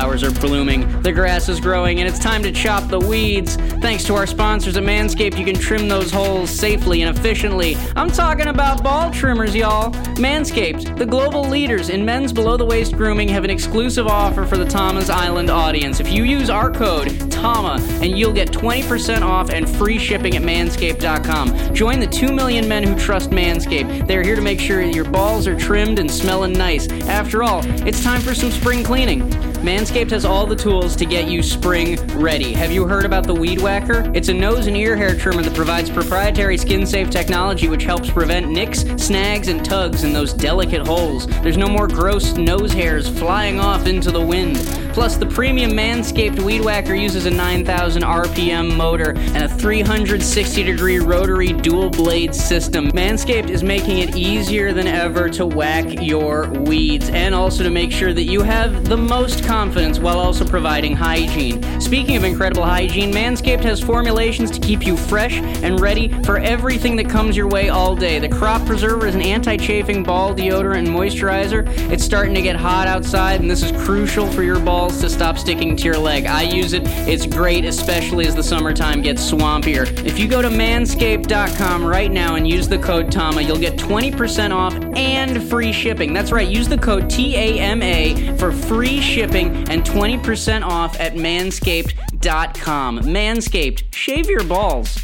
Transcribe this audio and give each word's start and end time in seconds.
flowers 0.00 0.22
are 0.22 0.30
blooming, 0.40 1.02
the 1.02 1.12
grass 1.12 1.50
is 1.50 1.60
growing, 1.60 2.00
and 2.00 2.08
it's 2.08 2.18
time 2.18 2.42
to 2.42 2.50
chop 2.50 2.88
the 2.88 2.98
weeds. 2.98 3.56
Thanks 3.82 4.02
to 4.04 4.14
our 4.14 4.26
sponsors 4.26 4.78
at 4.78 4.82
Manscaped, 4.82 5.38
you 5.38 5.44
can 5.44 5.54
trim 5.54 5.88
those 5.88 6.10
holes 6.10 6.48
safely 6.48 7.02
and 7.02 7.14
efficiently. 7.14 7.76
I'm 7.96 8.10
talking 8.10 8.46
about 8.46 8.82
ball 8.82 9.10
trimmers, 9.10 9.54
y'all. 9.54 9.90
Manscaped, 10.16 10.96
the 10.96 11.04
global 11.04 11.42
leaders 11.42 11.90
in 11.90 12.02
men's 12.02 12.32
below 12.32 12.56
the 12.56 12.64
waist 12.64 12.96
grooming, 12.96 13.28
have 13.28 13.44
an 13.44 13.50
exclusive 13.50 14.06
offer 14.06 14.46
for 14.46 14.56
the 14.56 14.64
Tama's 14.64 15.10
Island 15.10 15.50
audience. 15.50 16.00
If 16.00 16.10
you 16.10 16.24
use 16.24 16.48
our 16.48 16.70
code, 16.70 17.30
TAMA, 17.30 17.78
and 18.00 18.18
you'll 18.18 18.32
get 18.32 18.50
20% 18.50 19.20
off 19.20 19.50
and 19.50 19.68
free 19.68 19.98
shipping 19.98 20.34
at 20.34 20.42
manscaped.com. 20.42 21.74
Join 21.74 22.00
the 22.00 22.06
2 22.06 22.32
million 22.32 22.66
men 22.66 22.84
who 22.84 22.94
trust 22.98 23.32
Manscaped. 23.32 24.06
They're 24.06 24.22
here 24.22 24.36
to 24.36 24.42
make 24.42 24.60
sure 24.60 24.80
your 24.80 25.04
balls 25.04 25.46
are 25.46 25.58
trimmed 25.58 25.98
and 25.98 26.10
smelling 26.10 26.54
nice. 26.54 26.90
After 27.02 27.42
all, 27.42 27.60
it's 27.86 28.02
time 28.02 28.22
for 28.22 28.34
some 28.34 28.50
spring 28.50 28.82
cleaning. 28.82 29.49
Manscaped 29.60 30.10
has 30.12 30.24
all 30.24 30.46
the 30.46 30.56
tools 30.56 30.96
to 30.96 31.04
get 31.04 31.28
you 31.28 31.42
spring 31.42 31.96
ready. 32.18 32.54
Have 32.54 32.72
you 32.72 32.86
heard 32.86 33.04
about 33.04 33.26
the 33.26 33.34
Weed 33.34 33.60
Whacker? 33.60 34.10
It's 34.14 34.30
a 34.30 34.32
nose 34.32 34.66
and 34.66 34.74
ear 34.74 34.96
hair 34.96 35.14
trimmer 35.14 35.42
that 35.42 35.54
provides 35.54 35.90
proprietary 35.90 36.56
skin 36.56 36.86
safe 36.86 37.10
technology 37.10 37.68
which 37.68 37.84
helps 37.84 38.08
prevent 38.08 38.48
nicks, 38.48 38.86
snags, 38.96 39.48
and 39.48 39.62
tugs 39.62 40.02
in 40.02 40.14
those 40.14 40.32
delicate 40.32 40.86
holes. 40.86 41.26
There's 41.42 41.58
no 41.58 41.68
more 41.68 41.86
gross 41.86 42.38
nose 42.38 42.72
hairs 42.72 43.06
flying 43.06 43.60
off 43.60 43.86
into 43.86 44.10
the 44.10 44.24
wind. 44.24 44.56
Plus, 44.94 45.16
the 45.16 45.26
premium 45.26 45.72
Manscaped 45.72 46.40
Weed 46.40 46.64
Whacker 46.64 46.94
uses 46.94 47.26
a 47.26 47.30
9,000 47.30 48.02
RPM 48.02 48.74
motor 48.76 49.10
and 49.10 49.44
a 49.44 49.48
360 49.48 50.62
degree 50.62 50.98
rotary 50.98 51.52
dual 51.52 51.90
blade 51.90 52.34
system. 52.34 52.90
Manscaped 52.92 53.50
is 53.50 53.62
making 53.62 53.98
it 53.98 54.16
easier 54.16 54.72
than 54.72 54.86
ever 54.86 55.28
to 55.30 55.46
whack 55.46 56.02
your 56.02 56.48
weeds 56.50 57.08
and 57.10 57.34
also 57.34 57.62
to 57.62 57.70
make 57.70 57.92
sure 57.92 58.12
that 58.12 58.24
you 58.24 58.42
have 58.42 58.86
the 58.86 58.96
most 58.96 59.44
confidence 59.50 59.98
while 59.98 60.20
also 60.20 60.44
providing 60.44 60.94
hygiene. 60.94 61.60
Speaking 61.80 62.14
of 62.14 62.22
incredible 62.22 62.64
hygiene, 62.64 63.12
Manscaped 63.12 63.64
has 63.64 63.80
formulations 63.80 64.48
to 64.52 64.60
keep 64.60 64.86
you 64.86 64.96
fresh 64.96 65.38
and 65.38 65.80
ready 65.80 66.08
for 66.22 66.38
everything 66.38 66.94
that 66.94 67.10
comes 67.10 67.36
your 67.36 67.48
way 67.48 67.68
all 67.68 67.96
day. 67.96 68.20
The 68.20 68.28
Crop 68.28 68.64
Preserver 68.64 69.08
is 69.08 69.16
an 69.16 69.22
anti 69.22 69.56
chafing 69.56 70.04
ball 70.04 70.32
deodorant 70.32 70.78
and 70.78 70.88
moisturizer. 70.88 71.66
It's 71.90 72.04
starting 72.04 72.32
to 72.34 72.42
get 72.42 72.54
hot 72.54 72.86
outside, 72.86 73.40
and 73.40 73.50
this 73.50 73.64
is 73.64 73.72
crucial 73.84 74.30
for 74.30 74.44
your 74.44 74.60
balls 74.60 75.00
to 75.00 75.10
stop 75.10 75.36
sticking 75.36 75.74
to 75.78 75.84
your 75.84 75.98
leg. 75.98 76.26
I 76.26 76.42
use 76.42 76.72
it. 76.72 76.82
It's 77.08 77.26
great, 77.26 77.64
especially 77.64 78.28
as 78.28 78.36
the 78.36 78.44
summertime 78.44 79.02
gets 79.02 79.28
swampier. 79.28 79.84
If 80.06 80.16
you 80.16 80.28
go 80.28 80.42
to 80.42 80.48
manscaped.com 80.48 81.84
right 81.84 82.12
now 82.12 82.36
and 82.36 82.46
use 82.46 82.68
the 82.68 82.78
code 82.78 83.10
TAMA, 83.10 83.40
you'll 83.40 83.58
get 83.58 83.76
20% 83.76 84.52
off 84.54 84.74
and 84.94 85.42
free 85.50 85.72
shipping. 85.72 86.12
That's 86.12 86.30
right, 86.30 86.48
use 86.48 86.68
the 86.68 86.78
code 86.78 87.10
TAMA 87.10 88.38
for 88.38 88.52
free 88.52 89.00
shipping 89.00 89.39
and 89.48 89.84
20% 89.84 90.62
off 90.62 90.98
at 91.00 91.14
manscaped.com. 91.14 93.00
Manscaped, 93.00 93.94
shave 93.94 94.28
your 94.28 94.44
balls. 94.44 94.98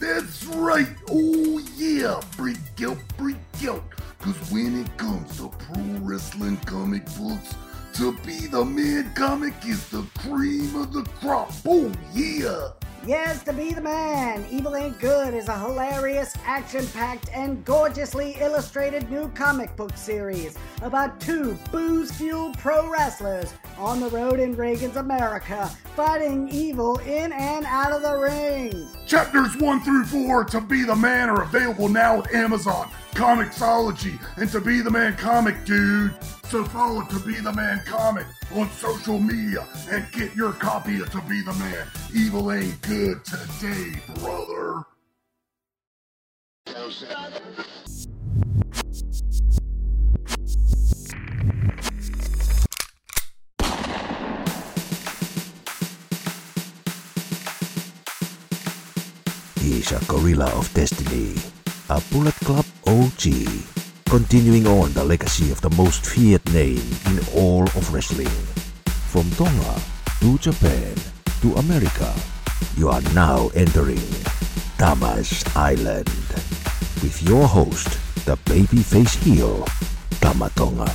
That's 0.00 0.44
right. 0.46 0.88
Oh, 1.10 1.62
yeah. 1.76 2.20
Break 2.36 2.56
out, 2.84 2.98
break 3.16 3.36
out. 3.68 3.84
Because 4.18 4.50
when 4.50 4.80
it 4.80 4.96
comes 4.96 5.36
to 5.38 5.48
pro 5.48 5.82
wrestling 6.00 6.56
comic 6.58 7.04
books, 7.16 7.54
to 7.94 8.12
be 8.26 8.46
the 8.46 8.64
man 8.64 9.12
comic 9.14 9.54
is 9.66 9.88
the 9.88 10.02
cream 10.18 10.74
of 10.76 10.92
the 10.92 11.02
crop. 11.20 11.52
Oh, 11.66 11.92
yeah. 12.14 12.70
Yes, 13.04 13.42
to 13.44 13.52
be 13.52 13.72
the 13.72 13.80
man. 13.80 14.46
Evil 14.48 14.76
Ain't 14.76 15.00
Good 15.00 15.34
is 15.34 15.48
a 15.48 15.58
hilarious, 15.58 16.34
action 16.44 16.86
packed, 16.88 17.30
and 17.32 17.64
gorgeously 17.64 18.36
illustrated 18.38 19.10
new 19.10 19.28
comic 19.30 19.74
book 19.74 19.96
series 19.96 20.56
about 20.82 21.20
two 21.20 21.58
booze 21.72 22.12
fueled 22.12 22.56
pro 22.58 22.88
wrestlers 22.88 23.52
on 23.76 23.98
the 23.98 24.08
road 24.10 24.38
in 24.38 24.54
Reagan's 24.54 24.94
America, 24.94 25.68
fighting 25.96 26.48
evil 26.48 26.98
in 26.98 27.32
and 27.32 27.66
out 27.66 27.90
of 27.90 28.02
the 28.02 28.16
ring. 28.16 28.86
Chapters 29.04 29.56
1 29.56 29.80
through 29.80 30.04
4 30.04 30.44
to 30.44 30.60
be 30.60 30.84
the 30.84 30.94
man 30.94 31.28
are 31.28 31.42
available 31.42 31.88
now 31.88 32.20
at 32.20 32.32
Amazon. 32.32 32.88
Comixology 33.14 34.16
and 34.36 34.48
To 34.50 34.60
Be 34.60 34.80
the 34.80 34.90
Man 34.90 35.16
Comic, 35.16 35.64
dude. 35.64 36.14
So 36.52 36.62
follow 36.64 37.00
To 37.00 37.18
Be 37.20 37.32
the 37.40 37.50
Man 37.54 37.80
Comic 37.86 38.26
on 38.54 38.68
social 38.72 39.18
media 39.18 39.66
and 39.90 40.04
get 40.12 40.36
your 40.36 40.52
copy 40.52 41.00
of 41.00 41.10
To 41.12 41.22
Be 41.22 41.40
the 41.40 41.54
Man. 41.54 41.86
Evil 42.14 42.52
ain't 42.52 42.78
good 42.82 43.24
today, 43.24 43.98
brother. 44.16 44.82
He's 59.58 59.90
a 59.90 60.04
gorilla 60.04 60.50
of 60.50 60.70
destiny, 60.74 61.34
a 61.88 62.02
Bullet 62.12 62.34
Club 62.44 62.66
OG, 62.86 63.24
continuing 64.12 64.66
on 64.66 64.92
the 64.92 65.02
legacy 65.02 65.50
of 65.50 65.58
the 65.62 65.70
most 65.70 66.04
feared 66.04 66.44
name 66.52 66.84
in 67.06 67.18
all 67.34 67.62
of 67.62 67.94
wrestling. 67.94 68.28
From 69.08 69.24
Tonga 69.40 69.80
to 70.20 70.36
Japan 70.36 70.92
to 71.40 71.54
America, 71.54 72.12
you 72.76 72.90
are 72.90 73.00
now 73.14 73.48
entering 73.54 74.04
Tama's 74.76 75.42
Island 75.56 76.12
with 77.00 77.22
your 77.26 77.48
host, 77.48 77.88
the 78.26 78.36
babyface 78.44 79.16
heel, 79.24 79.64
Tama 80.20 80.50
Tonga. 80.56 80.92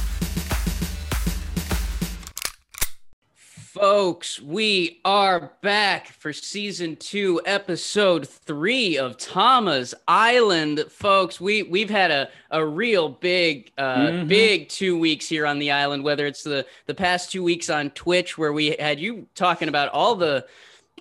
Folks, 3.91 4.41
we 4.41 4.99
are 5.05 5.53
back 5.61 6.07
for 6.09 6.33
season 6.33 6.97
two, 6.97 7.39
episode 7.45 8.27
three 8.27 8.97
of 8.97 9.15
Tama's 9.17 9.95
Island. 10.09 10.83
Folks, 10.89 11.39
we 11.39 11.63
we've 11.63 11.89
had 11.89 12.11
a, 12.11 12.27
a 12.51 12.65
real 12.65 13.07
big 13.07 13.71
uh 13.77 13.95
Mhm. 14.07 14.27
big 14.27 14.67
two 14.67 14.99
weeks 14.99 15.29
here 15.29 15.45
on 15.45 15.57
the 15.57 15.71
island, 15.71 16.03
whether 16.03 16.27
it's 16.27 16.43
the 16.43 16.65
the 16.87 16.93
past 16.93 17.31
two 17.31 17.41
weeks 17.43 17.69
on 17.69 17.89
Twitch 17.91 18.37
where 18.37 18.51
we 18.51 18.75
had 18.77 18.99
you 18.99 19.25
talking 19.35 19.69
about 19.69 19.87
all 19.93 20.15
the 20.15 20.45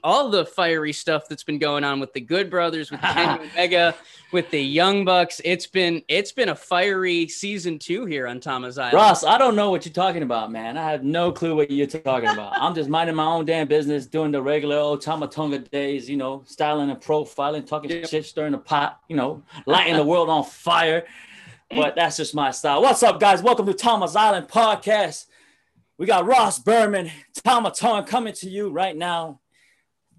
all 0.06 0.30
the 0.30 0.46
fiery 0.46 0.92
stuff 0.92 1.28
that's 1.28 1.42
been 1.42 1.58
going 1.58 1.82
on 1.82 1.98
with 1.98 2.12
the 2.12 2.20
Good 2.20 2.48
Brothers, 2.48 2.92
with 2.92 3.00
Kenny 3.00 3.42
Omega, 3.52 3.92
with 4.30 4.48
the 4.50 4.60
Young 4.62 5.04
Bucks. 5.04 5.40
It's 5.44 5.66
been 5.66 6.00
it's 6.06 6.30
been 6.30 6.50
a 6.50 6.54
fiery 6.54 7.26
season 7.26 7.76
two 7.76 8.06
here 8.06 8.28
on 8.28 8.38
Tama's 8.38 8.78
Island. 8.78 8.94
Ross, 8.94 9.24
I 9.24 9.36
don't 9.36 9.56
know 9.56 9.72
what 9.72 9.84
you're 9.84 9.92
talking 9.92 10.22
about, 10.22 10.52
man. 10.52 10.78
I 10.78 10.92
have 10.92 11.02
no 11.02 11.32
clue 11.32 11.56
what 11.56 11.72
you're 11.72 11.88
talking 11.88 12.28
about. 12.28 12.52
I'm 12.56 12.72
just 12.72 12.88
minding 12.88 13.16
my 13.16 13.24
own 13.24 13.46
damn 13.46 13.66
business, 13.66 14.06
doing 14.06 14.30
the 14.30 14.40
regular 14.40 14.76
old 14.76 15.02
Tama 15.02 15.26
Tonga 15.26 15.58
days, 15.58 16.08
you 16.08 16.16
know, 16.16 16.44
styling 16.46 16.88
and 16.88 17.00
profiling, 17.00 17.66
talking 17.66 17.90
Yep. 17.90 18.08
shit, 18.08 18.26
stirring 18.26 18.52
the 18.52 18.58
pot, 18.58 19.00
you 19.08 19.16
know, 19.16 19.42
lighting 19.66 19.96
the 19.96 20.04
world 20.04 20.30
on 20.30 20.44
fire. 20.44 21.04
But 21.68 21.96
that's 21.96 22.16
just 22.16 22.32
my 22.32 22.52
style. 22.52 22.80
What's 22.80 23.02
up, 23.02 23.18
guys? 23.18 23.42
Welcome 23.42 23.66
to 23.66 23.74
Tama's 23.74 24.14
Island 24.14 24.46
Podcast. 24.46 25.26
We 25.98 26.06
got 26.06 26.26
Ross 26.26 26.60
Berman, 26.60 27.10
Tama 27.42 27.72
Tonga 27.72 28.06
coming 28.06 28.34
to 28.34 28.48
you 28.48 28.70
right 28.70 28.96
now 28.96 29.40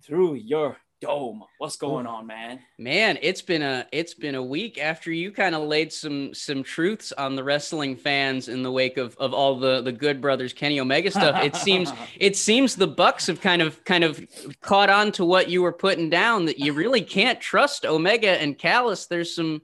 through 0.07 0.35
your 0.35 0.78
dome. 1.00 1.44
What's 1.59 1.75
going 1.75 2.07
on, 2.07 2.25
man? 2.25 2.59
Man, 2.79 3.19
it's 3.22 3.41
been 3.41 3.62
a 3.62 3.85
it's 3.91 4.13
been 4.13 4.35
a 4.35 4.41
week 4.41 4.79
after 4.79 5.12
you 5.12 5.31
kind 5.31 5.53
of 5.53 5.63
laid 5.63 5.94
some 5.94 6.34
some 6.34 6.63
truths 6.63 7.12
on 7.12 7.35
the 7.35 7.44
wrestling 7.44 7.95
fans 7.95 8.47
in 8.47 8.63
the 8.63 8.72
wake 8.72 8.97
of 8.97 9.16
of 9.17 9.34
all 9.34 9.59
the 9.59 9.81
the 9.81 9.91
Good 9.91 10.22
Brothers 10.22 10.53
Kenny 10.53 10.79
Omega 10.79 11.12
stuff. 11.12 11.44
It 11.44 11.56
seems 11.56 11.91
it 12.19 12.35
seems 12.35 12.75
the 12.75 12.88
Bucks 12.88 13.28
have 13.28 13.41
kind 13.41 13.62
of 13.62 13.84
kind 13.84 14.03
of 14.03 14.25
caught 14.62 14.90
on 14.90 15.12
to 15.13 15.25
what 15.25 15.50
you 15.50 15.62
were 15.62 15.73
putting 15.73 16.09
down 16.09 16.46
that 16.46 16.57
you 16.57 16.73
really 16.73 17.01
can't 17.01 17.40
trust 17.40 17.85
Omega 17.85 18.41
and 18.41 18.57
Gallows. 18.57 19.07
There's 19.07 19.35
some 19.35 19.62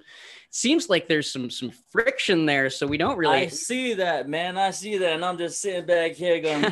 seems 0.53 0.87
like 0.87 1.07
there's 1.07 1.31
some 1.31 1.49
some 1.49 1.71
friction 1.89 2.45
there, 2.45 2.69
so 2.69 2.85
we 2.85 2.97
don't 2.97 3.17
really 3.17 3.35
I 3.35 3.47
see 3.47 3.95
that, 3.95 4.29
man. 4.29 4.57
I 4.57 4.71
see 4.71 4.97
that, 4.99 5.13
and 5.13 5.25
I'm 5.25 5.37
just 5.37 5.59
sitting 5.59 5.85
back 5.85 6.11
here 6.11 6.39
going, 6.39 6.63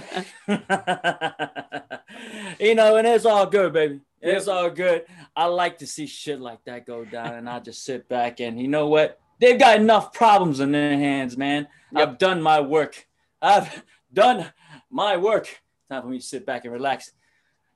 you 2.59 2.75
know, 2.75 2.97
and 2.97 3.07
it's 3.07 3.25
all 3.25 3.47
good, 3.47 3.73
baby. 3.73 3.99
It's 4.21 4.47
all 4.47 4.69
good. 4.69 5.05
I 5.35 5.45
like 5.45 5.79
to 5.79 5.87
see 5.87 6.05
shit 6.05 6.39
like 6.39 6.63
that 6.65 6.85
go 6.85 7.03
down, 7.03 7.33
and 7.33 7.49
I 7.49 7.59
just 7.59 7.83
sit 7.83 8.07
back 8.07 8.39
and 8.39 8.61
you 8.61 8.67
know 8.67 8.87
what? 8.87 9.19
They've 9.39 9.59
got 9.59 9.79
enough 9.79 10.13
problems 10.13 10.59
in 10.59 10.71
their 10.71 10.95
hands, 10.95 11.35
man. 11.35 11.67
I've 11.95 12.19
done 12.19 12.41
my 12.41 12.61
work. 12.61 13.07
I've 13.41 13.83
done 14.13 14.53
my 14.91 15.17
work. 15.17 15.47
Time 15.89 16.03
for 16.03 16.07
me 16.07 16.19
to 16.19 16.23
sit 16.23 16.45
back 16.45 16.65
and 16.65 16.73
relax. 16.73 17.11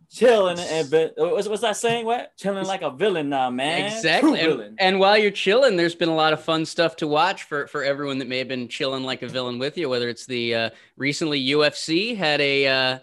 Chilling 0.10 0.60
and 0.60 0.90
but 0.90 1.13
what's, 1.18 1.48
what's 1.48 1.62
that 1.62 1.78
saying? 1.78 2.06
What? 2.06 2.36
Chilling 2.38 2.66
like 2.66 2.81
a 2.81 2.92
villain 2.92 3.30
now, 3.30 3.50
man. 3.50 3.92
Exactly. 3.92 4.40
And, 4.40 4.78
and 4.80 5.00
while 5.00 5.18
you're 5.18 5.31
chilling, 5.31 5.78
there's 5.78 5.96
been 5.96 6.10
a 6.10 6.16
lot 6.16 6.34
of 6.34 6.44
fun 6.44 6.66
stuff 6.66 6.96
to 6.98 7.07
watch 7.07 7.44
for 7.44 7.68
for 7.68 7.84
everyone 7.84 8.19
that 8.19 8.28
may 8.28 8.38
have 8.38 8.48
been 8.48 8.68
chilling 8.68 9.04
like 9.04 9.22
a 9.22 9.28
villain 9.28 9.60
with 9.60 9.78
you. 9.78 9.90
Whether 9.90 10.10
it's 10.10 10.25
the 10.25 10.56
uh, 10.56 10.69
recently 10.98 11.46
UFC 11.48 12.16
had 12.16 12.40
a 12.42 12.68
uh, 12.68 13.00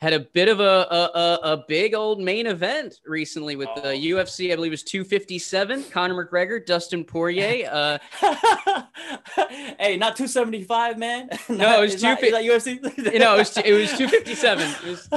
had 0.00 0.12
a 0.12 0.20
bit 0.20 0.48
of 0.48 0.60
a 0.60 0.62
a, 0.90 1.38
a, 1.52 1.64
big 1.66 1.94
old 1.94 2.20
main 2.20 2.46
event 2.46 3.00
recently 3.06 3.56
with 3.56 3.68
the 3.76 3.88
Oh. 3.90 3.94
UFC. 3.94 4.52
I 4.52 4.56
believe 4.56 4.70
it 4.72 4.74
was 4.74 4.82
257. 4.82 5.84
Conor 5.84 6.26
McGregor, 6.26 6.64
Dustin 6.64 7.04
Poirier. 7.04 8.00
Uh, 8.24 8.82
hey, 9.78 9.96
not 9.96 10.16
275, 10.16 10.98
man. 10.98 11.28
No, 11.48 11.78
it 11.78 11.80
was 11.92 12.02
not- 12.02 12.18
two 12.20 12.26
UFC. 12.26 13.12
you 13.12 13.18
know, 13.18 13.34
it 13.34 13.38
was, 13.38 13.56
it 13.58 13.72
was 13.72 13.90
257. 13.92 14.68
It 14.84 14.90
was, 14.90 15.08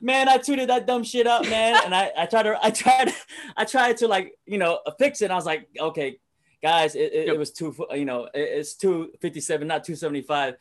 man, 0.00 0.28
I 0.28 0.38
tweeted 0.38 0.66
that 0.68 0.86
dumb 0.86 1.02
shit 1.04 1.26
up, 1.26 1.42
man, 1.48 1.80
and 1.84 1.94
I, 1.94 2.10
I 2.16 2.26
tried 2.26 2.44
to 2.44 2.58
I 2.62 2.70
tried 2.70 3.12
I 3.56 3.64
tried 3.64 3.96
to 3.98 4.08
like 4.08 4.34
you 4.46 4.58
know 4.58 4.80
fix 4.98 5.22
it. 5.22 5.30
I 5.30 5.34
was 5.34 5.46
like, 5.46 5.68
okay, 5.78 6.18
guys, 6.62 6.94
it, 6.94 7.12
it, 7.12 7.26
Yep. 7.26 7.34
it 7.34 7.38
was 7.38 7.50
two 7.50 7.74
you 7.92 8.04
know 8.04 8.24
it- 8.24 8.30
it's 8.34 8.74
two 8.74 9.10
fifty 9.20 9.40
seven, 9.40 9.68
not 9.68 9.84
two 9.84 9.96
seventy 9.96 10.22
five. 10.22 10.54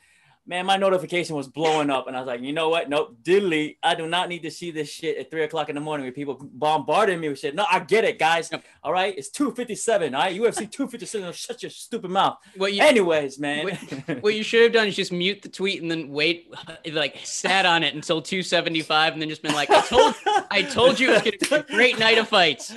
Man, 0.45 0.66
my 0.66 0.75
notification 0.75 1.38
was 1.38 1.48
blowing 1.48 1.90
up, 1.90 2.07
and 2.07 2.18
I 2.18 2.19
was 2.19 2.28
like, 2.28 2.42
you 2.42 2.51
know 2.51 2.68
what? 2.68 2.90
Nope, 2.90 3.16
delete. 3.24 3.78
I 3.81 3.95
do 3.95 4.07
not 4.07 4.28
need 4.28 4.44
to 4.44 4.51
see 4.51 4.72
this 4.72 4.90
shit 4.92 5.18
at 5.18 5.31
three 5.31 5.44
o'clock 5.44 5.69
in 5.69 5.75
the 5.75 5.80
morning 5.81 6.06
with 6.06 6.16
people 6.16 6.38
bombarding 6.42 7.22
me 7.22 7.30
with 7.30 7.40
shit. 7.40 7.56
No, 7.56 7.66
I 7.72 7.80
get 7.80 8.04
it, 8.04 8.19
guys. 8.19 8.50
Yep. 8.51 8.63
All 8.84 8.92
right, 8.92 9.18
it's 9.18 9.30
two 9.30 9.51
fifty 9.51 9.75
seven. 9.75 10.13
All 10.13 10.22
right, 10.22 10.38
UFC 10.38 10.69
two 10.72 10.88
fifty 10.90 11.06
seven. 11.06 11.31
Shut 11.31 11.63
your 11.63 11.69
stupid 11.69 12.12
mouth. 12.12 12.40
what 12.57 12.74
you 12.74 12.81
Anyways, 12.84 13.40
man. 13.40 13.78
what 14.19 14.34
you 14.36 14.44
should 14.44 14.63
have 14.63 14.74
done 14.74 14.88
is 14.88 14.98
just 14.98 15.13
mute 15.13 15.42
the 15.42 15.48
tweet 15.48 15.81
and 15.81 15.90
then 15.90 16.10
wait, 16.10 16.54
like 16.92 17.19
sat 17.24 17.66
on 17.66 17.81
it 17.84 17.94
until 17.95 18.22
275, 18.22 19.13
and 19.13 19.22
then 19.22 19.30
just 19.30 19.44
been 19.44 19.54
like, 19.54 19.69
I 19.69 19.80
told, 19.81 20.13
I 20.51 20.62
told 20.63 21.00
you 21.00 21.12
it 21.13 21.40
was 21.40 21.50
gonna 21.50 21.63
be 21.63 21.74
a 21.74 21.75
great 21.75 22.00
night 22.00 22.18
of 22.18 22.28
fights. 22.28 22.74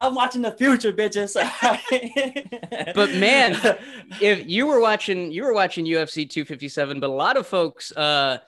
I'm 0.00 0.14
watching 0.14 0.42
the 0.42 0.52
future, 0.52 0.92
bitches. 0.92 1.32
But 2.94 3.14
man, 3.14 3.58
if 4.20 4.46
you 4.48 4.66
were 4.66 4.80
watching 4.80 5.30
you 5.32 5.44
were 5.44 5.52
watching 5.54 5.84
UFC 5.84 6.28
257, 6.92 7.00
but 7.00 7.10
a 7.10 7.12
lot 7.12 7.36
of 7.36 7.46
folks 7.46 7.92
uh 7.92 8.38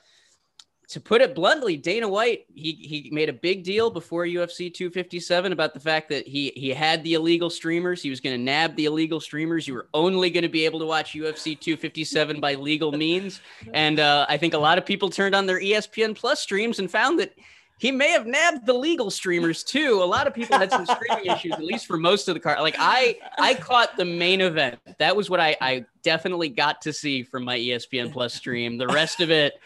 to 0.87 1.01
put 1.01 1.21
it 1.21 1.33
bluntly, 1.33 1.77
Dana 1.77 2.07
White, 2.07 2.45
he 2.53 2.73
he 2.73 3.09
made 3.11 3.29
a 3.29 3.33
big 3.33 3.63
deal 3.63 3.89
before 3.89 4.25
UFC 4.25 4.71
257 4.73 5.51
about 5.51 5.73
the 5.73 5.79
fact 5.79 6.09
that 6.09 6.27
he 6.27 6.51
he 6.55 6.69
had 6.69 7.03
the 7.03 7.15
illegal 7.15 7.49
streamers. 7.49 8.01
He 8.01 8.09
was 8.09 8.19
going 8.19 8.35
to 8.35 8.41
nab 8.41 8.75
the 8.75 8.85
illegal 8.85 9.19
streamers. 9.19 9.67
You 9.67 9.73
were 9.73 9.89
only 9.93 10.29
going 10.29 10.43
to 10.43 10.49
be 10.49 10.65
able 10.65 10.79
to 10.79 10.85
watch 10.85 11.13
UFC 11.13 11.59
257 11.59 12.39
by 12.39 12.53
legal 12.55 12.91
means. 12.91 13.41
And 13.73 13.99
uh, 13.99 14.25
I 14.29 14.37
think 14.37 14.53
a 14.53 14.59
lot 14.59 14.77
of 14.77 14.85
people 14.85 15.09
turned 15.09 15.33
on 15.33 15.45
their 15.45 15.59
ESPN 15.59 16.15
Plus 16.15 16.39
streams 16.39 16.79
and 16.79 16.89
found 16.89 17.19
that 17.19 17.33
he 17.77 17.91
may 17.91 18.11
have 18.11 18.25
nabbed 18.25 18.65
the 18.65 18.73
legal 18.73 19.11
streamers 19.11 19.63
too. 19.63 20.01
A 20.01 20.05
lot 20.05 20.27
of 20.27 20.33
people 20.33 20.57
had 20.57 20.71
some 20.71 20.85
streaming 20.85 21.25
issues, 21.25 21.51
at 21.53 21.63
least 21.63 21.85
for 21.85 21.97
most 21.97 22.27
of 22.27 22.33
the 22.33 22.39
card. 22.39 22.59
Like 22.59 22.77
I, 22.79 23.17
I 23.37 23.53
caught 23.55 23.97
the 23.97 24.05
main 24.05 24.41
event. 24.41 24.79
That 24.97 25.15
was 25.15 25.29
what 25.29 25.39
I, 25.39 25.57
I 25.59 25.85
definitely 26.01 26.49
got 26.49 26.81
to 26.83 26.93
see 26.93 27.23
from 27.23 27.43
my 27.43 27.57
ESPN 27.57 28.13
Plus 28.13 28.33
stream. 28.33 28.77
The 28.77 28.87
rest 28.87 29.19
of 29.19 29.29
it, 29.29 29.59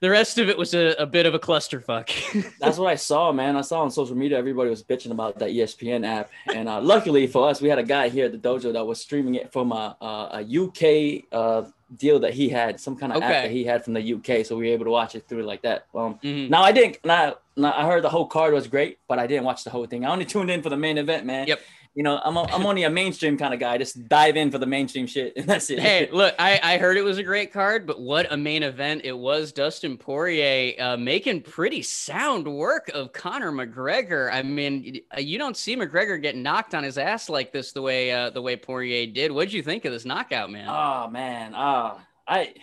the 0.00 0.08
rest 0.08 0.38
of 0.38 0.48
it 0.48 0.56
was 0.56 0.74
a, 0.74 0.94
a 0.98 1.04
bit 1.04 1.26
of 1.26 1.34
a 1.34 1.38
clusterfuck. 1.38 2.10
That's 2.60 2.78
what 2.78 2.88
I 2.88 2.94
saw, 2.94 3.30
man. 3.30 3.56
I 3.56 3.60
saw 3.60 3.82
on 3.82 3.90
social 3.90 4.16
media 4.16 4.38
everybody 4.38 4.70
was 4.70 4.82
bitching 4.82 5.10
about 5.10 5.38
that 5.38 5.50
ESPN 5.50 6.06
app, 6.06 6.30
and 6.54 6.68
uh, 6.68 6.80
luckily 6.80 7.26
for 7.26 7.48
us, 7.48 7.60
we 7.60 7.68
had 7.68 7.78
a 7.78 7.84
guy 7.84 8.08
here 8.08 8.24
at 8.26 8.32
the 8.32 8.38
dojo 8.38 8.72
that 8.72 8.86
was 8.86 9.00
streaming 9.00 9.34
it 9.34 9.52
from 9.52 9.70
a, 9.70 9.96
a, 10.00 10.44
a 10.44 10.64
UK 10.64 11.24
uh, 11.30 11.68
deal 11.96 12.18
that 12.20 12.34
he 12.34 12.48
had, 12.48 12.80
some 12.80 12.96
kind 12.96 13.12
of 13.12 13.22
app 13.22 13.30
that 13.44 13.50
he 13.50 13.64
had 13.64 13.84
from 13.84 13.94
the 13.94 14.14
UK, 14.14 14.44
so 14.44 14.56
we 14.56 14.68
were 14.68 14.74
able 14.74 14.84
to 14.84 14.90
watch 14.90 15.14
it 15.14 15.26
through 15.28 15.42
like 15.44 15.62
that. 15.62 15.86
Um, 15.94 16.18
Mhm. 16.22 16.50
Now 16.50 16.62
I 16.62 16.72
didn't. 16.72 16.98
Now, 17.04 17.36
now 17.56 17.72
I 17.76 17.86
heard 17.86 18.02
the 18.02 18.08
whole 18.10 18.26
card 18.26 18.52
was 18.54 18.66
great, 18.66 18.98
but 19.08 19.18
I 19.18 19.26
didn't 19.26 19.44
watch 19.44 19.64
the 19.64 19.70
whole 19.70 19.86
thing. 19.86 20.04
I 20.04 20.10
only 20.10 20.24
tuned 20.24 20.50
in 20.50 20.62
for 20.62 20.70
the 20.70 20.76
main 20.76 20.98
event, 20.98 21.24
man. 21.26 21.46
Yep. 21.46 21.60
You 21.94 22.02
know, 22.02 22.20
I'm, 22.24 22.36
a, 22.36 22.42
I'm 22.52 22.66
only 22.66 22.82
a 22.82 22.90
mainstream 22.90 23.38
kind 23.38 23.54
of 23.54 23.60
guy. 23.60 23.78
Just 23.78 24.08
dive 24.08 24.36
in 24.36 24.50
for 24.50 24.58
the 24.58 24.66
mainstream 24.66 25.06
shit, 25.06 25.32
and 25.36 25.46
that's 25.46 25.70
it. 25.70 25.78
Hey, 25.78 26.08
look, 26.12 26.34
I, 26.40 26.58
I 26.60 26.78
heard 26.78 26.96
it 26.96 27.02
was 27.02 27.18
a 27.18 27.22
great 27.22 27.52
card, 27.52 27.86
but 27.86 28.00
what 28.00 28.32
a 28.32 28.36
main 28.36 28.64
event 28.64 29.02
it 29.04 29.16
was. 29.16 29.52
Dustin 29.52 29.96
Poirier 29.96 30.74
uh, 30.80 30.96
making 30.96 31.42
pretty 31.42 31.82
sound 31.82 32.48
work 32.48 32.88
of 32.88 33.12
Conor 33.12 33.52
McGregor. 33.52 34.32
I 34.32 34.42
mean, 34.42 35.00
you 35.18 35.38
don't 35.38 35.56
see 35.56 35.76
McGregor 35.76 36.20
get 36.20 36.36
knocked 36.36 36.74
on 36.74 36.82
his 36.82 36.98
ass 36.98 37.28
like 37.28 37.52
this 37.52 37.70
the 37.70 37.82
way 37.82 38.10
uh, 38.10 38.30
the 38.30 38.42
way 38.42 38.56
Poirier 38.56 39.06
did. 39.06 39.30
What'd 39.30 39.52
you 39.52 39.62
think 39.62 39.84
of 39.84 39.92
this 39.92 40.04
knockout, 40.04 40.50
man? 40.50 40.66
Oh 40.68 41.08
man, 41.08 41.54
uh, 41.54 41.98
I 42.26 42.54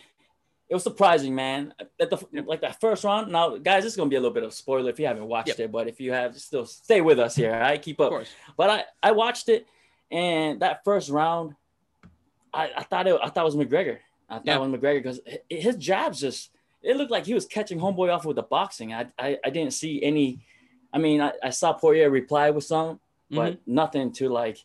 it 0.72 0.74
was 0.74 0.84
surprising, 0.84 1.36
man. 1.36 1.74
At 2.00 2.10
the 2.10 2.18
like 2.48 2.62
that 2.62 2.80
first 2.80 3.04
round. 3.04 3.30
Now, 3.30 3.58
guys, 3.58 3.84
this 3.84 3.92
is 3.94 3.98
gonna 3.98 4.10
be 4.10 4.16
a 4.16 4.20
little 4.22 4.34
bit 4.34 4.44
of 4.44 4.50
a 4.50 4.54
spoiler 4.54 4.90
if 4.90 5.00
you 5.00 5.06
haven't 5.06 5.28
watched 5.28 5.50
Yep. 5.50 5.60
it, 5.60 5.72
but 5.72 5.88
if 5.90 6.00
you 6.00 6.14
have, 6.14 6.40
still 6.40 6.66
stay 6.66 7.02
with 7.02 7.20
us 7.20 7.36
here. 7.36 7.54
All 7.54 7.60
right, 7.60 7.82
keep 7.82 8.00
up. 8.00 8.14
But 8.56 8.70
I 8.70 8.84
I 9.04 9.12
watched 9.12 9.50
it, 9.50 9.68
and 10.10 10.62
that 10.62 10.84
first 10.86 11.10
round, 11.10 11.56
I, 12.54 12.70
I 12.78 12.84
thought 12.84 13.08
it 13.08 13.20
I 13.22 13.30
thought 13.30 13.42
it 13.42 13.54
was 13.54 13.56
McGregor. 13.58 13.98
I 14.30 14.36
thought 14.36 14.46
Yeah. 14.46 14.56
it 14.58 14.60
was 14.62 14.70
McGregor 14.80 15.04
because 15.04 15.20
his 15.50 15.76
jabs 15.76 16.20
just 16.22 16.52
it 16.82 16.96
looked 16.98 17.12
like 17.12 17.26
he 17.26 17.34
was 17.34 17.46
catching 17.46 17.80
homeboy 17.80 18.12
off 18.14 18.26
with 18.26 18.38
the 18.38 18.44
boxing. 18.44 18.94
I 18.94 19.08
I, 19.20 19.38
I 19.46 19.50
didn't 19.50 19.74
see 19.74 20.02
any. 20.02 20.40
I 20.94 20.98
mean, 20.98 21.22
I, 21.22 21.32
I 21.44 21.50
saw 21.52 21.74
Poirier 21.74 22.10
reply 22.10 22.50
with 22.50 22.64
some, 22.64 23.00
but 23.30 23.54
Mm-hmm. 23.54 23.74
nothing 23.76 24.12
to 24.14 24.30
like 24.30 24.58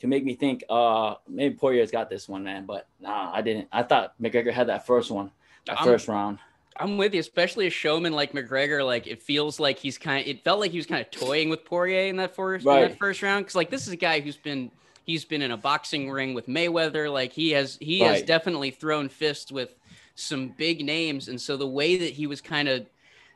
to 0.00 0.06
make 0.06 0.24
me 0.24 0.34
think 0.34 0.62
uh 0.68 1.14
maybe 1.28 1.54
Poirier's 1.54 1.90
got 1.90 2.10
this 2.10 2.28
one, 2.28 2.44
man. 2.44 2.66
But 2.66 2.86
nah, 3.00 3.30
I 3.32 3.40
didn't. 3.42 3.68
I 3.72 3.82
thought 3.82 4.14
McGregor 4.20 4.52
had 4.52 4.68
that 4.68 4.86
first 4.86 5.10
one, 5.10 5.30
that 5.66 5.78
I'm- 5.78 5.84
first 5.84 6.08
round. 6.08 6.38
I'm 6.76 6.96
with 6.96 7.14
you, 7.14 7.20
especially 7.20 7.68
a 7.68 7.70
showman 7.70 8.12
like 8.14 8.32
McGregor. 8.32 8.84
Like 8.84 9.06
it 9.06 9.22
feels 9.22 9.60
like 9.60 9.78
he's 9.78 9.96
kind 9.96 10.22
of. 10.22 10.26
It 10.26 10.42
felt 10.42 10.58
like 10.58 10.72
he 10.72 10.76
was 10.76 10.86
kind 10.86 11.00
of 11.00 11.08
toying 11.12 11.48
with 11.48 11.64
Poirier 11.64 12.08
in 12.08 12.16
that 12.16 12.34
first 12.34 12.64
in 12.64 12.68
Right. 12.68 12.88
that 12.88 12.98
first 12.98 13.22
round 13.22 13.44
because 13.44 13.54
like 13.54 13.70
this 13.70 13.86
is 13.86 13.92
a 13.92 13.96
guy 13.96 14.18
who's 14.18 14.36
been 14.36 14.72
he's 15.06 15.24
been 15.24 15.40
in 15.40 15.52
a 15.52 15.56
boxing 15.56 16.10
ring 16.10 16.34
with 16.34 16.48
Mayweather. 16.48 17.12
Like 17.12 17.32
he 17.32 17.52
has 17.52 17.78
he 17.80 18.00
has 18.00 18.22
definitely 18.22 18.72
thrown 18.72 19.08
fists 19.08 19.52
with 19.52 19.76
some 20.16 20.48
big 20.48 20.84
names, 20.84 21.28
and 21.28 21.40
so 21.40 21.56
the 21.56 21.66
way 21.66 21.96
that 21.96 22.10
he 22.10 22.26
was 22.26 22.40
kind 22.40 22.68
of 22.68 22.84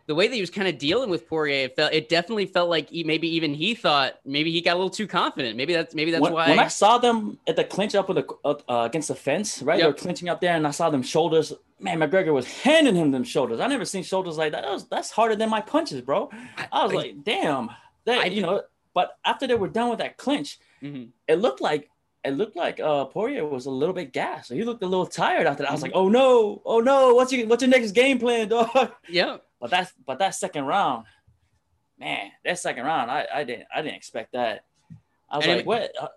the 0.09 0.15
way 0.15 0.27
that 0.27 0.35
he 0.35 0.41
was 0.41 0.51
kind 0.51 0.67
of 0.67 0.79
dealing 0.79 1.11
with 1.11 1.29
Poirier, 1.29 1.67
it 1.67 1.77
felt 1.77 1.93
it 1.93 2.09
definitely 2.09 2.47
felt 2.47 2.69
like 2.71 2.89
he, 2.91 3.05
maybe 3.05 3.29
even 3.37 3.53
he 3.55 3.75
thought 3.75 4.15
maybe 4.25 4.51
he 4.51 4.61
got 4.63 4.73
a 4.73 4.79
little 4.79 4.91
too 4.91 5.07
confident. 5.07 5.57
Maybe 5.57 5.75
that's 5.75 5.95
maybe 5.95 6.11
that's 6.11 6.23
when, 6.23 6.33
why. 6.33 6.49
when 6.49 6.59
I 6.59 6.69
saw 6.69 6.97
them 6.99 7.39
at 7.47 7.57
the 7.57 7.63
clinch 7.65 7.95
up 7.95 8.09
with 8.09 8.17
the 8.17 8.27
uh, 8.45 8.55
uh, 8.69 8.85
against 8.87 9.09
the 9.09 9.15
fence, 9.15 9.63
right? 9.63 9.79
They 9.79 9.87
were 9.87 9.93
clinching 9.93 10.29
up 10.29 10.41
there, 10.41 10.57
and 10.57 10.67
I 10.67 10.71
saw 10.73 10.91
them 10.91 11.03
shoulders. 11.03 11.53
Man, 11.79 12.01
McGregor 12.01 12.33
was 12.33 12.47
handing 12.47 12.97
him 12.97 13.13
them 13.13 13.23
shoulders. 13.23 13.61
I 13.61 13.69
never 13.69 13.85
seen 13.85 14.03
shoulders 14.03 14.37
like 14.37 14.51
that. 14.53 14.63
that 14.65 14.73
was, 14.73 14.89
that's 14.89 15.11
harder 15.13 15.37
than 15.37 15.49
my 15.49 15.61
punches, 15.61 16.01
bro. 16.01 16.29
I 16.73 16.83
was 16.85 16.93
I- 16.93 16.97
like, 16.97 17.23
damn. 17.23 17.71
That 18.07 18.19
I- 18.23 18.25
you 18.27 18.43
know. 18.43 18.63
But 18.95 19.17
after 19.25 19.47
they 19.47 19.55
were 19.55 19.69
done 19.69 19.91
with 19.91 19.99
that 20.01 20.17
clinch, 20.17 20.59
Mhm. 20.83 21.11
it 21.29 21.37
looked 21.37 21.61
like 21.61 21.89
it 22.25 22.31
looked 22.33 22.57
like 22.57 22.81
uh 22.81 23.05
Poirier 23.05 23.45
was 23.47 23.67
a 23.67 23.71
little 23.71 23.95
bit 23.95 24.13
gassed. 24.13 24.51
He 24.51 24.65
looked 24.65 24.83
a 24.83 24.87
little 24.87 25.07
tired 25.07 25.47
after 25.47 25.63
that. 25.63 25.69
I 25.69 25.73
was 25.73 25.83
Mm-hmm. 25.83 25.93
like, 25.93 26.01
oh 26.01 26.09
no, 26.09 26.63
oh 26.65 26.81
no, 26.81 27.15
what's 27.15 27.31
your 27.31 27.47
what's 27.47 27.63
your 27.63 27.69
next 27.71 27.93
game 27.93 28.19
plan, 28.19 28.49
dog? 28.49 28.93
yeah, 29.09 29.37
But 29.61 29.71
that's 29.71 29.93
but 30.07 30.19
that 30.21 30.35
second 30.35 30.65
round, 30.67 31.05
man, 31.99 32.31
that 32.45 32.59
second 32.59 32.85
round, 32.85 33.11
I, 33.11 33.27
I 33.33 33.45
didn't 33.45 33.67
I 33.75 33.83
didn't 33.83 33.97
expect 33.97 34.33
that. 34.33 34.65
I 35.31 35.37
was 35.37 35.47
And 35.47 35.53
like, 35.57 35.61
it- 35.61 35.67
what? 35.67 35.93
Uh, 36.01 36.09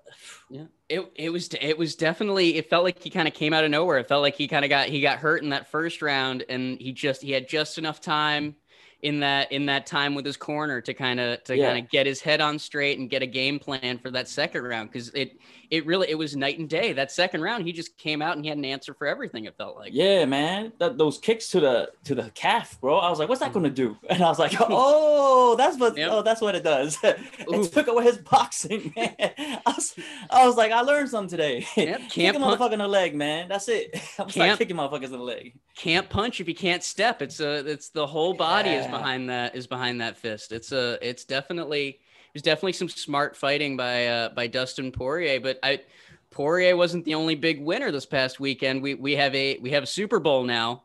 Yeah, 0.49 0.63
it 0.89 1.11
it 1.15 1.29
was 1.31 1.49
it 1.59 1.77
was 1.77 1.95
definitely 1.95 2.55
it 2.57 2.69
felt 2.69 2.83
like 2.83 3.01
he 3.01 3.09
kind 3.09 3.27
of 3.27 3.33
came 3.33 3.51
out 3.53 3.63
of 3.63 3.71
nowhere. 3.71 3.97
It 3.97 4.07
felt 4.07 4.21
like 4.21 4.35
he 4.35 4.47
kind 4.47 4.63
of 4.63 4.69
got 4.69 4.88
he 4.88 5.01
got 5.01 5.19
hurt 5.19 5.43
in 5.43 5.49
that 5.49 5.67
first 5.69 6.01
round, 6.01 6.43
and 6.49 6.79
he 6.79 6.91
just 6.91 7.21
he 7.21 7.31
had 7.31 7.49
just 7.49 7.77
enough 7.77 7.99
time 7.99 8.55
in 9.03 9.20
that 9.22 9.51
in 9.51 9.65
that 9.65 9.86
time 9.86 10.13
with 10.15 10.25
his 10.25 10.38
corner 10.38 10.79
to 10.81 10.93
kind 10.93 11.20
of 11.20 11.43
to 11.46 11.55
Yeah. 11.58 11.72
kind 11.74 11.84
of 11.86 11.89
get 11.91 12.05
his 12.05 12.22
head 12.22 12.39
on 12.41 12.60
straight 12.60 13.00
and 13.00 13.10
get 13.10 13.22
a 13.24 13.27
game 13.27 13.58
plan 13.60 13.98
for 13.98 14.12
that 14.12 14.27
second 14.27 14.63
round 14.63 14.91
because 14.91 15.10
it 15.10 15.38
it 15.72 15.86
really 15.86 16.10
it 16.10 16.15
was 16.17 16.36
night 16.36 16.60
and 16.60 16.70
day. 16.70 16.91
That 16.93 17.12
second 17.12 17.41
round, 17.41 17.65
he 17.65 17.72
just 17.72 17.98
came 17.98 18.22
out 18.22 18.36
and 18.36 18.43
he 18.46 18.50
had 18.50 18.58
an 18.58 18.65
answer 18.65 18.93
for 18.93 19.08
everything. 19.08 19.46
It 19.46 19.55
felt 19.58 19.77
like 19.77 19.91
yeah, 19.93 20.25
man, 20.25 20.74
that, 20.79 20.98
those 20.98 21.17
kicks 21.17 21.48
to 21.50 21.60
the 21.62 21.91
to 22.03 22.13
the 22.15 22.29
calf, 22.31 22.79
bro. 22.81 22.98
I 22.98 23.10
was 23.10 23.20
like, 23.20 23.29
what's 23.29 23.41
that 23.41 23.53
gonna 23.53 23.70
do? 23.70 23.98
And 24.10 24.22
I 24.22 24.27
was 24.29 24.38
like, 24.39 24.53
oh, 24.60 25.55
that's 25.58 25.77
what 25.77 25.98
Yep. 25.98 26.10
oh 26.12 26.22
that's 26.22 26.41
what 26.41 26.55
it 26.55 26.63
does. 26.63 26.98
It 27.03 27.74
took 27.74 27.88
away 27.88 28.03
his 28.03 28.17
boxing, 28.17 28.93
man. 28.96 29.15
I 29.20 29.62
was, 29.75 29.96
I 30.29 30.46
was 30.46 30.55
like, 30.58 30.72
I 30.72 30.81
learned 30.81 31.10
something 31.10 31.29
today. 31.29 31.65
Yep, 31.75 32.01
can't 32.10 32.38
a 32.38 32.39
motherfucker 32.39 32.74
in 32.74 32.79
the 32.79 32.88
leg, 32.88 33.15
man. 33.15 33.48
That's 33.50 33.67
it. 33.67 34.00
I'm 34.20 34.29
start 34.29 34.58
kicking 34.60 34.75
motherfuckers 34.77 35.05
in 35.05 35.12
the 35.13 35.17
leg. 35.20 35.53
can't 35.75 36.10
punch 36.10 36.39
if 36.41 36.48
you 36.48 36.55
can't 36.55 36.84
step. 36.84 37.22
It's 37.22 37.39
a 37.39 37.65
it's 37.70 37.89
the 37.89 38.05
whole 38.05 38.34
body 38.34 38.70
is 38.72 38.86
Yeah. 38.86 38.90
Behind 38.91 39.29
that 39.29 39.55
is 39.55 39.67
behind 39.67 40.01
that 40.01 40.17
fist. 40.17 40.51
It's 40.51 40.71
a 40.71 40.98
it's 41.01 41.24
definitely 41.25 42.00
there's 42.33 42.43
definitely 42.43 42.74
some 42.74 42.89
smart 42.89 43.36
fighting 43.36 43.75
by 43.77 44.07
uh 44.07 44.29
by 44.29 44.48
Dustin 44.48 44.91
Poirier, 44.91 45.39
but 45.39 45.60
I 45.63 45.81
Poirier 46.29 46.77
wasn't 46.77 47.03
the 47.05 47.15
only 47.15 47.36
big 47.36 47.62
winner 47.62 47.91
this 47.91 48.05
past 48.05 48.39
weekend. 48.39 48.81
We 48.81 48.93
we 48.95 49.15
have 49.15 49.33
a 49.36 49.57
we 49.60 49.71
have 49.71 49.83
a 49.83 49.88
Super 49.88 50.19
Bowl 50.19 50.43
now. 50.43 50.83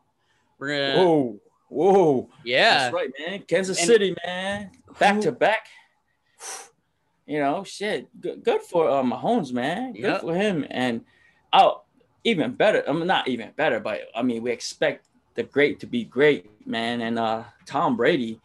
We're 0.59 0.93
gonna 0.93 1.05
Whoa, 1.05 1.39
whoa. 1.69 2.29
yeah. 2.43 2.79
That's 2.79 2.93
right, 2.93 3.09
man. 3.27 3.41
Kansas 3.47 3.77
And- 3.79 3.87
City, 3.87 4.15
man. 4.25 4.71
Back 4.99 5.15
Who- 5.15 5.21
to 5.23 5.31
back. 5.31 5.67
You 7.29 7.39
know, 7.39 7.65
shit. 7.65 8.07
Good, 8.21 8.41
good 8.41 8.61
for 8.61 8.89
uh, 8.89 9.03
Mahomes, 9.03 9.51
man. 9.51 9.91
Good 9.91 10.01
Yep. 10.01 10.21
for 10.21 10.33
him. 10.33 10.65
And 10.69 11.03
oh, 11.51 11.81
even 12.23 12.53
better. 12.53 12.85
I 12.87 12.93
mean, 12.93 13.05
not 13.05 13.27
even 13.27 13.51
better, 13.57 13.81
but 13.81 14.03
I 14.15 14.21
mean, 14.21 14.43
we 14.43 14.51
expect 14.51 15.05
the 15.37 15.43
great 15.43 15.79
to 15.79 15.85
be 15.87 16.03
great, 16.03 16.67
man. 16.67 16.99
And 16.99 17.17
uh 17.17 17.43
Tom 17.65 17.95
Brady. 17.95 18.41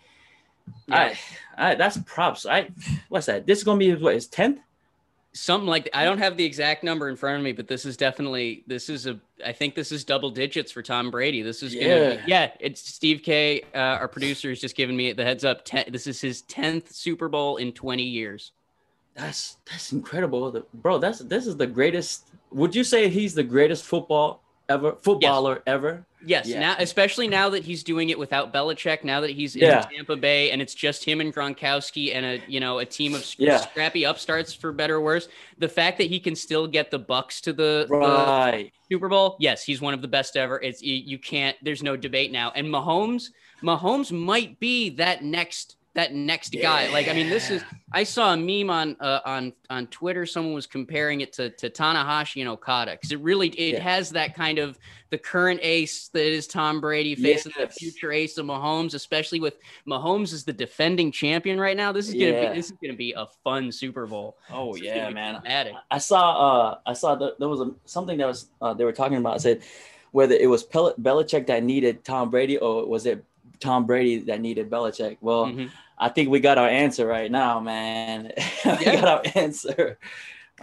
Yeah. 0.87 1.15
I, 1.59 1.71
I 1.71 1.75
that's 1.75 1.99
props. 2.07 2.47
I 2.47 2.69
what's 3.09 3.27
that? 3.27 3.47
This 3.47 3.59
is 3.59 3.65
gonna 3.65 3.79
be 3.81 3.91
his, 3.91 4.01
what 4.01 4.15
his 4.15 4.29
tenth? 4.29 4.61
something 5.35 5.67
like 5.67 5.89
I 5.95 6.05
don't 6.05 6.19
have 6.19 6.37
the 6.37 6.45
exact 6.45 6.85
number 6.85 7.09
in 7.09 7.17
front 7.17 7.39
of 7.39 7.43
me, 7.43 7.53
but 7.53 7.67
this 7.67 7.87
is 7.87 7.97
definitely 7.97 8.65
this 8.67 8.91
is 8.91 9.07
a 9.07 9.19
I 9.45 9.53
think 9.53 9.75
this 9.75 9.91
is 9.91 10.05
double 10.05 10.29
digits 10.31 10.71
for 10.71 10.83
Tom 10.83 11.11
Brady. 11.11 11.41
This 11.41 11.63
is 11.63 11.73
gonna 11.75 11.87
Yeah. 11.87 12.15
be, 12.17 12.23
yeah. 12.27 12.51
It's 12.61 12.87
Steve 12.87 13.23
K, 13.23 13.63
uh, 13.75 13.79
our 13.79 14.09
producer, 14.09 14.51
is 14.51 14.61
just 14.61 14.77
giving 14.77 14.95
me 14.95 15.13
the 15.15 15.25
heads 15.25 15.43
up. 15.43 15.65
Ten, 15.65 15.87
this 15.91 16.07
is 16.07 16.21
his 16.21 16.43
tenth 16.43 16.93
Super 16.93 17.31
Bowl 17.31 17.57
in 17.57 17.73
twenty 17.73 18.03
years. 18.05 18.53
That's 19.15 19.57
that's 19.65 19.93
incredible, 19.93 20.51
The- 20.51 20.67
bro. 20.75 20.99
That's 20.99 21.21
this 21.21 21.47
is 21.47 21.57
the 21.57 21.67
greatest. 21.67 22.29
Would 22.51 22.75
you 22.75 22.85
say 22.85 23.09
he's 23.09 23.35
the 23.35 23.43
greatest 23.43 23.85
football 23.87 24.42
ever? 24.69 24.93
Footballer 25.03 25.63
ever? 25.67 26.05
Yes, 26.25 26.47
Yeah. 26.47 26.61
now 26.61 26.77
especially 26.79 27.27
now 27.27 27.49
that 27.51 27.65
he's 27.65 27.83
doing 27.83 28.11
it 28.11 28.19
without 28.19 28.53
Belichick. 28.53 29.03
Now 29.03 29.21
that 29.23 29.31
he's 29.31 29.57
in 29.57 29.63
Yeah. 29.63 29.83
Tampa 29.83 30.15
Bay 30.17 30.51
and 30.53 30.63
it's 30.63 30.75
just 30.75 31.05
him 31.05 31.21
and 31.21 31.35
Gronkowski 31.35 32.15
and 32.15 32.25
a 32.25 32.41
you 32.47 32.61
know 32.61 32.79
a 32.79 32.85
team 32.85 33.15
of 33.15 33.27
Yeah. 33.39 33.57
scrappy 33.59 34.05
upstarts 34.05 34.55
for 34.55 34.71
better 34.73 34.97
or 34.97 35.01
worse. 35.01 35.29
The 35.59 35.69
fact 35.69 35.99
that 35.99 36.05
he 36.09 36.21
can 36.21 36.37
still 36.37 36.67
get 36.69 36.91
the 36.91 36.99
Bucks 36.99 37.41
to 37.43 37.53
the, 37.53 37.87
the 37.89 38.71
Super 38.89 39.09
Bowl, 39.09 39.37
yes, 39.41 39.65
he's 39.65 39.81
one 39.81 39.95
of 39.95 40.03
the 40.03 40.09
best 40.09 40.37
ever. 40.37 40.61
It's 40.61 40.81
you, 40.83 40.95
you 40.95 41.19
can't. 41.19 41.57
There's 41.63 41.83
no 41.83 41.97
debate 41.97 42.31
now. 42.31 42.53
And 42.55 42.67
Mahomes, 42.69 43.31
Mahomes 43.63 44.13
might 44.13 44.61
be 44.61 44.91
that 44.91 45.25
next 45.25 45.77
that 45.95 46.15
next 46.15 46.55
guy. 46.61 46.91
Like 46.91 47.09
I 47.09 47.13
mean, 47.13 47.29
this 47.29 47.51
is. 47.51 47.63
I 47.93 48.05
saw 48.05 48.33
a 48.33 48.37
meme 48.37 48.71
on 48.71 48.97
uh, 49.01 49.21
on 49.27 49.53
on 49.69 49.87
Twitter. 49.89 50.25
Someone 50.25 50.55
was 50.55 50.67
comparing 50.67 51.21
it 51.21 51.33
to 51.35 51.51
to 51.51 51.69
Tanahashi 51.69 52.41
and 52.41 52.49
Okada 52.49 52.93
because 52.93 53.13
it 53.13 53.21
really 53.21 53.49
it 53.49 53.75
Yeah. 53.75 53.81
has 53.81 54.11
that 54.11 54.35
kind 54.35 54.59
of 54.59 54.79
the 55.11 55.19
current 55.19 55.61
ace 55.63 56.09
that 56.09 56.25
is 56.25 56.47
Tom 56.47 56.81
Brady 56.81 57.15
facing 57.15 57.53
the 57.59 57.69
future 57.69 58.11
ace 58.13 58.39
of 58.39 58.47
Mahomes, 58.47 58.95
especially 58.95 59.41
with 59.41 59.59
Mahomes 59.87 60.33
as 60.33 60.45
the 60.45 60.53
defending 60.55 61.13
champion 61.13 61.61
right 61.61 61.77
now. 61.77 61.93
This 61.93 62.09
is 62.09 62.15
gonna 62.15 62.27
Yeah. 62.29 62.49
be 62.53 62.57
this 62.57 62.71
is 62.71 62.77
gonna 62.83 62.97
be 62.97 63.13
a 63.13 63.27
fun 63.45 63.71
Super 63.71 64.07
Bowl. 64.07 64.39
Oh 64.51 64.73
This 64.73 64.83
yeah, 64.85 64.95
gonna 64.97 65.09
be 65.09 65.15
man. 65.15 65.35
dramatic. 65.35 65.75
I 65.91 65.99
saw 65.99 66.71
uh 66.71 66.79
I 66.87 66.95
saw 66.95 67.15
that 67.17 67.39
there 67.39 67.49
was 67.51 67.61
a, 67.61 67.71
something 67.85 68.17
that 68.17 68.27
was 68.27 68.47
uh, 68.63 68.73
they 68.73 68.87
were 68.87 68.93
talking 68.93 69.19
about. 69.19 69.37
It 69.37 69.41
said 69.41 69.63
whether 70.13 70.35
it 70.35 70.47
was 70.47 70.63
Pel- 70.63 70.95
Belichick 70.95 71.47
that 71.49 71.63
needed 71.63 72.05
Tom 72.05 72.31
Brady 72.31 72.57
or 72.59 72.87
was 72.87 73.05
it 73.07 73.23
Tom 73.63 73.87
Brady 73.87 74.19
that 74.21 74.41
needed 74.41 74.69
Belichick. 74.69 75.17
Well, 75.21 75.47
Mhm. 75.47 75.71
I 75.99 76.09
think 76.09 76.29
we 76.31 76.41
got 76.41 76.59
our 76.59 76.69
answer 76.69 77.07
right 77.07 77.31
now, 77.31 77.61
man. 77.61 78.33
we 78.65 78.71
Yeah. 78.71 78.97
got 79.01 79.05
our 79.09 79.23
answer. 79.37 79.99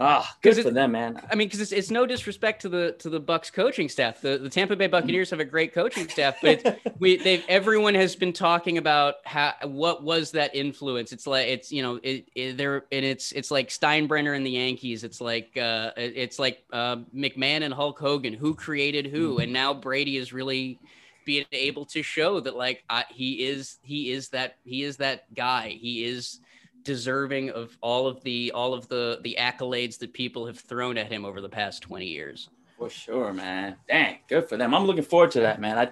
Ah, 0.01 0.34
'Cause 0.41 0.56
good 0.56 0.63
for 0.63 0.72
them, 0.72 0.94
man. 0.94 1.20
I 1.29 1.36
mean, 1.36 1.48
because 1.48 1.60
it's, 1.60 1.72
it's 1.74 1.91
no 1.91 2.06
disrespect 2.06 2.62
to 2.62 2.70
the 2.70 2.96
to 3.00 3.10
the 3.10 3.20
Bucks 3.20 3.50
coaching 3.51 3.89
staff. 3.89 4.22
The 4.22 4.38
the 4.38 4.50
Tampa 4.50 4.75
Bay 4.77 4.88
Buccaneers 4.88 5.29
have 5.32 5.41
a 5.41 5.46
great 5.46 5.74
coaching 5.74 6.08
staff, 6.08 6.38
but 6.41 6.79
we 7.00 7.18
they've 7.18 7.44
everyone 7.50 7.96
has 7.96 8.15
been 8.15 8.32
talking 8.32 8.77
about 8.77 9.15
how 9.25 9.53
what 9.63 10.03
was 10.03 10.32
that 10.32 10.56
influence. 10.56 11.12
It's 11.12 11.27
like 11.27 11.48
it's 11.48 11.70
you 11.72 11.82
know 11.82 12.00
it, 12.01 12.27
it 12.34 12.56
there 12.56 12.86
and 12.94 13.03
it's 13.03 13.34
it's 13.34 13.51
like 13.51 13.68
Steinbrenner 13.70 14.36
and 14.38 14.46
the 14.46 14.51
Yankees. 14.51 15.03
It's 15.03 15.20
like 15.20 15.58
uh 15.58 15.91
it's 15.98 16.39
like 16.39 16.63
uh, 16.72 16.98
McMahon 17.13 17.63
and 17.63 17.74
Hulk 17.74 18.00
Hogan. 18.00 18.34
Who 18.34 18.56
created 18.56 19.08
who? 19.08 19.39
And 19.39 19.51
now 19.51 19.74
Brady 19.74 20.15
is 20.15 20.32
really 20.32 20.79
being 21.29 21.45
able 21.51 21.86
to 21.86 22.01
show 22.01 22.39
that 22.39 22.55
like 22.55 22.83
I, 22.89 23.03
he 23.07 23.45
is 23.45 23.77
he 23.83 24.12
is 24.12 24.29
that 24.29 24.55
he 24.65 24.81
is 24.81 24.98
that 24.98 25.31
guy. 25.36 25.69
He 25.79 26.03
is 26.03 26.39
deserving 26.81 27.51
of 27.51 27.77
all 27.81 28.07
of 28.07 28.24
the 28.24 28.51
all 28.51 28.74
of 28.74 28.88
the 28.88 29.19
the 29.21 29.38
accolades 29.39 30.00
that 30.00 30.12
people 30.12 30.48
have 30.48 30.57
thrown 30.57 30.98
at 30.98 31.12
him 31.12 31.25
over 31.25 31.39
the 31.39 31.48
past 31.48 31.83
20 31.83 32.07
years. 32.07 32.50
For 32.79 32.89
sure, 32.89 33.31
man. 33.31 33.75
Dang, 33.88 34.17
good 34.27 34.50
for 34.50 34.57
them. 34.57 34.74
I'm 34.74 34.86
looking 34.86 35.03
forward 35.03 35.29
to 35.31 35.41
that, 35.41 35.62
man. 35.62 35.77
I 35.77 35.91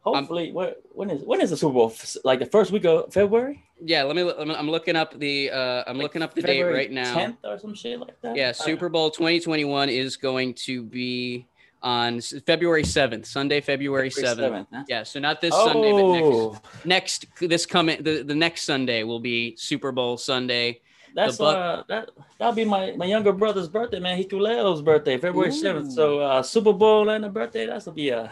hopefully 0.00 0.50
what 0.50 0.82
when 0.94 1.10
is 1.10 1.22
when 1.22 1.40
is 1.40 1.50
the 1.50 1.56
Super 1.56 1.74
Bowl? 1.74 1.94
Like 2.24 2.40
the 2.40 2.46
first 2.46 2.72
week 2.72 2.84
of 2.84 3.12
February? 3.12 3.62
Yeah, 3.84 4.02
let 4.02 4.16
me 4.16 4.28
I'm, 4.36 4.50
I'm 4.50 4.68
looking 4.68 4.96
up 4.96 5.16
the 5.16 5.52
uh 5.52 5.84
I'm 5.86 5.98
looking 5.98 6.22
up 6.22 6.34
the 6.34 6.42
date 6.42 6.64
right 6.64 6.90
now. 6.90 7.14
10th 7.14 7.36
or 7.44 7.56
some 7.56 7.74
shit 7.74 8.00
like 8.00 8.20
that. 8.22 8.34
Yeah, 8.34 8.50
Super 8.50 8.88
Bowl 8.88 9.12
2021 9.12 9.90
is 9.90 10.16
going 10.16 10.54
to 10.54 10.82
be 10.82 11.46
on 11.82 12.20
February 12.20 12.82
7th, 12.84 13.26
Sunday, 13.26 13.60
February 13.60 14.10
7th. 14.10 14.66
huh? 14.72 14.84
Yeah, 14.88 15.02
so 15.02 15.20
not 15.20 15.40
this 15.40 15.54
Sunday, 15.54 15.92
but 15.92 16.12
next 16.12 16.26
Oh, 16.26 16.58
next 16.84 17.26
this 17.40 17.66
coming 17.66 18.02
the, 18.02 18.22
the 18.22 18.34
next 18.34 18.62
Sunday 18.62 19.02
will 19.02 19.20
be 19.20 19.56
Super 19.56 19.92
Bowl 19.92 20.16
Sunday. 20.16 20.80
that's 21.14 21.38
Buc- 21.38 21.54
uh 21.54 21.82
that 21.88 22.10
that'll 22.38 22.54
be 22.54 22.64
my 22.64 22.92
my 22.96 23.04
younger 23.06 23.32
brother's 23.32 23.68
birthday, 23.68 23.98
man. 24.00 24.16
Hikuleo's 24.22 24.82
birthday, 24.82 25.18
February 25.18 25.50
Ooh. 25.50 25.52
seventh. 25.52 25.92
So 25.92 26.20
uh 26.20 26.42
Super 26.42 26.72
Bowl 26.72 27.08
and 27.10 27.24
a 27.24 27.28
birthday, 27.28 27.66
that'll 27.66 27.92
be 27.92 28.12
uh 28.12 28.28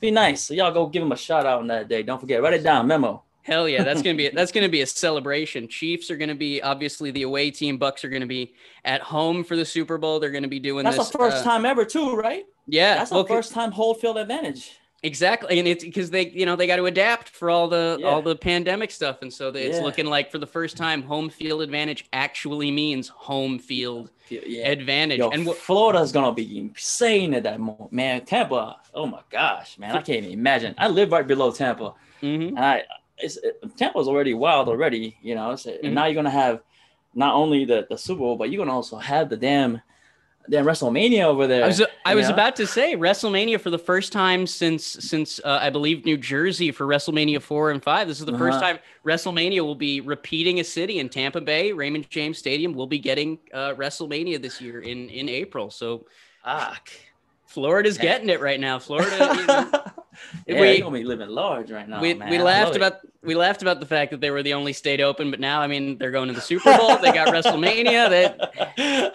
be 0.00 0.10
nice. 0.10 0.42
So 0.42 0.54
y'all 0.54 0.72
go 0.72 0.86
give 0.86 1.02
him 1.02 1.12
a 1.12 1.16
shout 1.16 1.46
out 1.46 1.60
on 1.60 1.66
that 1.68 1.88
day. 1.88 2.02
Don't 2.02 2.20
forget, 2.20 2.42
write 2.42 2.54
it 2.54 2.62
down, 2.62 2.86
memo. 2.86 3.22
Hell 3.42 3.68
yeah, 3.68 3.82
that's 3.82 4.02
gonna 4.02 4.16
be 4.16 4.28
that's 4.34 4.52
gonna 4.52 4.68
be 4.68 4.82
a 4.82 4.86
celebration. 4.86 5.66
Chiefs 5.68 6.10
are 6.10 6.16
gonna 6.16 6.34
be 6.34 6.60
obviously 6.62 7.10
the 7.10 7.22
away 7.22 7.50
team. 7.50 7.78
Bucks 7.78 8.04
are 8.04 8.10
gonna 8.10 8.26
be 8.26 8.54
at 8.84 9.00
home 9.00 9.44
for 9.44 9.56
the 9.56 9.64
Super 9.64 9.98
Bowl. 9.98 10.20
They're 10.20 10.30
gonna 10.30 10.48
be 10.48 10.60
doing 10.60 10.84
That's 10.84 10.98
this. 10.98 11.10
the 11.10 11.18
first 11.18 11.38
uh, 11.38 11.44
time 11.44 11.64
ever, 11.64 11.84
too, 11.84 12.14
right? 12.14 12.44
Yeah, 12.66 12.96
That's 12.96 13.10
well, 13.10 13.22
the 13.22 13.28
first 13.28 13.52
time 13.52 13.72
whole 13.72 13.94
field 13.94 14.18
advantage. 14.18 14.76
exactly, 15.02 15.58
and 15.58 15.66
it's 15.66 15.82
because 15.82 16.10
they 16.10 16.28
you 16.28 16.44
know 16.44 16.54
they 16.56 16.66
got 16.66 16.76
to 16.76 16.84
adapt 16.86 17.30
for 17.30 17.48
all 17.50 17.66
the 17.68 17.96
Yeah. 18.00 18.06
all 18.06 18.20
the 18.22 18.36
pandemic 18.36 18.90
stuff, 18.90 19.22
and 19.22 19.32
so 19.32 19.50
they, 19.50 19.62
it's 19.64 19.78
Yeah. 19.78 19.84
looking 19.84 20.06
like 20.06 20.30
for 20.30 20.38
the 20.38 20.46
first 20.46 20.76
time, 20.76 21.02
home 21.02 21.30
field 21.30 21.62
advantage 21.62 22.04
actually 22.12 22.70
means 22.70 23.08
home 23.08 23.58
field 23.58 24.10
Yeah. 24.28 24.68
advantage. 24.68 25.18
Yo, 25.18 25.30
and 25.30 25.46
what 25.46 25.56
Florida's 25.56 26.12
gonna 26.12 26.32
be 26.34 26.58
insane 26.58 27.32
at 27.34 27.42
that 27.44 27.58
moment, 27.58 27.90
man. 27.92 28.24
Tampa, 28.26 28.76
oh 28.94 29.06
my 29.06 29.22
gosh, 29.30 29.78
man, 29.78 29.92
I 29.96 30.02
can't 30.02 30.18
even 30.24 30.32
imagine. 30.32 30.74
I 30.76 30.88
live 30.88 31.10
right 31.10 31.26
below 31.26 31.50
Tampa, 31.50 31.94
Mhm. 32.22 32.48
and 32.48 32.58
I 32.58 32.82
it's 33.22 33.36
it, 33.38 33.60
Tampa's 33.76 34.08
already 34.08 34.34
wild 34.34 34.68
already, 34.68 35.16
you 35.22 35.34
know. 35.34 35.50
It's, 35.52 35.66
Mhm. 35.66 35.84
And 35.84 35.94
now 35.94 36.06
you're 36.06 36.14
gonna 36.14 36.30
have 36.30 36.60
not 37.14 37.34
only 37.34 37.64
the, 37.64 37.86
the 37.90 37.98
Super 37.98 38.20
Bowl, 38.20 38.36
but 38.36 38.50
you're 38.50 38.64
gonna 38.64 38.74
also 38.76 38.96
have 38.96 39.28
the 39.28 39.36
damn 39.36 39.80
damn 40.48 40.64
WrestleMania 40.64 41.22
over 41.24 41.46
there. 41.46 41.62
I 41.64 41.66
was 41.68 41.82
I 42.04 42.14
was 42.14 42.28
about 42.28 42.56
to 42.56 42.66
say 42.66 42.96
WrestleMania 42.96 43.60
for 43.60 43.70
the 43.70 43.78
first 43.78 44.12
time 44.12 44.46
since 44.46 44.84
since 44.84 45.38
uh, 45.44 45.58
I 45.60 45.70
believe 45.70 46.04
New 46.04 46.16
Jersey 46.16 46.72
for 46.72 46.86
WrestleMania 46.86 47.40
four 47.40 47.70
and 47.70 47.82
five. 47.82 48.08
This 48.08 48.18
is 48.20 48.26
the 48.26 48.36
first 48.38 48.56
Uh-huh. 48.58 48.72
time 48.74 48.78
WrestleMania 49.04 49.60
will 49.60 49.74
be 49.76 50.00
repeating 50.00 50.58
a 50.58 50.64
city 50.64 50.98
in 50.98 51.08
Tampa 51.08 51.40
Bay. 51.40 51.72
Raymond 51.72 52.08
James 52.10 52.38
Stadium 52.38 52.72
will 52.74 52.86
be 52.88 52.98
getting 52.98 53.38
uh, 53.52 53.74
WrestleMania 53.74 54.40
this 54.42 54.60
year 54.60 54.80
in 54.80 55.08
in 55.10 55.28
April. 55.28 55.70
So 55.70 56.06
Fuck. 56.44 56.88
Florida's 57.46 57.98
getting 57.98 58.28
it 58.30 58.40
right 58.40 58.58
now. 58.60 58.78
Florida. 58.78 59.92
you 60.46 60.54
know, 60.54 60.56
yeah, 60.56 60.60
we- 60.60 60.72
you're 60.76 60.84
gonna 60.84 60.98
be 60.98 61.04
living 61.04 61.28
large 61.28 61.70
right 61.70 61.88
now, 61.88 62.00
we, 62.00 62.14
man. 62.14 62.30
we 62.30 62.38
laughed 62.38 62.68
love 62.68 62.74
it. 62.74 62.76
about 62.78 63.00
we 63.22 63.34
laughed 63.34 63.62
about 63.62 63.80
the 63.80 63.86
fact 63.86 64.10
that 64.12 64.20
they 64.20 64.30
were 64.30 64.42
the 64.42 64.54
only 64.54 64.72
state 64.72 65.00
open, 65.00 65.30
but 65.30 65.40
now 65.40 65.60
I 65.60 65.66
mean 65.66 65.98
they're 65.98 66.10
going 66.10 66.28
to 66.28 66.34
the 66.34 66.40
Super 66.40 66.76
Bowl. 66.76 66.96
they 66.98 67.12
got 67.12 67.28
WrestleMania. 67.34 68.08
That 68.08 69.14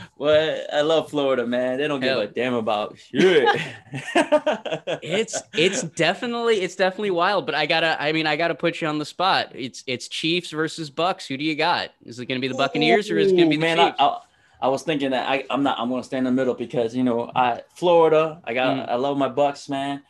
well, 0.18 0.64
I 0.72 0.80
love 0.80 1.10
Florida, 1.10 1.46
man. 1.46 1.78
They 1.78 1.86
don't 1.88 2.00
give 2.00 2.10
Hell. 2.10 2.20
a 2.22 2.26
damn 2.26 2.54
about 2.54 2.96
shit. 3.10 3.48
it's 5.02 5.42
it's 5.54 5.82
definitely 5.82 6.60
it's 6.60 6.76
definitely 6.76 7.10
wild. 7.12 7.46
But 7.46 7.54
I 7.54 7.66
gotta 7.66 8.00
I 8.02 8.12
mean 8.12 8.26
I 8.26 8.36
gotta 8.36 8.54
put 8.54 8.80
you 8.80 8.88
on 8.88 8.98
the 8.98 9.04
spot. 9.04 9.52
It's 9.54 9.84
it's 9.86 10.08
Chiefs 10.08 10.50
versus 10.50 10.90
Bucks. 10.90 11.26
Who 11.26 11.36
do 11.36 11.44
you 11.44 11.54
got? 11.54 11.90
Is 12.04 12.18
it 12.18 12.26
gonna 12.26 12.40
be 12.40 12.48
the 12.48 12.54
Buccaneers 12.54 13.10
or 13.10 13.18
is 13.18 13.32
it 13.32 13.36
gonna 13.36 13.48
be 13.50 13.56
the 13.56 13.62
man? 13.62 13.76
Chiefs? 13.78 13.96
I, 13.98 14.04
I 14.04 14.18
was 14.68 14.82
thinking 14.82 15.10
that 15.10 15.28
I, 15.28 15.44
I'm 15.50 15.62
not. 15.62 15.78
I'm 15.78 15.90
gonna 15.90 16.04
stay 16.04 16.18
in 16.18 16.24
the 16.24 16.32
middle 16.32 16.54
because 16.54 16.94
you 16.94 17.04
know 17.04 17.30
I 17.34 17.62
Florida. 17.74 18.40
I 18.44 18.54
got. 18.54 18.76
Mm. 18.76 18.88
I 18.90 18.94
love 18.96 19.16
my 19.16 19.28
Bucks, 19.28 19.68
man. 19.68 20.02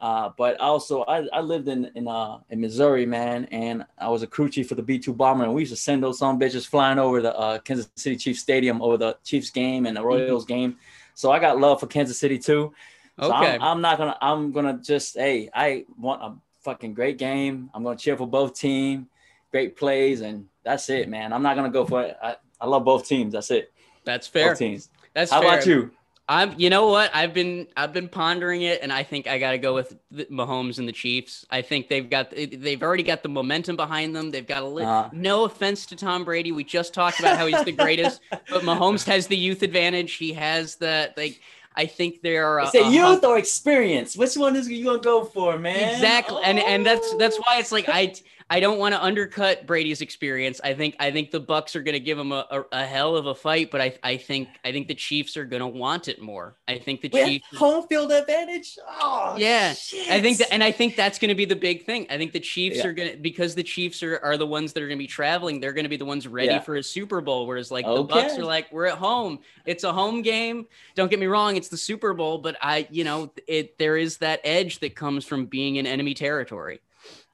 Uh, 0.00 0.30
but 0.38 0.58
also 0.60 1.02
I, 1.02 1.26
I 1.30 1.40
lived 1.40 1.68
in 1.68 1.90
in 1.94 2.08
uh 2.08 2.38
in 2.48 2.60
Missouri, 2.60 3.04
man, 3.04 3.44
and 3.46 3.84
I 3.98 4.08
was 4.08 4.22
a 4.22 4.26
crew 4.26 4.48
chief 4.48 4.68
for 4.68 4.74
the 4.74 4.82
B2 4.82 5.14
bomber, 5.14 5.44
and 5.44 5.52
we 5.52 5.62
used 5.62 5.72
to 5.72 5.76
send 5.76 6.02
those 6.02 6.18
some 6.18 6.40
bitches 6.40 6.66
flying 6.66 6.98
over 6.98 7.20
the 7.20 7.36
uh, 7.36 7.58
Kansas 7.58 7.90
City 7.96 8.16
Chiefs 8.16 8.40
Stadium 8.40 8.80
over 8.80 8.96
the 8.96 9.18
Chiefs 9.24 9.50
game 9.50 9.84
and 9.84 9.94
the 9.94 10.02
Royals 10.02 10.46
game. 10.46 10.76
So 11.14 11.30
I 11.30 11.38
got 11.38 11.58
love 11.58 11.80
for 11.80 11.86
Kansas 11.86 12.18
City 12.18 12.38
too. 12.38 12.72
So 13.20 13.26
okay. 13.26 13.56
I'm, 13.56 13.62
I'm 13.62 13.80
not 13.82 13.98
gonna. 13.98 14.16
I'm 14.22 14.52
gonna 14.52 14.80
just. 14.82 15.18
Hey, 15.18 15.50
I 15.52 15.84
want 15.98 16.22
a 16.22 16.34
fucking 16.62 16.94
great 16.94 17.18
game. 17.18 17.68
I'm 17.74 17.82
gonna 17.82 17.98
cheer 17.98 18.16
for 18.16 18.26
both 18.26 18.58
team, 18.58 19.06
great 19.50 19.76
plays, 19.76 20.22
and 20.22 20.46
that's 20.64 20.88
it, 20.88 21.10
man. 21.10 21.34
I'm 21.34 21.42
not 21.42 21.56
gonna 21.56 21.70
go 21.70 21.84
for 21.84 22.04
it. 22.04 22.16
I, 22.22 22.36
I 22.60 22.66
love 22.66 22.84
both 22.84 23.06
teams. 23.06 23.32
That's 23.32 23.50
it. 23.50 23.72
That's 24.04 24.26
fair. 24.26 24.50
Both 24.50 24.58
teams. 24.58 24.90
That's 25.14 25.30
fair. 25.30 25.38
How 25.40 25.42
fair. 25.48 25.54
about 25.54 25.66
you? 25.66 25.90
I'm 26.28 26.54
you 26.56 26.70
know 26.70 26.86
what? 26.86 27.10
I've 27.12 27.34
been 27.34 27.66
I've 27.76 27.92
been 27.92 28.08
pondering 28.08 28.62
it 28.62 28.82
and 28.82 28.92
I 28.92 29.02
think 29.02 29.26
I 29.26 29.40
got 29.40 29.50
to 29.50 29.58
go 29.58 29.74
with 29.74 29.98
the 30.12 30.26
Mahomes 30.26 30.78
and 30.78 30.86
the 30.86 30.92
Chiefs. 30.92 31.44
I 31.50 31.60
think 31.60 31.88
they've 31.88 32.08
got 32.08 32.30
they've 32.30 32.80
already 32.80 33.02
got 33.02 33.24
the 33.24 33.28
momentum 33.28 33.74
behind 33.74 34.14
them. 34.14 34.30
They've 34.30 34.46
got 34.46 34.62
a 34.62 34.66
li- 34.66 34.84
Uh. 34.84 35.08
no 35.12 35.42
offense 35.44 35.86
to 35.86 35.96
Tom 35.96 36.24
Brady. 36.24 36.52
We 36.52 36.62
just 36.62 36.94
talked 36.94 37.18
about 37.18 37.36
how 37.36 37.46
he's 37.46 37.64
the 37.64 37.72
greatest, 37.72 38.20
but 38.30 38.62
Mahomes 38.62 39.04
has 39.06 39.26
the 39.26 39.36
youth 39.36 39.64
advantage. 39.64 40.12
He 40.14 40.32
has 40.34 40.76
that 40.76 41.16
like 41.16 41.40
I 41.74 41.86
think 41.86 42.22
they're 42.22 42.60
Is 42.60 42.74
it 42.76 42.92
youth 42.92 43.24
or 43.24 43.36
experience? 43.36 44.16
Which 44.16 44.36
one 44.36 44.54
is 44.54 44.68
you 44.68 44.84
gonna 44.84 44.98
go 45.00 45.24
for, 45.24 45.58
man? 45.58 45.94
Exactly. 45.94 46.42
And 46.44 46.60
and 46.60 46.86
that's 46.86 47.12
that's 47.16 47.38
why 47.38 47.58
it's 47.58 47.72
like 47.72 47.88
I 47.88 48.14
I 48.52 48.58
don't 48.58 48.78
want 48.78 48.94
to 48.96 49.02
undercut 49.02 49.64
Brady's 49.64 50.00
experience. 50.00 50.60
I 50.64 50.74
think 50.74 50.96
I 50.98 51.12
think 51.12 51.30
the 51.30 51.38
Bucks 51.38 51.76
are 51.76 51.82
going 51.82 51.92
to 51.92 52.00
give 52.00 52.18
him 52.18 52.32
a, 52.32 52.44
a, 52.50 52.64
a, 52.72 52.84
hell 52.84 53.14
of 53.14 53.26
a 53.26 53.34
fight, 53.34 53.70
but 53.70 53.80
I 53.80 53.96
I 54.02 54.16
think 54.16 54.48
I 54.64 54.72
think 54.72 54.88
the 54.88 54.94
Chiefs 54.94 55.36
are 55.36 55.44
going 55.44 55.60
to 55.60 55.68
want 55.68 56.08
it 56.08 56.20
more. 56.20 56.56
I 56.66 56.78
think 56.78 57.00
the 57.00 57.10
we 57.12 57.24
Chiefs 57.24 57.56
home 57.56 57.86
field 57.86 58.10
advantage. 58.10 58.76
Oh 59.00 59.36
yeah, 59.38 59.72
shit. 59.74 60.10
I 60.10 60.20
think 60.20 60.38
that, 60.38 60.52
and 60.52 60.64
I 60.64 60.72
think 60.72 60.96
that's 60.96 61.20
going 61.20 61.28
to 61.28 61.36
be 61.36 61.44
the 61.44 61.54
big 61.54 61.86
thing. 61.86 62.08
I 62.10 62.18
think 62.18 62.32
the 62.32 62.40
Chiefs 62.40 62.78
Yeah. 62.78 62.88
are 62.88 62.92
going 62.92 63.12
to 63.12 63.16
because 63.16 63.54
the 63.54 63.62
Chiefs 63.62 64.02
are, 64.02 64.18
are 64.18 64.36
the 64.36 64.48
ones 64.48 64.72
that 64.72 64.82
are 64.82 64.88
going 64.88 64.98
to 64.98 65.02
be 65.02 65.06
traveling. 65.06 65.60
They're 65.60 65.72
going 65.72 65.84
to 65.84 65.88
be 65.88 65.96
the 65.96 66.04
ones 66.04 66.26
ready 66.26 66.48
Yeah. 66.48 66.58
for 66.58 66.74
a 66.74 66.82
Super 66.82 67.20
Bowl. 67.20 67.46
Whereas 67.46 67.70
like 67.70 67.86
the 67.86 68.02
Bucks 68.02 68.36
are 68.36 68.44
like 68.44 68.72
we're 68.72 68.86
at 68.86 68.98
home. 68.98 69.38
It's 69.64 69.84
a 69.84 69.92
home 69.92 70.22
game. 70.22 70.66
Don't 70.96 71.08
get 71.08 71.20
me 71.20 71.26
wrong. 71.26 71.54
It's 71.54 71.68
the 71.68 71.76
Super 71.76 72.14
Bowl, 72.14 72.38
but 72.38 72.56
I 72.60 72.88
you 72.90 73.04
know 73.04 73.32
it 73.46 73.78
there 73.78 73.96
is 73.96 74.18
that 74.18 74.40
edge 74.42 74.80
that 74.80 74.96
comes 74.96 75.24
from 75.24 75.46
being 75.46 75.76
in 75.76 75.86
enemy 75.86 76.14
territory. 76.14 76.80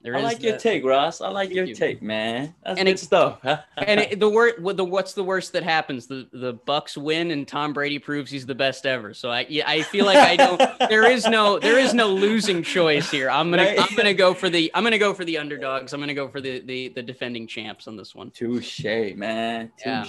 There 0.02 0.14
I 0.16 0.20
like 0.20 0.40
your 0.42 0.52
that- 0.52 0.61
take, 0.61 0.85
Ross. 0.85 1.20
I 1.20 1.28
like 1.30 1.49
Thank 1.49 1.56
your 1.56 1.64
you. 1.64 1.75
take, 1.75 2.00
man. 2.00 2.54
That's 2.64 2.78
And 2.78 2.87
good 2.87 2.92
it- 2.94 2.99
stuff. 2.99 3.40
and 3.76 4.00
it, 4.00 4.20
the 4.20 4.28
word 4.28 4.54
the 4.76 4.85
what's 4.85 5.14
the 5.14 5.25
worst 5.25 5.52
that 5.54 5.62
happens 5.64 6.06
the 6.06 6.28
the 6.32 6.52
bucks 6.52 6.96
win 6.96 7.30
and 7.32 7.46
tom 7.49 7.73
brady 7.73 7.99
proves 7.99 8.30
he's 8.30 8.46
the 8.46 8.54
best 8.54 8.87
ever 8.87 9.12
so 9.14 9.30
i 9.30 9.46
yeah, 9.49 9.64
i 9.68 9.82
feel 9.82 10.04
like 10.04 10.16
i 10.18 10.37
don't 10.37 10.61
there 10.88 11.11
is 11.11 11.26
no 11.26 11.58
there 11.58 11.78
is 11.78 11.92
no 11.94 12.08
losing 12.08 12.62
choice 12.62 13.11
here 13.11 13.28
i'm 13.30 13.50
gonna 13.50 13.64
Right. 13.64 13.80
i'm 13.80 13.96
gonna 13.96 14.14
go 14.14 14.32
for 14.35 14.49
the 14.49 14.70
i'm 14.75 14.85
gonna 14.85 14.99
go 14.99 15.12
for 15.14 15.25
the 15.25 15.38
underdogs 15.38 15.92
i'm 15.92 16.00
gonna 16.00 16.14
go 16.14 16.28
for 16.28 16.40
the 16.40 16.61
the, 16.61 16.88
the 16.88 17.02
defending 17.02 17.46
champs 17.46 17.88
on 17.88 17.96
this 17.96 18.14
one 18.14 18.30
Touche, 18.30 18.85
man. 19.16 19.73
Yeah. 19.85 20.04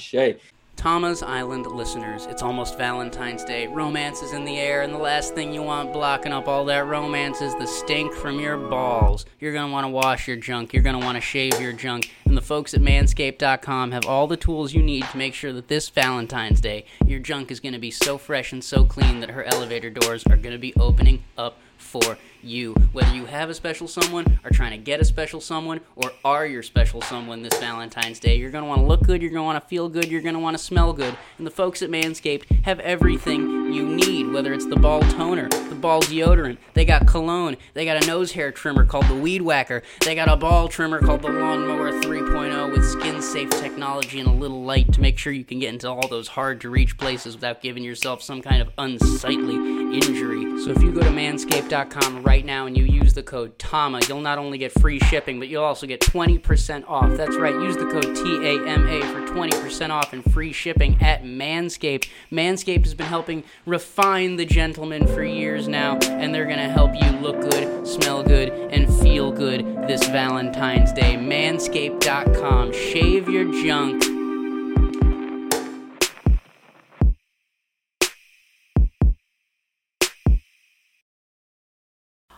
Tama's 0.77 1.24
Island 1.24 1.65
listeners, 1.65 2.27
it's 2.27 2.43
almost 2.43 2.77
Valentine's 2.77 3.43
Day. 3.43 3.65
Romance 3.65 4.22
is 4.22 4.34
in 4.34 4.46
the 4.46 4.60
air, 4.60 4.84
and 4.84 4.93
the 4.93 5.00
last 5.00 5.34
thing 5.34 5.51
you 5.51 5.63
want 5.63 5.91
blocking 5.91 6.31
up 6.31 6.48
all 6.48 6.63
that 6.65 6.86
romance 6.86 7.41
is 7.41 7.55
the 7.55 7.65
stink 7.65 8.13
from 8.13 8.39
your 8.39 8.57
balls. 8.57 9.25
You're 9.39 9.53
gonna 9.53 9.74
wanna 9.74 9.89
wash 9.89 10.27
your 10.27 10.38
junk, 10.38 10.74
you're 10.74 10.84
gonna 10.84 11.00
wanna 11.03 11.19
shave 11.19 11.60
your 11.60 11.74
junk, 11.74 12.12
and 12.25 12.38
the 12.38 12.43
folks 12.43 12.75
at 12.75 12.81
manscaped.com 12.81 13.91
have 13.91 14.05
all 14.05 14.27
the 14.27 14.38
tools 14.38 14.75
you 14.75 14.84
need 14.84 15.03
to 15.05 15.17
make 15.17 15.34
sure 15.34 15.51
that 15.51 15.67
this 15.67 15.89
Valentine's 15.89 16.62
Day, 16.62 16.86
your 17.07 17.19
junk 17.19 17.50
is 17.50 17.60
gonna 17.60 17.79
be 17.79 17.91
so 17.91 18.19
fresh 18.19 18.53
and 18.53 18.63
so 18.63 18.86
clean 18.86 19.19
that 19.19 19.31
her 19.31 19.43
elevator 19.46 19.89
doors 19.89 20.24
are 20.27 20.38
gonna 20.38 20.60
be 20.60 20.75
opening 20.75 21.24
up 21.39 21.57
for 21.77 22.17
you. 22.43 22.74
Whether 22.93 23.13
you 23.15 23.25
have 23.25 23.50
a 23.50 23.53
special 23.53 23.88
someone, 23.88 24.39
are 24.43 24.50
trying 24.50 24.72
to 24.72 24.77
get 24.77 25.00
a 25.00 25.05
special 25.05 25.41
someone, 25.41 25.81
or 25.96 26.12
are 26.24 26.46
your 26.46 26.63
special 26.63 27.01
someone 27.01 27.43
this 27.43 27.57
Valentine's 27.60 28.19
Day, 28.19 28.38
you're 28.38 28.51
going 28.51 28.63
to 28.63 28.67
want 28.67 28.81
to 28.81 28.88
look 28.88 29.03
good, 29.03 29.22
you're 29.22 29.31
going 29.31 29.41
to 29.41 29.46
want 29.46 29.62
to 29.62 29.67
feel 29.67 29.89
good, 29.89 30.07
you're 30.07 30.22
going 30.22 30.34
to 30.34 30.39
want 30.39 30.57
to 30.57 30.63
smell 30.63 30.93
good. 30.93 31.15
And 31.38 31.46
the 31.46 31.51
folks 31.51 31.81
at 31.81 31.89
Manscaped 31.89 32.63
have 32.63 32.79
everything 32.79 33.74
you 33.74 33.86
need, 33.86 34.31
whether 34.31 34.53
it's 34.53 34.65
the 34.65 34.75
ball 34.75 35.01
toner, 35.01 35.50
the 35.50 35.75
ball 35.75 36.01
deodorant, 36.01 36.57
they 36.74 36.86
got 36.86 37.07
cologne, 37.07 37.57
they 37.74 37.86
got 37.86 38.03
a 38.03 38.07
nose 38.07 38.31
hair 38.31 38.51
trimmer 38.51 38.86
called 38.86 39.07
the 39.07 39.15
Weed 39.15 39.41
Whacker, 39.41 39.84
they 40.01 40.15
got 40.15 40.29
a 40.29 40.36
ball 40.36 40.67
trimmer 40.67 41.00
called 41.00 41.22
the 41.22 41.29
Lawnmower 41.29 41.91
3.0 42.01 42.72
with 42.72 42.86
skin 42.86 43.22
safe 43.22 43.50
technology 43.50 44.19
and 44.19 44.29
a 44.29 44.31
little 44.31 44.63
light 44.63 44.93
to 44.93 45.01
make 45.01 45.17
sure 45.17 45.34
you 45.34 45.43
can 45.43 45.60
get 45.60 45.74
into 45.74 45.89
all 45.89 46.07
those 46.07 46.29
hard 46.29 46.62
to 46.62 46.69
reach 46.69 46.98
places 46.98 47.36
without 47.36 47.62
giving 47.62 47.84
yourself 47.84 48.22
some 48.22 48.41
kind 48.41 48.62
of 48.62 48.69
unsightly 48.77 49.55
injury. 49.94 50.62
So 50.63 50.72
if 50.72 50.82
you 50.82 50.91
go 50.91 51.01
to 51.01 51.10
manscaped.com 51.10 52.24
right 52.24 52.46
now 52.46 52.65
and 52.65 52.77
you 52.77 52.86
use 52.86 53.13
the 53.13 53.24
code 53.24 53.58
TAMA, 53.60 54.01
you'll 54.08 54.22
not 54.22 54.38
only 54.38 54.58
get 54.58 54.72
free 54.79 55.00
shipping, 55.00 55.39
but 55.39 55.48
you'll 55.48 55.63
also 55.63 55.88
get 55.88 56.01
20% 56.01 56.88
off. 56.88 57.15
That's 57.15 57.38
right, 57.38 57.53
use 57.53 57.77
the 57.77 57.86
code 57.86 58.15
TAMA 58.15 59.01
for 59.13 59.34
20% 59.34 59.89
off 59.89 60.13
and 60.13 60.24
free 60.34 60.51
shipping 60.51 60.98
at 61.01 61.24
Manscaped. 61.24 62.10
Manscaped 62.32 62.84
has 62.84 62.94
been 62.94 63.08
helping 63.08 63.44
refine 63.65 64.36
the 64.36 64.46
gentleman 64.46 65.08
for 65.08 65.24
years 65.24 65.67
now, 65.67 65.98
and 66.03 66.34
they're 66.34 66.46
going 66.46 66.58
to 66.58 66.70
help 66.70 66.94
you 66.96 67.10
look 67.20 67.39
good, 67.51 67.88
smell 67.88 68.24
good, 68.24 68.50
and 68.50 68.94
feel 69.01 69.32
good 69.32 69.65
this 69.88 70.06
Valentine's 70.08 70.91
Day. 70.91 71.15
Manscaped.com. 71.15 72.74
Shave 72.74 73.29
your 73.29 73.51
junk. 73.63 74.16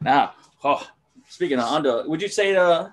Now, 0.00 0.34
oh, 0.62 0.86
speaking 1.28 1.58
of 1.58 1.64
under, 1.64 2.06
would 2.06 2.20
you 2.20 2.28
say 2.28 2.52
the 2.52 2.92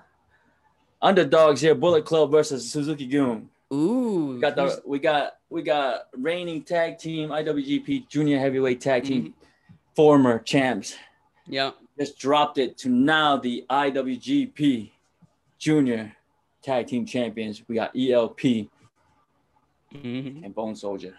underdogs 1.02 1.60
here, 1.60 1.74
Bullet 1.74 2.06
Club 2.06 2.30
versus 2.30 2.70
Suzuki 2.70 3.06
Gun? 3.06 3.50
Ooh, 3.72 4.34
We 4.34 4.40
got 4.40 4.56
the 4.56 4.82
we 4.86 4.98
got 4.98 5.32
we 5.50 5.62
got 5.62 6.08
reigning 6.14 6.62
tag 6.62 6.98
team 6.98 7.30
IWGP 7.30 8.08
Junior 8.08 8.38
Heavyweight 8.38 8.80
Tag 8.80 9.04
Team 9.04 9.22
mm-hmm. 9.22 9.74
former 9.94 10.38
champs 10.38 10.94
yeah. 11.46 11.70
just 11.98 12.18
dropped 12.18 12.58
it 12.58 12.76
to 12.78 12.88
now 12.88 13.36
the 13.36 13.64
IWGP 13.70 14.90
Junior 15.58 16.12
Tag 16.62 16.86
Team 16.86 17.06
Champions. 17.06 17.62
We 17.68 17.74
got 17.74 17.96
ELP 17.96 18.68
Mhm. 19.92 20.44
and 20.44 20.54
Bone 20.54 20.74
Soldier. 20.74 21.14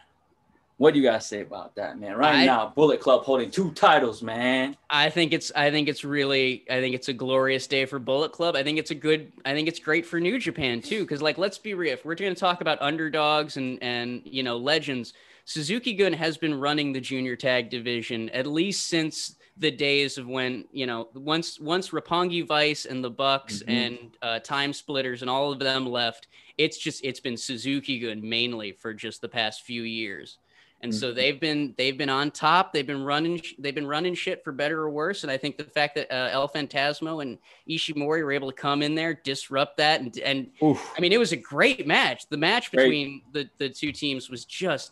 What 0.77 0.93
do 0.95 0.99
you 0.99 1.05
guys 1.05 1.27
say 1.27 1.41
about 1.41 1.75
that, 1.75 1.99
man? 1.99 2.17
Right 2.17 2.35
I- 2.35 2.45
now, 2.45 2.73
Bullet 2.75 2.99
Club 2.99 3.23
holding 3.23 3.51
two 3.51 3.71
titles, 3.73 4.23
man. 4.23 4.75
I 4.89 5.09
think 5.11 5.31
it's 5.31 5.51
I 5.55 5.69
think 5.69 5.87
it's 5.87 6.03
really 6.03 6.65
I 6.69 6.79
think 6.81 6.95
it's 6.95 7.09
a 7.09 7.13
glorious 7.13 7.67
day 7.67 7.85
for 7.85 7.99
Bullet 7.99 8.31
Club. 8.31 8.55
I 8.55 8.63
think 8.63 8.79
it's 8.79 8.89
a 8.91 8.95
good 8.95 9.31
I 9.45 9.53
think 9.53 9.67
it's 9.67 9.79
great 9.79 10.05
for 10.05 10.19
New 10.19 10.39
Japan 10.39 10.81
too 10.81 11.05
cuz 11.05 11.21
like 11.21 11.37
let's 11.37 11.59
be 11.59 11.73
real 11.75 11.93
if 11.93 12.03
we're 12.03 12.15
going 12.15 12.33
to 12.33 12.39
talk 12.39 12.59
about 12.61 12.81
underdogs 12.81 13.55
and 13.57 13.77
and 13.83 14.21
you 14.25 14.41
know 14.43 14.57
legends 14.57 15.13
Suzuki 15.45 15.93
Gun 15.93 16.13
has 16.13 16.37
been 16.37 16.55
running 16.59 16.91
the 16.91 17.01
junior 17.01 17.35
tag 17.35 17.69
division 17.69 18.29
at 18.29 18.47
least 18.47 18.87
since 18.87 19.35
the 19.57 19.71
days 19.71 20.17
of 20.17 20.27
when 20.27 20.65
you 20.71 20.85
know 20.87 21.09
once 21.13 21.59
once 21.59 21.89
Roppongi 21.89 22.45
Vice 22.45 22.85
and 22.85 23.03
the 23.03 23.09
Bucks 23.09 23.61
Mhm. 23.63 23.69
and 23.69 23.97
uh, 24.21 24.39
Time 24.39 24.73
Splitters 24.73 25.21
and 25.21 25.29
all 25.29 25.51
of 25.51 25.59
them 25.59 25.85
left 25.85 26.27
it's 26.57 26.77
just 26.77 27.03
it's 27.05 27.19
been 27.19 27.37
Suzuki 27.37 27.99
Gun 27.99 28.27
mainly 28.27 28.71
for 28.71 28.93
just 28.93 29.21
the 29.21 29.29
past 29.29 29.61
few 29.63 29.83
years 29.83 30.39
and 30.81 30.93
so 30.93 31.11
Mhm. 31.11 31.15
they've 31.15 31.39
been 31.39 31.73
they've 31.77 31.97
been 31.97 32.09
on 32.09 32.29
top. 32.31 32.73
They've 32.73 32.85
been 32.85 33.03
running 33.03 33.41
they've 33.59 33.75
been 33.75 33.87
running 33.87 34.15
shit 34.15 34.43
for 34.43 34.51
better 34.51 34.81
or 34.81 34.89
worse. 34.89 35.23
And 35.23 35.31
I 35.31 35.37
think 35.37 35.57
the 35.57 35.63
fact 35.63 35.95
that 35.95 36.11
uh, 36.11 36.29
El 36.33 36.49
Phantasmo 36.49 37.21
and 37.21 37.37
Ishimori 37.69 38.21
were 38.23 38.31
able 38.33 38.49
to 38.51 38.55
come 38.57 38.81
in 38.83 38.93
there, 38.95 39.13
disrupt 39.13 39.77
that, 39.77 40.01
and 40.01 40.17
and 40.19 40.51
Oof. 40.63 40.93
I 40.97 40.99
mean 40.99 41.13
it 41.13 41.19
was 41.19 41.31
a 41.31 41.37
great 41.37 41.85
match. 41.87 42.27
The 42.27 42.35
match 42.37 42.69
Great. 42.71 42.85
between 42.85 43.21
the 43.31 43.49
the 43.59 43.69
two 43.69 43.91
teams 43.93 44.29
was 44.29 44.43
just 44.45 44.91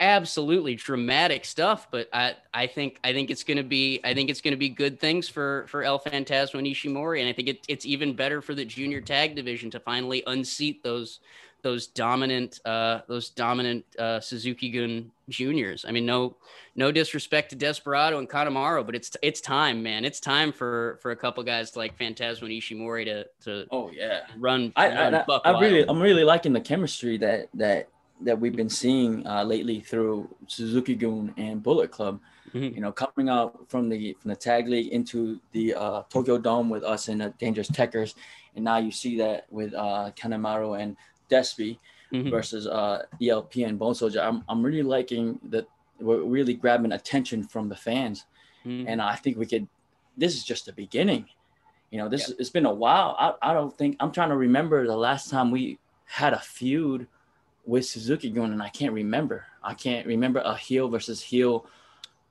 absolutely 0.00 0.74
dramatic 0.74 1.44
stuff. 1.44 1.88
But 1.90 2.08
I 2.12 2.34
I 2.52 2.66
think 2.66 2.98
I 3.04 3.12
think 3.12 3.30
it's 3.30 3.44
gonna 3.44 3.62
be 3.62 4.00
I 4.04 4.14
think 4.14 4.30
it's 4.30 4.40
gonna 4.40 4.56
be 4.56 4.68
good 4.68 5.00
things 5.00 5.28
for 5.28 5.66
for 5.68 5.82
El 5.82 5.98
Phantasmo 5.98 6.58
and 6.58 6.66
Ishimori, 6.66 7.20
and 7.20 7.28
I 7.28 7.32
think 7.32 7.48
it, 7.48 7.64
it's 7.68 7.86
even 7.86 8.14
better 8.14 8.42
for 8.42 8.54
the 8.54 8.64
junior 8.64 9.00
tag 9.00 9.34
division 9.34 9.70
to 9.70 9.80
finally 9.80 10.22
unseat 10.26 10.82
those 10.82 11.20
those 11.62 11.86
dominant 11.88 12.60
uh 12.64 13.00
those 13.08 13.30
dominant 13.30 13.84
uh 13.98 14.20
Suzuki 14.20 14.70
Gun 14.70 15.10
juniors. 15.28 15.84
I 15.86 15.90
mean 15.90 16.06
no 16.06 16.36
no 16.76 16.92
disrespect 16.92 17.50
to 17.50 17.56
Desperado 17.56 18.18
and 18.18 18.28
Kanemaru, 18.28 18.84
but 18.84 18.94
it's 18.94 19.16
it's 19.22 19.40
time, 19.40 19.82
man. 19.82 20.04
It's 20.04 20.20
time 20.20 20.52
for 20.52 20.98
for 21.02 21.10
a 21.10 21.16
couple 21.16 21.42
guys 21.42 21.74
like 21.74 21.98
Phantasmo 21.98 22.42
and 22.42 22.50
Ishimori 22.50 23.06
to 23.06 23.26
to 23.44 23.66
Oh 23.70 23.90
yeah. 23.90 24.20
run. 24.38 24.72
I 24.76 24.88
run 24.88 25.14
I, 25.14 25.24
I, 25.28 25.52
I 25.52 25.60
really. 25.60 25.88
I'm 25.88 26.00
really 26.00 26.24
liking 26.24 26.52
the 26.52 26.60
chemistry 26.60 27.16
that 27.18 27.48
that 27.54 27.88
that 28.22 28.38
we've 28.38 28.56
been 28.56 28.68
seeing 28.70 29.26
uh, 29.26 29.44
lately 29.44 29.80
through 29.80 30.28
Suzuki 30.46 30.94
Gun 30.94 31.34
and 31.36 31.62
Bullet 31.62 31.90
Club. 31.90 32.20
Mhm. 32.54 32.74
You 32.74 32.80
know, 32.80 32.92
coming 32.92 33.28
out 33.28 33.68
from 33.68 33.88
the 33.88 34.16
from 34.20 34.30
the 34.30 34.36
tag 34.36 34.68
league 34.68 34.92
into 34.92 35.40
the 35.52 35.74
uh, 35.74 36.02
Tokyo 36.08 36.38
Dome 36.38 36.70
with 36.70 36.84
us 36.84 37.08
and 37.08 37.20
the 37.20 37.30
Dangerous 37.38 37.68
Tekkers, 37.68 38.14
and 38.54 38.64
now 38.64 38.78
you 38.78 38.90
see 38.90 39.18
that 39.18 39.46
with 39.50 39.74
uh, 39.74 40.10
Kanemaru 40.16 40.80
and 40.80 40.96
Despy 41.30 41.78
Mhm. 42.12 42.30
versus 42.30 42.68
uh, 42.68 43.02
ELP 43.20 43.56
and 43.56 43.78
Bone 43.78 43.94
Soldier. 43.94 44.20
I'm 44.20 44.44
I'm 44.48 44.62
really 44.62 44.82
liking 44.84 45.40
that 45.50 45.66
we're 46.00 46.22
really 46.22 46.54
grabbing 46.54 46.92
attention 46.92 47.42
from 47.42 47.68
the 47.68 47.74
fans, 47.76 48.26
Mhm. 48.64 48.84
and 48.86 49.02
I 49.02 49.16
think 49.16 49.36
we 49.36 49.46
could. 49.46 49.66
This 50.16 50.34
is 50.36 50.44
just 50.44 50.66
the 50.66 50.72
beginning. 50.72 51.26
You 51.90 51.98
know, 51.98 52.08
this 52.08 52.30
it's 52.38 52.50
been 52.50 52.64
a 52.66 52.72
while. 52.72 53.16
I, 53.18 53.50
I 53.50 53.54
don't 53.54 53.76
think 53.76 53.96
I'm 54.00 54.12
trying 54.12 54.30
to 54.30 54.36
remember 54.36 54.86
the 54.86 54.96
last 54.96 55.28
time 55.30 55.50
we 55.50 55.78
had 56.04 56.32
a 56.32 56.38
feud 56.38 57.08
with 57.66 57.84
Suzuki 57.84 58.30
Gun, 58.30 58.52
and 58.52 58.62
I 58.62 58.68
can't 58.68 58.92
remember. 58.92 59.44
I 59.62 59.74
can't 59.74 60.06
remember 60.06 60.40
a 60.40 60.56
heel 60.56 60.88
versus 60.88 61.20
heel 61.20 61.66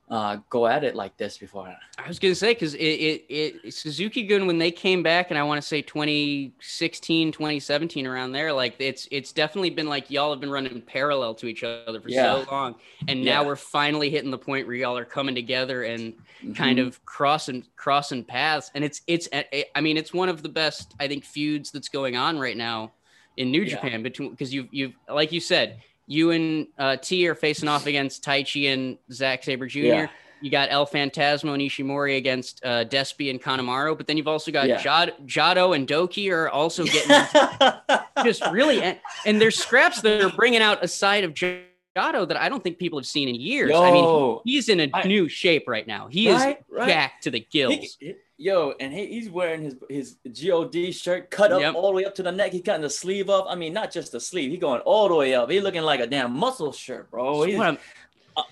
uh, 0.09 0.37
go 0.51 0.67
at 0.67 0.83
it 0.83 0.95
like 0.95 1.17
this 1.17 1.37
before. 1.37 1.75
I 1.97 2.07
was 2.07 2.19
gonna 2.19 2.35
say 2.35 2.53
because 2.53 2.75
it, 2.75 2.79
it 2.79 3.25
it 3.27 3.73
Suzuki 3.73 4.21
Gun 4.23 4.45
when 4.45 4.59
they 4.59 4.69
came 4.71 5.01
back 5.01 5.31
and 5.31 5.37
I 5.37 5.43
want 5.43 5.59
to 5.59 5.67
say 5.67 5.81
2016 5.81 7.31
2017 7.31 8.05
around 8.05 8.31
there 8.31 8.53
like 8.53 8.75
it's 8.79 9.07
it's 9.11 9.31
definitely 9.31 9.71
been 9.71 9.87
like 9.87 10.11
y'all 10.11 10.29
have 10.31 10.39
been 10.39 10.51
running 10.51 10.79
parallel 10.81 11.33
to 11.35 11.47
each 11.47 11.63
other 11.63 11.99
for 11.99 12.09
Yeah. 12.09 12.43
so 12.43 12.51
long 12.51 12.75
and 13.07 13.23
now 13.23 13.43
we're 13.43 13.55
finally 13.55 14.09
hitting 14.11 14.29
the 14.31 14.37
point 14.37 14.67
where 14.67 14.75
y'all 14.75 14.97
are 14.97 15.05
coming 15.05 15.33
together 15.33 15.83
and 15.83 16.13
kind 16.55 16.77
Mhm. 16.77 16.85
of 16.87 17.03
crossing 17.05 17.65
crossing 17.75 18.23
paths 18.23 18.69
and 18.75 18.83
it's 18.83 19.01
it's 19.07 19.27
I 19.33 19.81
mean 19.81 19.97
it's 19.97 20.13
one 20.13 20.29
of 20.29 20.43
the 20.43 20.49
best 20.49 20.93
I 20.99 21.07
think 21.07 21.25
feuds 21.25 21.71
that's 21.71 21.89
going 21.89 22.15
on 22.15 22.37
right 22.37 22.57
now 22.57 22.91
in 23.37 23.51
New 23.51 23.61
Yeah. 23.61 23.75
Japan 23.75 24.03
between 24.03 24.31
because 24.31 24.53
you've 24.53 24.67
you've 24.71 24.93
like 25.09 25.31
you 25.31 25.39
said 25.39 25.81
you 26.07 26.31
and 26.31 26.67
uh, 26.77 26.97
T 26.97 27.27
are 27.27 27.35
facing 27.35 27.67
off 27.67 27.87
against 27.87 28.23
Taichi 28.23 28.71
and 28.73 28.97
Zack 29.11 29.43
Sabre 29.43 29.65
Jr. 29.67 29.79
Yeah. 29.79 30.07
You 30.41 30.51
got 30.51 30.67
El 30.69 30.85
Phantasmo 30.85 31.53
and 31.53 31.61
Ishimori 31.61 32.17
against 32.17 32.63
uh, 32.63 32.83
Despy 32.85 33.31
and 33.31 33.41
Kanemaru, 33.41 33.97
but 33.97 34.05
then 34.05 34.15
you've 34.17 34.27
also 34.27 34.51
got 34.51 34.67
Yeah. 34.67 34.77
Jad- 34.81 35.15
Jado 35.25 35.75
and 35.75 35.87
Doki 35.87 36.31
are 36.31 36.49
also 36.49 36.83
getting 36.83 37.09
just 38.23 38.45
really 38.51 38.81
and, 38.81 38.99
and 39.25 39.41
there's 39.41 39.57
scraps 39.57 40.01
that 40.01 40.21
are 40.21 40.29
bringing 40.35 40.61
out 40.61 40.83
a 40.83 40.87
side 40.87 41.23
of 41.23 41.33
Jado 41.33 42.27
that 42.27 42.37
I 42.37 42.49
don't 42.49 42.61
think 42.63 42.77
people 42.77 42.99
have 42.99 43.07
seen 43.07 43.27
in 43.29 43.35
years. 43.35 43.71
I 43.73 43.91
mean, 43.91 44.39
he's 44.43 44.69
in 44.69 44.81
a 44.81 44.89
I- 44.93 45.03
new 45.07 45.27
shape 45.27 45.63
right 45.67 45.87
now. 45.87 46.07
He 46.09 46.29
Right, 46.31 46.57
is 46.59 46.63
right. 46.69 46.87
jacked 46.87 47.23
to 47.23 47.31
the 47.31 47.39
He- 47.39 47.47
gills. 47.49 47.97
he- 47.99 48.15
yo, 48.37 48.73
and 48.79 48.91
he, 48.93 49.07
he's 49.07 49.29
wearing 49.29 49.63
his 49.63 49.75
his 49.89 50.17
God 50.45 50.75
shirt 50.93 51.29
cut 51.31 51.51
up 51.51 51.61
Yep. 51.61 51.75
all 51.75 51.89
the 51.89 51.95
way 51.95 52.05
up 52.05 52.15
to 52.15 52.23
the 52.23 52.31
neck. 52.31 52.51
He 52.51 52.61
cutting 52.61 52.81
the 52.81 52.89
sleeve 52.89 53.29
up. 53.29 53.45
I 53.49 53.55
mean, 53.55 53.73
not 53.73 53.91
just 53.91 54.11
the 54.11 54.19
sleeve. 54.19 54.51
He 54.51 54.57
going 54.57 54.81
all 54.81 55.07
the 55.07 55.15
way 55.15 55.33
up. 55.35 55.49
He 55.49 55.59
looking 55.59 55.83
like 55.83 55.99
a 55.99 56.07
damn 56.07 56.33
muscle 56.33 56.71
shirt, 56.71 57.09
bro. 57.11 57.43
He's- 57.43 57.59
I'm- 57.59 57.77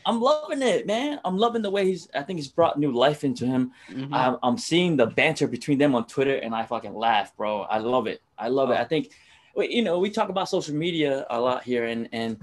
I'm 0.06 0.22
loving 0.22 0.62
it, 0.62 0.88
man. 0.88 1.20
I'm 1.26 1.38
loving 1.38 1.62
the 1.62 1.70
way 1.70 1.86
he's. 1.86 2.08
I 2.16 2.22
think 2.24 2.40
he's 2.40 2.48
brought 2.48 2.80
new 2.80 2.94
life 2.94 3.26
into 3.26 3.46
him. 3.46 3.74
Mhm. 3.90 4.08
I'm, 4.14 4.38
I'm 4.42 4.58
seeing 4.58 4.96
the 4.96 5.08
banter 5.08 5.46
between 5.46 5.78
them 5.78 5.94
on 5.94 6.08
Twitter, 6.08 6.36
and 6.38 6.56
I 6.56 6.64
fucking 6.66 6.96
laugh, 6.96 7.36
bro. 7.36 7.64
I 7.64 7.80
love 7.80 8.08
it. 8.08 8.22
I 8.38 8.48
love 8.48 8.70
it. 8.72 8.76
Oh. 8.76 8.82
I 8.82 8.86
think, 8.86 9.12
you 9.58 9.82
know, 9.82 10.00
we 10.00 10.10
talk 10.10 10.30
about 10.30 10.48
social 10.48 10.74
media 10.74 11.26
a 11.30 11.38
lot 11.38 11.64
here, 11.64 11.88
and 11.88 12.08
and 12.14 12.38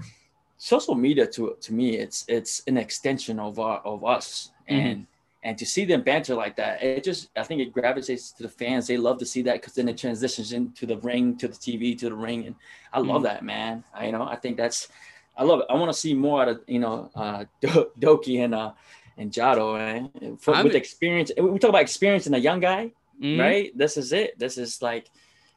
social 0.59 0.93
media 0.93 1.25
to 1.25 1.57
to 1.61 1.73
me, 1.73 1.97
it's 1.97 2.25
it's 2.27 2.61
an 2.67 2.77
extension 2.77 3.39
of 3.39 3.57
our 3.57 3.79
of 3.79 4.05
us, 4.05 4.51
and 4.67 5.07
and 5.43 5.57
to 5.57 5.65
see 5.65 5.85
them 5.85 6.01
banter 6.03 6.35
like 6.35 6.55
that, 6.57 6.83
it 6.83 7.03
just 7.03 7.29
I 7.35 7.43
think 7.43 7.61
it 7.61 7.73
gravitates 7.73 8.31
to 8.33 8.43
the 8.43 8.49
fans. 8.49 8.87
They 8.87 8.97
love 8.97 9.17
to 9.19 9.25
see 9.25 9.41
that 9.43 9.55
because 9.61 9.73
then 9.73 9.89
it 9.89 9.97
transitions 9.97 10.53
into 10.53 10.85
the 10.85 10.97
ring, 10.99 11.35
to 11.37 11.47
the 11.47 11.55
TV, 11.55 11.97
to 11.99 12.09
the 12.09 12.15
ring, 12.15 12.45
and 12.47 12.55
I 12.93 12.99
love 12.99 13.23
that, 13.23 13.43
man. 13.43 13.83
I, 13.93 14.05
you 14.07 14.11
know, 14.11 14.23
I 14.23 14.35
think 14.35 14.57
that's 14.57 14.87
I 15.35 15.43
love 15.43 15.61
it. 15.61 15.65
I 15.69 15.73
want 15.73 15.91
to 15.91 15.97
see 15.97 16.13
more 16.13 16.41
out 16.43 16.49
of 16.49 16.61
you 16.67 16.79
know 16.79 17.09
uh, 17.15 17.45
Do- 17.61 17.91
Doki 17.99 18.43
and 18.43 18.53
uh 18.53 18.71
and 19.17 19.31
Jado, 19.31 19.77
man. 19.77 20.09
And 20.21 20.41
For, 20.41 20.63
with 20.63 20.75
experience, 20.75 21.31
we 21.37 21.57
talk 21.59 21.69
about 21.69 21.81
experience 21.81 22.27
in 22.27 22.33
a 22.33 22.37
young 22.37 22.59
guy, 22.59 22.91
Mhm. 23.21 23.39
right? 23.39 23.77
This 23.77 23.97
is 23.97 24.13
it. 24.13 24.37
This 24.39 24.57
is 24.57 24.81
like 24.81 25.09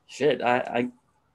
shit. 0.06 0.42
I 0.42 0.56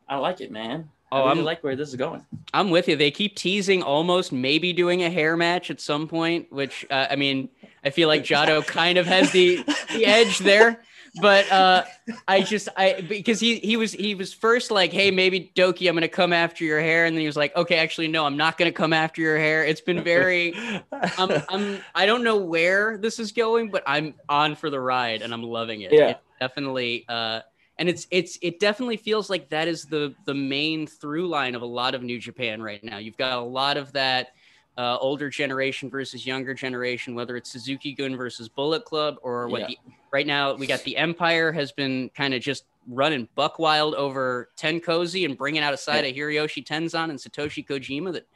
I, 0.09 0.15
I 0.15 0.17
like 0.17 0.41
it, 0.41 0.51
man. 0.51 0.89
Oh, 1.11 1.17
I 1.17 1.25
really 1.27 1.37
I'm- 1.39 1.45
like 1.45 1.63
where 1.63 1.75
this 1.75 1.89
is 1.89 1.95
going. 1.95 2.25
I'm 2.53 2.69
with 2.69 2.87
you. 2.87 2.95
They 2.95 3.11
keep 3.11 3.35
teasing 3.35 3.83
almost 3.83 4.31
maybe 4.31 4.73
doing 4.73 5.03
a 5.03 5.09
hair 5.09 5.37
match 5.37 5.69
at 5.69 5.79
some 5.79 6.07
point, 6.07 6.51
which 6.51 6.85
uh, 6.89 7.07
I 7.09 7.15
mean, 7.15 7.49
I 7.83 7.89
feel 7.91 8.07
like 8.07 8.23
Jado 8.23 8.65
kind 8.79 8.97
of 8.97 9.05
has 9.05 9.31
the 9.31 9.63
the 9.93 10.05
edge 10.05 10.39
there. 10.39 10.81
But 11.21 11.51
uh, 11.51 11.85
I 12.27 12.41
just 12.41 12.69
I 12.77 13.01
because 13.01 13.39
he 13.39 13.57
he 13.59 13.77
was 13.77 13.91
he 13.91 14.13
was 14.13 14.31
first 14.31 14.69
like, 14.69 14.93
hey, 14.93 15.09
maybe 15.09 15.51
Doki, 15.55 15.89
I'm 15.89 15.95
gonna 15.95 16.07
come 16.07 16.31
after 16.33 16.63
your 16.63 16.79
hair, 16.79 17.05
and 17.05 17.15
then 17.15 17.21
he 17.21 17.25
was 17.25 17.35
like, 17.35 17.55
okay, 17.55 17.77
actually, 17.77 18.07
no, 18.09 18.25
I'm 18.25 18.37
not 18.37 18.57
gonna 18.59 18.71
come 18.71 18.93
after 18.93 19.19
your 19.21 19.37
hair. 19.37 19.65
It's 19.65 19.81
been 19.81 20.03
very 20.03 20.53
I'm 20.91 21.43
I'm 21.49 21.79
I 21.95 22.05
don't 22.05 22.23
know 22.23 22.37
where 22.37 22.97
this 22.97 23.17
is 23.19 23.31
going, 23.31 23.69
but 23.71 23.83
I'm 23.87 24.13
on 24.29 24.55
for 24.55 24.69
the 24.69 24.79
ride 24.79 25.23
and 25.23 25.33
I'm 25.33 25.43
loving 25.43 25.81
it. 25.81 25.91
Yeah. 25.91 26.09
It 26.09 26.19
definitely 26.39 27.05
uh 27.09 27.41
and 27.79 27.87
it's 27.89 28.05
it's 28.11 28.37
it 28.41 28.59
definitely 28.59 28.97
feels 28.97 29.29
like 29.29 29.49
that 29.49 29.67
is 29.67 29.85
the 29.85 30.13
the 30.25 30.33
main 30.33 30.85
through 30.85 31.27
line 31.27 31.55
of 31.55 31.61
a 31.63 31.65
lot 31.65 31.95
of 31.95 32.03
New 32.03 32.19
Japan 32.19 32.61
right 32.61 32.83
now. 32.83 32.97
You've 32.97 33.17
got 33.17 33.37
a 33.39 33.41
lot 33.41 33.77
of 33.77 33.91
that 33.93 34.33
uh, 34.77 34.97
older 34.99 35.29
generation 35.29 35.89
versus 35.89 36.25
younger 36.25 36.53
generation, 36.53 37.15
whether 37.15 37.35
it's 37.37 37.49
Suzuki 37.51 37.93
Gun 37.93 38.15
versus 38.15 38.47
Bullet 38.49 38.85
Club 38.85 39.15
or 39.23 39.47
what 39.47 39.61
Yeah. 39.61 39.67
the, 39.67 39.77
right 40.11 40.27
now 40.27 40.53
we 40.53 40.67
got 40.67 40.83
the 40.83 40.95
Empire 40.97 41.51
has 41.53 41.71
been 41.71 42.09
kind 42.15 42.33
of 42.33 42.41
just 42.41 42.65
running 42.87 43.27
buck 43.35 43.59
wild 43.59 43.95
over 43.95 44.49
TenKoji 44.57 45.25
and 45.25 45.37
bringing 45.37 45.61
out 45.63 45.73
a 45.73 45.77
side 45.77 46.05
of 46.05 46.13
Hiroyoshi 46.15 46.65
Tenzan 46.65 47.09
and 47.09 47.19
Satoshi 47.19 47.65
Kojima 47.65 48.11
that 48.13 48.27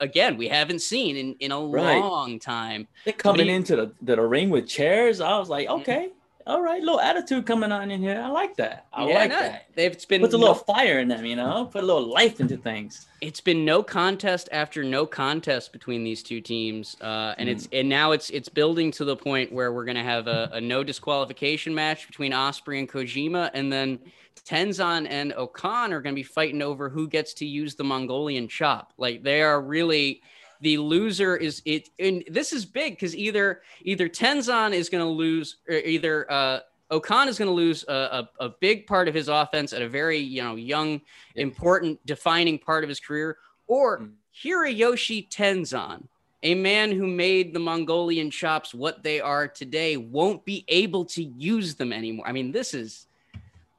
again 0.00 0.36
we 0.36 0.46
haven't 0.48 0.80
seen 0.82 1.16
in 1.16 1.34
in 1.40 1.50
a 1.52 1.60
Right. 1.60 1.98
long 1.98 2.38
time. 2.38 2.86
they're 3.04 3.12
coming 3.12 3.46
you- 3.46 3.54
into 3.54 3.74
the, 3.76 3.92
the, 4.02 4.20
ring 4.20 4.50
with 4.50 4.68
chairs. 4.68 5.20
I 5.20 5.36
was 5.38 5.48
like, 5.48 5.68
Mhm. 5.68 5.80
okay, 5.80 6.10
all 6.46 6.60
right, 6.62 6.82
little 6.82 7.00
attitude 7.00 7.46
coming 7.46 7.72
on 7.72 7.90
in 7.90 8.00
here. 8.02 8.20
I 8.22 8.28
like 8.28 8.56
that. 8.56 8.86
I 8.92 9.06
Yeah, 9.08 9.14
like 9.14 9.30
no, 9.30 9.40
that. 9.40 9.66
They've 9.74 9.92
it's 9.92 10.04
been 10.04 10.20
Puts 10.20 10.34
a 10.34 10.36
no- 10.36 10.40
little 10.48 10.54
fire 10.62 10.98
in 10.98 11.08
them, 11.08 11.24
you 11.24 11.36
know. 11.36 11.66
Put 11.72 11.82
a 11.82 11.86
little 11.86 12.06
life 12.06 12.38
into 12.40 12.56
things. 12.56 13.06
it's 13.20 13.40
been 13.40 13.64
no 13.64 13.82
contest 13.82 14.48
after 14.52 14.84
no 14.84 15.06
contest 15.06 15.72
between 15.72 16.04
these 16.04 16.22
two 16.22 16.40
teams, 16.40 16.96
uh, 17.00 17.34
and 17.38 17.48
it's 17.48 17.68
and 17.72 17.88
now 17.88 18.12
it's 18.12 18.28
it's 18.30 18.48
building 18.48 18.90
to 18.92 19.04
the 19.04 19.16
point 19.16 19.52
where 19.52 19.72
we're 19.72 19.84
gonna 19.86 20.04
have 20.04 20.26
a, 20.26 20.50
a 20.52 20.60
no 20.60 20.84
disqualification 20.84 21.74
match 21.74 22.06
between 22.06 22.32
Ospreay 22.32 22.78
and 22.80 22.88
Kojima, 22.88 23.50
and 23.54 23.72
then 23.72 23.98
Tenzan 24.46 25.06
and 25.08 25.32
O-Khan 25.34 25.92
are 25.92 26.02
gonna 26.02 26.14
be 26.14 26.22
fighting 26.22 26.60
over 26.60 26.90
who 26.90 27.08
gets 27.08 27.32
to 27.34 27.46
use 27.46 27.74
the 27.76 27.84
Mongolian 27.84 28.48
chop. 28.48 28.92
Like 28.98 29.22
they 29.22 29.40
are 29.42 29.60
really 29.62 30.20
the 30.60 30.78
loser 30.78 31.36
is 31.36 31.62
it 31.64 31.90
and 31.98 32.24
this 32.28 32.52
is 32.52 32.64
big 32.64 32.94
because 32.94 33.16
either 33.16 33.62
either 33.82 34.08
Tenzan 34.08 34.72
is 34.72 34.88
going 34.88 35.04
to 35.04 35.08
lose 35.10 35.56
or 35.68 35.76
either 35.76 36.30
uh 36.30 36.60
O-Khan 36.90 37.28
is 37.28 37.38
going 37.38 37.48
to 37.48 37.54
lose 37.54 37.84
a, 37.88 38.28
a, 38.38 38.44
a 38.44 38.48
big 38.60 38.86
part 38.86 39.08
of 39.08 39.14
his 39.14 39.28
offense 39.28 39.72
at 39.72 39.82
a 39.82 39.88
very 39.88 40.18
you 40.18 40.42
know 40.42 40.56
young 40.56 41.00
important 41.36 42.04
defining 42.06 42.58
part 42.58 42.84
of 42.84 42.88
his 42.88 43.00
career 43.00 43.38
or 43.66 44.00
Mm. 44.00 44.12
Hiroyoshi 44.42 45.28
Tenzan 45.28 46.06
a 46.42 46.54
man 46.54 46.92
who 46.92 47.06
made 47.06 47.54
the 47.54 47.60
Mongolian 47.60 48.30
chops 48.30 48.74
what 48.74 49.02
they 49.02 49.20
are 49.20 49.48
today 49.48 49.96
won't 49.96 50.44
be 50.44 50.64
able 50.68 51.04
to 51.06 51.22
use 51.22 51.74
them 51.74 51.92
anymore. 51.92 52.26
I 52.26 52.32
mean 52.32 52.52
this 52.52 52.74
is 52.74 53.06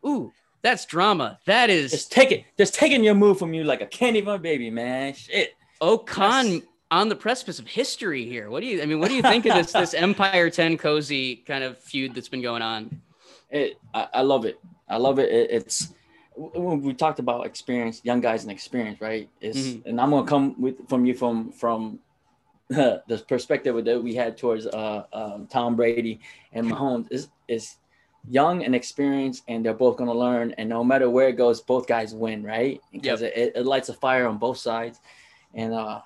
ooh 0.06 0.32
that's 0.66 0.86
drama. 0.86 1.38
That 1.46 1.70
is 1.70 1.92
Just 1.92 2.12
take 2.12 2.32
it. 2.32 2.44
Just 2.58 2.74
taking 2.74 3.04
your 3.04 3.14
move 3.14 3.38
from 3.38 3.54
you 3.54 3.64
like 3.64 3.82
a 3.82 3.86
candy 3.86 4.22
bar 4.22 4.40
baby, 4.40 4.72
man. 4.72 5.14
Shit. 5.14 5.54
O-Khan 5.82 6.46
Yes. 6.48 6.62
on 6.92 7.10
the 7.10 7.16
precipice 7.16 7.60
of 7.60 7.68
history 7.68 8.26
here. 8.26 8.50
What 8.50 8.62
do 8.62 8.68
you? 8.68 8.82
I 8.82 8.86
mean, 8.86 9.00
what 9.00 9.10
do 9.10 9.16
you 9.16 9.22
think 9.22 9.46
of 9.46 9.54
this 9.56 9.72
this 9.84 9.94
Empire 9.94 10.50
TenKoji 10.50 11.46
kind 11.46 11.64
of 11.64 11.78
feud 11.78 12.16
that's 12.16 12.30
been 12.30 12.42
going 12.42 12.62
on? 12.62 13.02
It. 13.50 13.78
I, 13.94 14.08
I 14.16 14.22
love 14.22 14.46
it. 14.46 14.60
I 14.88 14.98
love 14.98 15.20
it. 15.20 15.30
it 15.32 15.52
it's 15.52 15.94
when 16.36 16.82
we 16.82 16.94
talked 16.94 17.20
about 17.20 17.46
experience, 17.46 18.02
young 18.04 18.20
guys 18.22 18.44
and 18.44 18.52
experience, 18.52 19.00
right? 19.02 19.30
Is 19.42 19.56
Mhm. 19.78 19.86
and 19.86 20.02
I'm 20.02 20.10
gonna 20.12 20.28
come 20.28 20.60
with 20.62 20.88
from 20.90 21.06
you 21.06 21.14
from 21.14 21.52
from 21.52 22.00
the 22.70 23.24
perspective 23.28 23.84
that 23.86 24.02
we 24.04 24.16
had 24.16 24.38
towards 24.38 24.66
uh, 24.68 25.04
um, 25.14 25.48
Tom 25.48 25.76
Brady 25.76 26.20
and 26.54 26.68
Mahomes 26.68 27.08
is 27.12 27.30
is 27.48 27.78
young 28.28 28.64
and 28.64 28.74
experienced, 28.74 29.44
and 29.48 29.64
they're 29.64 29.74
both 29.74 29.98
gonna 29.98 30.14
learn. 30.14 30.52
And 30.58 30.68
no 30.68 30.84
matter 30.84 31.10
where 31.10 31.30
it 31.30 31.34
goes, 31.38 31.62
both 31.62 31.86
guys 31.88 32.14
win, 32.16 32.42
right? 32.44 32.82
Because 32.92 33.22
it, 33.22 33.54
it 33.56 33.66
lights 33.68 33.90
a 33.90 33.94
fire 33.94 34.28
on 34.28 34.38
both 34.40 34.58
sides. 34.58 35.00
And 35.56 35.74
uh, 35.74 36.02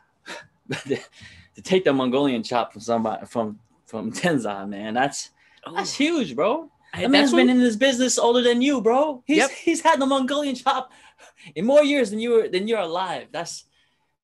to 0.86 1.62
take 1.64 1.84
the 1.84 1.94
Mongolian 1.94 2.44
chop 2.44 2.72
from 2.72 2.82
somebody 2.82 3.26
from 3.26 3.60
from 3.86 4.12
Tenzan, 4.14 4.70
man, 4.70 4.94
that's 4.94 5.32
that's 5.76 5.94
huge, 5.94 6.36
bro. 6.36 6.70
I- 6.94 7.02
That 7.02 7.12
man's 7.12 7.32
that's 7.32 7.36
been 7.40 7.50
in 7.50 7.60
this 7.60 7.76
business 7.76 8.18
older 8.18 8.42
than 8.42 8.62
you, 8.62 8.82
bro. 8.82 9.24
He's 9.26 9.38
Yep. 9.38 9.50
he's 9.52 9.82
had 9.82 10.00
the 10.00 10.06
Mongolian 10.06 10.56
chop 10.56 10.92
in 11.56 11.66
more 11.66 11.84
years 11.84 12.10
than 12.12 12.20
you 12.20 12.32
were 12.32 12.48
than 12.48 12.68
you're 12.68 12.80
alive. 12.80 13.28
That's 13.32 13.66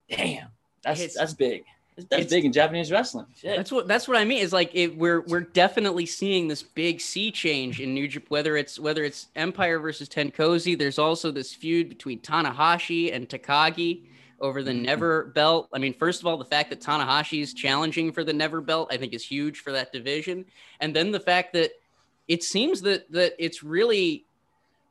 damn. 0.09 0.47
That's 0.83 0.99
It's- 0.99 1.15
that's 1.17 1.33
big. 1.33 1.65
That's 1.97 2.07
it's- 2.11 2.29
big 2.29 2.43
in 2.45 2.51
Japanese 2.51 2.91
wrestling. 2.91 3.25
Shit. 3.37 3.55
That's 3.55 3.71
what 3.71 3.87
that's 3.87 4.07
what 4.07 4.17
I 4.17 4.25
mean. 4.25 4.39
Is 4.41 4.51
like 4.53 4.69
it, 4.73 4.97
we're 4.97 5.21
we're 5.21 5.41
definitely 5.41 6.05
seeing 6.05 6.47
this 6.47 6.61
big 6.61 6.99
sea 7.01 7.31
change 7.31 7.79
in 7.81 7.93
New 7.93 8.07
Japan. 8.07 8.27
Whether 8.29 8.57
it's 8.57 8.77
whether 8.79 9.03
it's 9.03 9.27
Empire 9.35 9.79
versus 9.79 10.09
TenKoji, 10.09 10.77
there's 10.77 10.99
also 10.99 11.31
this 11.31 11.53
feud 11.53 11.87
between 11.89 12.19
Tanahashi 12.19 13.15
and 13.15 13.29
Takagi, 13.29 14.01
over 14.39 14.63
the 14.63 14.71
mm-hmm. 14.71 14.83
Never 14.83 15.25
belt. 15.25 15.69
I 15.73 15.79
mean, 15.79 15.93
first 15.93 16.21
of 16.21 16.27
all, 16.27 16.37
the 16.37 16.45
fact 16.45 16.69
that 16.69 16.81
Tanahashi's 16.81 17.53
challenging 17.53 18.11
for 18.11 18.23
the 18.23 18.33
Never 18.33 18.61
belt, 18.61 18.89
I 18.91 18.97
think, 18.97 19.13
is 19.13 19.23
huge 19.23 19.59
for 19.59 19.71
that 19.71 19.91
division, 19.91 20.45
and 20.79 20.95
then 20.95 21.11
the 21.11 21.19
fact 21.19 21.53
that 21.53 21.71
it 22.27 22.43
seems 22.43 22.81
that 22.81 23.11
that 23.11 23.33
it's 23.37 23.63
really 23.63 24.25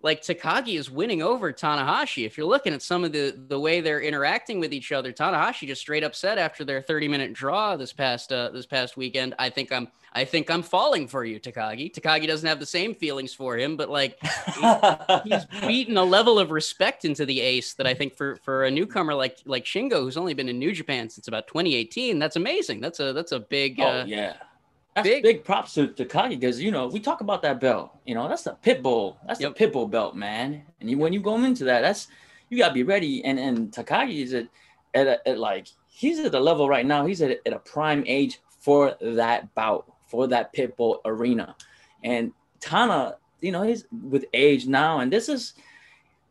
like 0.05 0.21
Takagi 0.21 0.79
is 0.79 0.91
winning 0.91 1.23
over 1.23 1.51
Tanahashi. 1.51 2.27
If 2.27 2.37
you're 2.37 2.47
looking 2.47 2.75
at 2.75 2.83
some 2.83 3.05
of 3.05 3.13
the 3.13 3.35
the 3.49 3.59
way 3.59 3.81
they're 3.81 4.03
interacting 4.03 4.61
with 4.61 4.75
each 4.75 4.93
other, 4.93 5.15
Tanahashi 5.15 5.67
just 5.67 5.81
straight 5.81 6.05
up 6.05 6.15
said 6.15 6.39
after 6.39 6.63
their 6.63 6.83
30 6.83 7.09
minute 7.09 7.33
draw 7.33 7.75
this 7.77 7.95
past 7.95 8.31
uh, 8.31 8.51
this 8.51 8.67
past 8.67 8.99
weekend, 8.99 9.35
I 9.39 9.49
think 9.49 9.73
I'm 9.73 9.89
I 10.13 10.27
think 10.27 10.51
I'm 10.51 10.63
falling 10.63 11.09
for 11.09 11.25
you, 11.25 11.41
Takagi. 11.41 11.91
Takagi 11.93 12.27
doesn't 12.27 12.47
have 12.47 12.61
the 12.61 12.67
same 12.67 12.95
feelings 12.95 13.33
for 13.33 13.57
him, 13.57 13.79
but 13.79 13.89
like 13.89 14.19
he's 15.25 15.47
beaten 15.63 15.97
a 15.97 16.05
level 16.05 16.39
of 16.39 16.51
respect 16.51 17.07
into 17.07 17.25
the 17.25 17.41
ace 17.41 17.73
that 17.75 17.87
I 17.87 17.95
think 17.95 18.15
for 18.15 18.37
for 18.37 18.65
a 18.67 18.71
newcomer 18.71 19.15
like 19.15 19.39
like 19.47 19.65
Shingo, 19.65 20.01
who's 20.01 20.19
only 20.19 20.35
been 20.35 20.51
in 20.51 20.59
New 20.59 20.73
Japan 20.73 21.09
since 21.09 21.29
about 21.29 21.47
2018, 21.47 22.19
that's 22.19 22.37
amazing. 22.37 22.83
That's 22.83 23.01
a 23.01 23.15
that's 23.15 23.33
a 23.33 23.41
big 23.41 23.81
oh 23.81 23.85
uh, 23.85 24.05
yeah. 24.07 24.35
That's 24.95 25.09
big- 25.09 25.23
big, 25.23 25.45
props 25.45 25.75
to 25.75 25.89
Takagi 25.89 26.39
because 26.41 26.63
you 26.63 26.71
know 26.71 26.87
we 26.87 27.01
talk 27.01 27.21
about 27.21 27.43
that 27.43 27.61
belt. 27.61 27.91
You 28.07 28.15
know 28.15 28.29
that's 28.29 28.43
the 28.45 28.53
pit 28.63 28.83
bull. 28.83 29.19
That's 29.27 29.41
Yep. 29.41 29.51
the 29.51 29.55
pit 29.59 29.73
bull 29.73 29.89
belt, 29.89 30.15
man. 30.15 30.63
And 30.81 30.89
you, 30.91 30.99
when 30.99 31.13
you 31.13 31.21
go 31.21 31.35
into 31.43 31.65
that, 31.65 31.81
that's 31.81 32.09
you 32.49 32.59
gotta 32.59 32.75
be 32.75 32.85
ready. 32.85 33.25
And 33.25 33.39
and 33.39 33.73
Takagi 33.73 34.23
is 34.23 34.35
at 34.35 34.47
at, 34.95 35.07
a, 35.09 35.29
at 35.29 35.39
like 35.39 35.67
he's 35.89 36.19
at 36.21 36.31
the 36.33 36.41
level 36.41 36.69
right 36.69 36.87
now. 36.87 37.05
He's 37.07 37.21
at, 37.23 37.39
at 37.45 37.53
a 37.53 37.59
prime 37.59 38.05
age 38.07 38.41
for 38.61 38.95
that 39.01 39.53
bout 39.55 39.91
for 40.07 40.29
that 40.29 40.53
pit 40.53 40.77
bull 40.77 41.01
arena. 41.05 41.57
And 42.05 42.33
Tana, 42.61 43.17
you 43.41 43.51
know, 43.51 43.63
he's 43.63 43.87
with 44.11 44.27
age 44.33 44.67
now, 44.69 45.01
and 45.01 45.13
this 45.13 45.29
is 45.29 45.55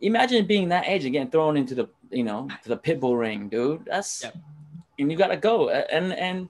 imagine 0.02 0.46
being 0.46 0.70
that 0.70 0.88
age 0.88 1.04
and 1.04 1.12
getting 1.14 1.32
thrown 1.32 1.58
into 1.58 1.76
the 1.76 1.90
you 2.12 2.24
know 2.24 2.48
to 2.64 2.70
the 2.70 2.78
pit 2.78 3.02
bull 3.02 3.18
ring, 3.18 3.50
dude. 3.50 3.84
That's 3.86 4.24
Yep. 4.24 4.38
and 5.00 5.12
you 5.12 5.18
gotta 5.18 5.36
go. 5.38 5.70
And 5.70 6.14
and 6.14 6.50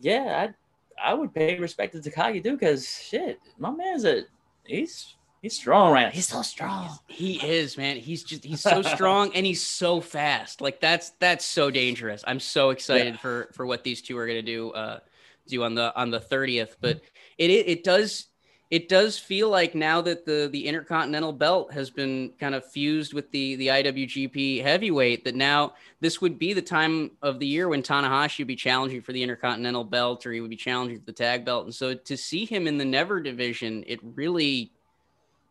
yeah, 0.00 0.48
I 0.48 0.54
I 1.02 1.14
would 1.14 1.34
pay 1.34 1.58
respect 1.58 1.92
to 1.94 2.10
Takagi 2.10 2.42
too, 2.42 2.52
because 2.52 2.88
shit, 2.88 3.40
my 3.58 3.70
man's 3.70 4.04
a 4.04 4.22
he's 4.64 5.16
he's 5.42 5.54
strong 5.54 5.92
right 5.92 6.04
now. 6.04 6.10
He's 6.10 6.28
so 6.28 6.42
strong. 6.42 6.98
He 7.06 7.34
is, 7.46 7.76
man. 7.76 7.96
He's 7.96 8.22
just 8.22 8.44
he's 8.44 8.60
so 8.60 8.82
strong 8.82 9.32
and 9.34 9.44
he's 9.46 9.64
so 9.64 10.00
fast. 10.00 10.60
Like 10.60 10.80
that's 10.80 11.10
that's 11.20 11.44
so 11.44 11.70
dangerous. 11.70 12.24
I'm 12.26 12.40
so 12.40 12.70
excited 12.70 13.18
for 13.18 13.50
for 13.52 13.66
what 13.66 13.84
these 13.84 14.02
two 14.02 14.16
are 14.18 14.26
gonna 14.26 14.42
do 14.42 14.70
uh 14.72 15.00
do 15.46 15.62
on 15.64 15.74
the 15.74 15.94
on 15.96 16.10
the 16.10 16.20
30th. 16.20 16.76
But 16.80 17.00
it 17.38 17.50
it, 17.50 17.68
it 17.68 17.84
does 17.84 18.26
it 18.70 18.88
does 18.88 19.18
feel 19.18 19.48
like 19.50 19.74
now 19.74 20.00
that 20.00 20.24
the 20.24 20.48
the 20.52 20.66
intercontinental 20.66 21.32
belt 21.32 21.72
has 21.72 21.90
been 21.90 22.32
kind 22.38 22.54
of 22.54 22.64
fused 22.64 23.12
with 23.12 23.30
the 23.32 23.56
the 23.56 23.68
IWGP 23.68 24.62
heavyweight 24.62 25.24
that 25.24 25.34
now 25.34 25.74
this 26.00 26.20
would 26.20 26.38
be 26.38 26.52
the 26.52 26.62
time 26.62 27.10
of 27.22 27.38
the 27.40 27.46
year 27.46 27.68
when 27.68 27.82
Tanahashi 27.82 28.38
would 28.40 28.46
be 28.48 28.56
challenging 28.56 29.02
for 29.02 29.12
the 29.12 29.22
intercontinental 29.22 29.84
belt 29.84 30.24
or 30.24 30.32
he 30.32 30.40
would 30.40 30.50
be 30.50 30.56
challenging 30.56 30.98
for 31.00 31.06
the 31.06 31.12
tag 31.12 31.44
belt 31.44 31.64
and 31.64 31.74
so 31.74 31.94
to 31.94 32.16
see 32.16 32.44
him 32.44 32.66
in 32.66 32.78
the 32.78 32.84
never 32.84 33.20
division 33.20 33.82
it 33.86 33.98
really 34.02 34.72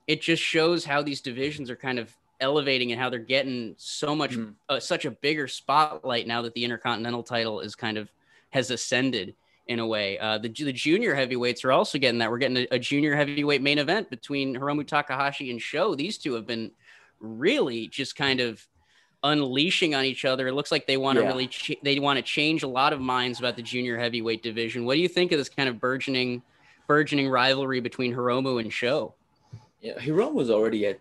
it 0.08 0.21
just 0.21 0.41
shows 0.41 0.86
how 0.86 1.01
these 1.01 1.21
divisions 1.21 1.69
are 1.69 1.75
kind 1.75 1.99
of 1.99 2.15
elevating 2.41 2.91
and 2.91 3.01
how 3.01 3.10
they're 3.10 3.19
getting 3.19 3.75
so 3.77 4.15
much 4.15 4.32
Mhm. 4.32 4.55
uh, 4.69 4.79
such 4.79 5.05
a 5.05 5.12
bigger 5.12 5.47
spotlight 5.47 6.25
now 6.25 6.41
that 6.41 6.53
the 6.53 6.63
intercontinental 6.63 7.23
title 7.23 7.60
is 7.60 7.75
kind 7.75 7.97
of 7.97 8.12
has 8.51 8.71
ascended 8.71 9.36
in 9.69 9.79
a 9.79 9.86
way 9.88 10.17
uh, 10.19 10.38
the, 10.39 10.49
the 10.49 10.73
junior 10.73 11.13
heavyweights 11.15 11.63
are 11.63 11.71
also 11.71 11.97
getting 11.97 12.17
that 12.19 12.29
we're 12.29 12.39
getting 12.39 12.58
a, 12.58 12.67
a 12.71 12.79
junior 12.79 13.15
heavyweight 13.15 13.62
main 13.62 13.77
event 13.77 14.10
between 14.10 14.55
hiromu 14.55 14.86
takahashi 14.86 15.51
and 15.51 15.62
Show. 15.62 15.95
these 15.95 16.17
two 16.17 16.34
have 16.34 16.45
been 16.47 16.71
really 17.19 17.88
just 17.88 18.15
kind 18.15 18.39
of 18.41 18.65
unleashing 19.23 19.93
on 19.95 20.05
each 20.05 20.25
other 20.25 20.47
it 20.47 20.53
looks 20.53 20.71
like 20.71 20.88
they 20.88 20.97
want 20.97 21.17
to 21.17 21.21
Yeah. 21.23 21.27
really 21.29 21.47
ch- 21.47 21.77
they 21.84 21.99
want 21.99 22.17
to 22.17 22.23
change 22.23 22.63
a 22.63 22.67
lot 22.67 22.93
of 22.93 22.99
minds 22.99 23.39
about 23.39 23.55
the 23.55 23.62
junior 23.62 23.97
heavyweight 23.97 24.41
division 24.41 24.86
what 24.86 24.95
do 24.95 25.01
you 25.01 25.08
think 25.08 25.32
of 25.32 25.38
this 25.38 25.49
kind 25.49 25.69
of 25.69 25.79
burgeoning 25.79 26.41
burgeoning 26.88 27.29
rivalry 27.29 27.79
between 27.79 28.12
hiromu 28.13 28.60
and 28.60 28.73
Show? 28.73 29.13
Yeah, 29.82 29.93
Hiromu 29.99 30.34
was 30.34 30.49
already 30.49 30.88
at 30.88 30.99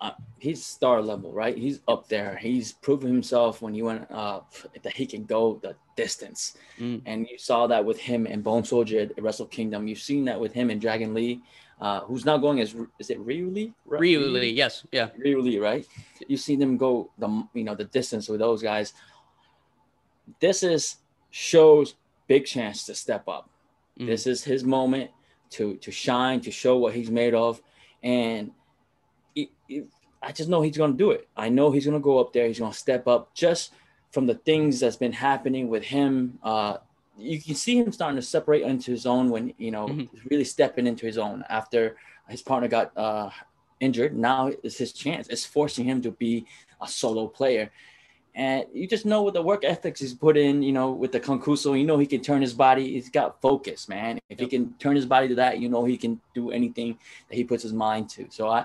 uh, 0.00 0.12
he's 0.38 0.64
star 0.64 1.02
level, 1.02 1.32
right? 1.32 1.56
He's 1.56 1.80
up 1.88 2.08
there. 2.08 2.36
He's 2.36 2.72
proven 2.72 3.08
himself 3.08 3.62
when 3.62 3.74
he 3.74 3.82
went 3.82 4.08
uh 4.10 4.40
that 4.82 4.96
he 4.96 5.06
can 5.06 5.24
go 5.24 5.58
the 5.62 5.74
distance. 5.96 6.56
Mm. 6.78 7.02
And 7.06 7.26
you 7.28 7.38
saw 7.38 7.66
that 7.66 7.84
with 7.84 7.98
him 7.98 8.26
and 8.26 8.44
Bone 8.44 8.64
Soldier 8.64 9.00
at 9.00 9.22
Wrestle 9.22 9.46
Kingdom. 9.46 9.88
You've 9.88 9.98
seen 9.98 10.24
that 10.26 10.38
with 10.38 10.52
him 10.52 10.70
and 10.70 10.80
Dragon 10.80 11.14
Lee, 11.14 11.42
uh, 11.80 12.00
who's 12.00 12.24
now 12.24 12.38
going 12.38 12.60
as 12.60 12.74
is 12.98 13.10
it 13.10 13.18
Ryu 13.20 13.50
Lee? 13.50 13.72
Ryu 13.86 14.20
Lee, 14.20 14.50
yes, 14.50 14.86
yeah. 14.92 15.08
Ryu 15.16 15.40
Lee, 15.40 15.58
right? 15.58 15.86
You've 16.28 16.40
seen 16.40 16.60
them 16.60 16.76
go 16.76 17.10
the 17.18 17.28
you 17.54 17.64
know 17.64 17.74
the 17.74 17.84
distance 17.84 18.28
with 18.28 18.40
those 18.40 18.62
guys. 18.62 18.94
This 20.40 20.62
is 20.62 20.96
shows 21.30 21.94
big 22.28 22.46
chance 22.46 22.86
to 22.86 22.94
step 22.94 23.26
up. 23.28 23.50
Mhm. 23.98 24.06
This 24.06 24.26
is 24.26 24.44
his 24.44 24.62
moment 24.62 25.10
to 25.50 25.76
to 25.78 25.90
shine, 25.90 26.40
to 26.42 26.50
show 26.50 26.76
what 26.76 26.94
he's 26.94 27.10
made 27.10 27.34
of, 27.34 27.60
and 28.02 28.52
I 30.22 30.32
just 30.32 30.48
know 30.48 30.62
he's 30.62 30.76
gonna 30.76 30.94
do 30.94 31.10
it. 31.12 31.28
I 31.36 31.48
know 31.48 31.70
he's 31.70 31.86
gonna 31.86 32.00
go 32.00 32.18
up 32.18 32.32
there. 32.32 32.46
He's 32.46 32.58
gonna 32.58 32.72
step 32.74 33.06
up 33.06 33.34
just 33.34 33.72
from 34.10 34.26
the 34.26 34.34
things 34.34 34.80
that's 34.80 34.96
been 34.96 35.12
happening 35.12 35.68
with 35.68 35.84
him. 35.84 36.38
Uh, 36.42 36.78
you 37.16 37.40
can 37.40 37.54
see 37.54 37.76
him 37.78 37.92
starting 37.92 38.16
to 38.16 38.22
separate 38.22 38.62
into 38.62 38.90
his 38.90 39.06
own 39.06 39.30
when 39.30 39.52
you 39.58 39.70
know 39.70 39.86
Mhm. 39.88 40.08
really 40.30 40.44
stepping 40.44 40.86
into 40.86 41.06
his 41.06 41.18
own 41.18 41.44
after 41.48 41.96
his 42.28 42.42
partner 42.42 42.68
got 42.68 42.96
uh, 42.96 43.30
injured. 43.80 44.16
Now 44.16 44.50
is 44.62 44.76
his 44.78 44.92
chance. 44.92 45.28
It's 45.28 45.44
forcing 45.44 45.84
him 45.84 46.00
to 46.02 46.10
be 46.10 46.46
a 46.80 46.88
solo 46.88 47.26
player. 47.28 47.70
And 48.38 48.64
you 48.72 48.86
just 48.86 49.04
know 49.04 49.22
what 49.22 49.34
the 49.34 49.42
work 49.42 49.64
ethics 49.64 49.98
he's 49.98 50.14
put 50.14 50.36
in, 50.36 50.62
you 50.62 50.70
know, 50.70 50.92
with 50.92 51.10
the 51.10 51.18
Concuso, 51.18 51.76
you 51.76 51.84
know 51.84 51.98
he 51.98 52.06
can 52.06 52.20
turn 52.20 52.40
his 52.40 52.54
body. 52.54 52.92
He's 52.92 53.10
got 53.10 53.40
focus, 53.42 53.88
man. 53.88 54.20
If 54.30 54.38
he 54.38 54.46
can 54.46 54.72
turn 54.74 54.94
his 54.94 55.06
body 55.06 55.26
to 55.26 55.34
that, 55.34 55.58
you 55.58 55.68
know 55.68 55.84
he 55.84 55.96
can 55.96 56.20
do 56.34 56.52
anything 56.52 56.96
that 57.28 57.34
he 57.34 57.42
puts 57.42 57.64
his 57.64 57.72
mind 57.72 58.08
to. 58.10 58.28
So 58.30 58.48
I, 58.48 58.64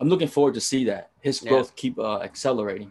I'm 0.00 0.08
looking 0.08 0.26
forward 0.26 0.54
to 0.54 0.60
see 0.60 0.84
that 0.86 1.10
his 1.20 1.40
Yeah. 1.40 1.50
growth 1.50 1.76
keep 1.76 2.00
uh, 2.00 2.18
accelerating. 2.18 2.90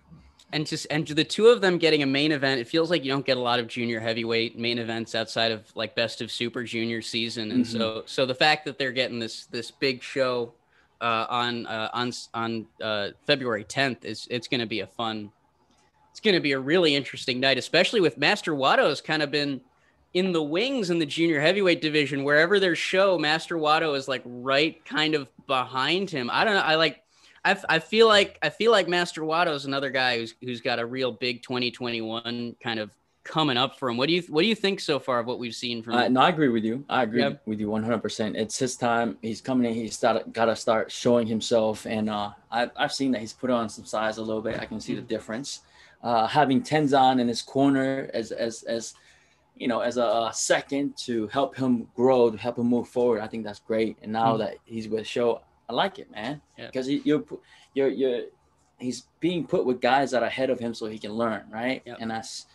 and 0.54 0.66
just 0.66 0.88
and 0.90 1.06
the 1.08 1.24
two 1.26 1.48
of 1.48 1.60
them 1.60 1.78
getting 1.78 2.02
a 2.04 2.06
main 2.20 2.32
event 2.32 2.60
it 2.62 2.68
feels 2.68 2.90
like 2.90 3.04
you 3.06 3.12
don't 3.12 3.26
get 3.26 3.38
a 3.38 3.42
lot 3.42 3.60
of 3.60 3.68
junior 3.68 4.00
heavyweight 4.02 4.58
main 4.58 4.80
events 4.80 5.16
outside 5.16 5.52
of 5.52 5.60
like 5.76 5.96
best 5.96 6.22
of 6.22 6.30
super 6.32 6.64
junior 6.64 7.02
season 7.02 7.52
and 7.52 7.66
so 7.66 8.04
so 8.06 8.26
the 8.26 8.36
fact 8.36 8.66
that 8.66 8.78
they're 8.78 8.92
getting 9.02 9.18
this 9.20 9.46
this 9.46 9.72
big 9.72 10.04
show 10.04 10.54
uh, 11.00 11.26
on 11.30 11.66
uh, 11.68 11.90
on 11.94 12.12
on 12.34 12.66
uh, 12.82 13.08
February 13.26 13.64
10th 13.64 14.04
is 14.04 14.28
it's 14.30 14.48
going 14.50 14.60
to 14.60 14.66
be 14.78 14.82
a 14.82 14.88
fun 14.88 15.32
it's 16.12 16.20
going 16.20 16.36
to 16.36 16.42
be 16.42 16.52
a 16.52 16.60
really 16.60 16.96
interesting 16.96 17.40
night 17.40 17.58
especially 17.58 18.02
with 18.02 18.18
Master 18.18 18.54
Wato's 18.54 19.02
kind 19.02 19.24
of 19.24 19.32
been 19.32 19.62
in 20.14 20.32
the 20.34 20.44
wings 20.44 20.90
in 20.90 21.00
the 21.00 21.06
junior 21.06 21.40
heavyweight 21.40 21.82
division 21.82 22.24
wherever 22.24 22.60
there's 22.60 22.78
show 22.78 23.18
Master 23.18 23.56
Wato 23.58 23.96
is 23.96 24.08
like 24.08 24.22
right 24.26 24.84
kind 24.86 25.16
of 25.16 25.28
behind 25.48 26.10
him 26.10 26.30
I 26.32 26.44
don't 26.44 26.54
know 26.54 26.62
I 26.62 26.76
like 26.76 27.02
I, 27.44 27.58
I 27.70 27.80
feel 27.80 28.08
like 28.08 28.38
I 28.42 28.50
feel 28.50 28.72
like 28.72 28.88
Master 28.88 29.22
Wato 29.22 29.54
is 29.56 29.66
another 29.66 29.90
guy 29.90 30.18
who's 30.20 30.36
who's 30.42 30.62
got 30.62 30.80
a 30.80 30.86
real 30.86 31.12
big 31.12 31.42
2021 31.44 32.56
kind 32.62 32.80
of 32.80 32.92
coming 33.24 33.58
up 33.58 33.78
for 33.78 33.90
him. 33.90 33.98
What 33.98 34.08
do 34.08 34.14
you 34.14 34.22
what 34.30 34.42
do 34.42 34.48
you 34.48 34.56
think 34.56 34.80
so 34.80 35.00
far 35.00 35.20
of 35.20 35.28
what 35.28 35.40
we've 35.40 35.56
seen 35.56 35.82
from 35.84 35.94
Uh, 35.94 36.08
no, 36.08 36.22
I 36.22 36.30
agree 36.30 36.50
with 36.50 36.64
you. 36.64 36.84
I 36.90 37.04
agree 37.04 37.22
Yep. 37.22 37.44
with 37.46 37.60
you 37.60 37.68
100%. 37.68 38.36
It's 38.36 38.58
his 38.58 38.76
time. 38.76 39.18
He's 39.22 39.42
coming 39.42 39.70
in. 39.70 39.76
He's 39.76 39.96
started, 39.96 40.34
got 40.34 40.46
to 40.46 40.56
start 40.56 40.92
showing 40.92 41.28
himself. 41.28 41.86
And 41.86 42.10
uh, 42.10 42.32
I've, 42.52 42.72
I've 42.76 42.92
seen 42.94 43.12
that 43.12 43.22
he's 43.22 43.34
put 43.34 43.50
on 43.50 43.70
some 43.70 43.86
size 43.86 44.18
a 44.18 44.24
little 44.24 44.42
bit. 44.42 44.60
I 44.60 44.66
can 44.66 44.80
see 44.80 44.96
the 44.96 45.02
difference. 45.02 45.62
Uh, 46.04 46.26
having 46.28 46.62
Tenzan 46.64 47.20
in 47.20 47.28
his 47.28 47.42
corner 47.42 48.10
as, 48.14 48.32
as, 48.32 48.64
as, 48.64 48.94
you 49.56 49.68
know, 49.68 49.82
as 49.82 49.98
a, 49.98 50.32
second 50.34 50.98
to 50.98 51.28
help 51.28 51.56
him 51.56 51.88
grow, 51.96 52.32
to 52.32 52.38
help 52.38 52.58
him 52.58 52.68
move 52.68 52.88
forward. 52.88 53.22
I 53.22 53.28
think 53.28 53.44
that's 53.44 53.60
great. 53.60 53.98
And 54.02 54.12
now 54.12 54.34
Mhm. 54.34 54.40
that 54.40 54.56
he's 54.66 54.88
with 54.88 55.06
Show, 55.06 55.42
I 55.70 55.74
like 55.74 56.00
it, 56.00 56.10
man. 56.10 56.42
Because 56.58 56.88
he, 56.88 57.02
you're, 57.06 57.24
you're, 57.76 57.90
you're, 57.90 58.24
he's 58.80 59.08
being 59.20 59.46
put 59.46 59.66
with 59.66 59.80
guys 59.80 60.10
that 60.12 60.24
are 60.24 60.28
ahead 60.28 60.50
of 60.50 60.60
him 60.60 60.74
so 60.74 60.88
he 60.88 60.98
can 60.98 61.14
learn, 61.14 61.44
right? 61.52 61.84
Yep. 61.86 61.98
And 62.00 62.10
that's, 62.10 62.48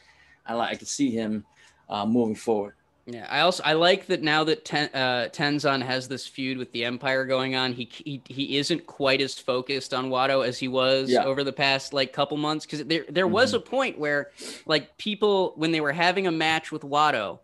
I 0.44 0.54
like, 0.54 0.70
I 0.72 0.74
can 0.74 0.86
see 0.86 1.10
him 1.10 1.44
uh, 1.88 2.04
moving 2.04 2.34
forward. 2.34 2.74
Yeah, 3.08 3.26
I 3.30 3.40
also 3.40 3.62
I 3.64 3.74
like 3.74 4.06
that 4.06 4.22
now 4.22 4.42
that 4.44 4.64
Ten, 4.64 4.90
uh, 4.92 5.28
Tenzan 5.32 5.80
has 5.80 6.08
this 6.08 6.26
feud 6.26 6.58
with 6.58 6.72
the 6.72 6.84
Empire 6.84 7.24
going 7.24 7.54
on. 7.54 7.72
He, 7.72 7.88
he 7.92 8.20
he 8.26 8.58
isn't 8.58 8.84
quite 8.86 9.20
as 9.20 9.38
focused 9.38 9.94
on 9.94 10.10
Wato 10.10 10.44
as 10.44 10.58
he 10.58 10.66
was 10.66 11.08
Yeah. 11.08 11.22
over 11.24 11.44
the 11.44 11.52
past 11.52 11.92
like 11.92 12.12
couple 12.12 12.36
months 12.36 12.66
because 12.66 12.84
there 12.84 13.04
there 13.08 13.28
was 13.28 13.54
a 13.54 13.60
point 13.60 13.96
where 13.96 14.30
like 14.66 14.98
people 14.98 15.52
when 15.54 15.70
they 15.70 15.80
were 15.80 15.92
having 15.92 16.26
a 16.26 16.32
match 16.32 16.72
with 16.72 16.82
Wato, 16.82 17.38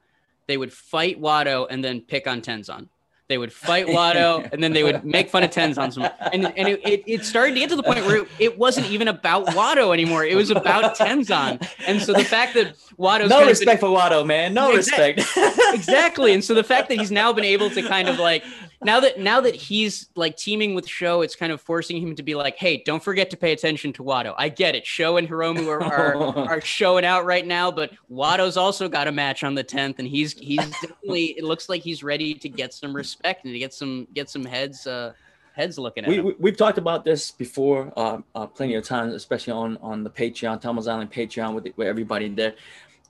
they 0.49 0.57
would 0.57 0.73
fight 0.73 1.21
Wato 1.21 1.69
and 1.71 1.85
then 1.85 2.01
pick 2.01 2.27
on 2.27 2.41
Tenzan. 2.43 2.89
They 3.33 3.39
would 3.39 3.51
fight 3.51 3.87
Wato 3.87 4.47
and 4.53 4.63
then 4.63 4.75
they 4.75 4.83
would 4.83 5.07
make 5.07 5.31
fun 5.31 5.43
of 5.43 5.49
Tenzan. 5.49 5.91
Some, 5.91 6.03
and 6.35 6.45
and 6.55 6.69
it, 6.69 6.87
it, 6.87 7.03
it 7.07 7.25
started 7.25 7.55
to 7.55 7.61
get 7.61 7.71
to 7.71 7.77
the 7.77 7.83
point 7.83 8.05
where 8.05 8.17
it, 8.19 8.29
it 8.39 8.59
wasn't 8.59 8.91
even 8.91 9.09
about 9.09 9.47
Wato 9.47 9.95
anymore. 9.95 10.23
It 10.27 10.37
was 10.37 10.51
about 10.51 10.95
Tenzan. 10.99 11.67
And 11.87 12.03
so 12.03 12.13
the 12.13 12.25
fact 12.25 12.53
that 12.53 12.75
Wato's 12.99 13.31
no 13.31 13.37
of 13.37 13.41
been- 13.45 13.49
respect 13.49 13.81
for 13.81 13.87
Wato, 13.89 14.27
man. 14.27 14.53
No 14.53 14.73
Exact- 14.73 15.17
respect. 15.17 15.55
exactly. 15.75 16.35
And 16.35 16.45
so 16.45 16.53
the 16.53 16.63
fact 16.63 16.91
that 16.91 16.99
he's 16.99 17.11
now 17.11 17.33
been 17.33 17.47
able 17.47 17.71
to 17.71 17.81
kind 17.81 18.07
of 18.07 18.19
like 18.19 18.45
now 18.85 18.99
that 19.01 19.19
now 19.19 19.41
that 19.41 19.55
he's 19.55 20.09
like 20.17 20.37
teaming 20.37 20.75
with 20.75 20.89
Show, 20.89 21.23
it's 21.23 21.37
kind 21.37 21.53
of 21.53 21.61
forcing 21.61 22.03
him 22.03 22.15
to 22.17 22.23
be 22.23 22.35
like, 22.35 22.57
hey, 22.57 22.83
don't 22.85 23.03
forget 23.03 23.31
to 23.31 23.37
pay 23.37 23.53
attention 23.53 23.93
to 23.95 24.03
Wato. 24.03 24.35
I 24.37 24.49
get 24.51 24.75
it. 24.75 24.85
Show 24.85 25.17
and 25.17 25.29
Hiromu 25.29 25.69
are 25.69 25.83
are, 25.83 26.17
are 26.51 26.61
showing 26.61 27.05
out 27.05 27.25
right 27.25 27.47
now, 27.47 27.71
but 27.71 27.93
Wato's 28.11 28.57
also 28.57 28.89
got 28.89 29.07
a 29.09 29.13
match 29.13 29.45
on 29.45 29.55
the 29.55 29.65
10th, 29.65 29.99
and 30.01 30.09
he's 30.09 30.33
he's 30.35 30.59
definitely 30.81 31.27
it 31.39 31.45
looks 31.45 31.69
like 31.69 31.81
he's 31.83 32.03
ready 32.03 32.35
to 32.35 32.49
get 32.49 32.75
some 32.75 32.95
respect 32.95 33.22
and 33.25 33.53
to 33.53 33.59
get 33.59 33.73
some 33.73 34.07
get 34.15 34.29
some 34.29 34.45
heads 34.45 34.87
uh 34.87 35.13
heads 35.55 35.79
looking 35.79 36.05
at 36.05 36.11
we, 36.11 36.21
we 36.39 36.51
have 36.51 36.57
talked 36.57 36.79
about 36.79 37.05
this 37.05 37.31
before, 37.31 37.93
uh, 37.97 38.19
uh, 38.35 38.47
plenty 38.47 38.75
of 38.75 38.85
times, 38.85 39.15
especially 39.15 39.53
on 39.53 39.77
on 39.83 40.03
the 40.03 40.11
Patreon, 40.11 40.61
Tama's 40.61 40.89
Island 40.89 41.13
Patreon, 41.13 41.55
with 41.55 41.67
with 41.77 41.87
everybody 41.87 42.29
there. 42.29 42.55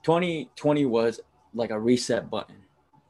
2020 0.03 0.85
was 0.85 1.21
like 1.53 1.69
a 1.69 1.79
reset 1.79 2.29
button, 2.29 2.57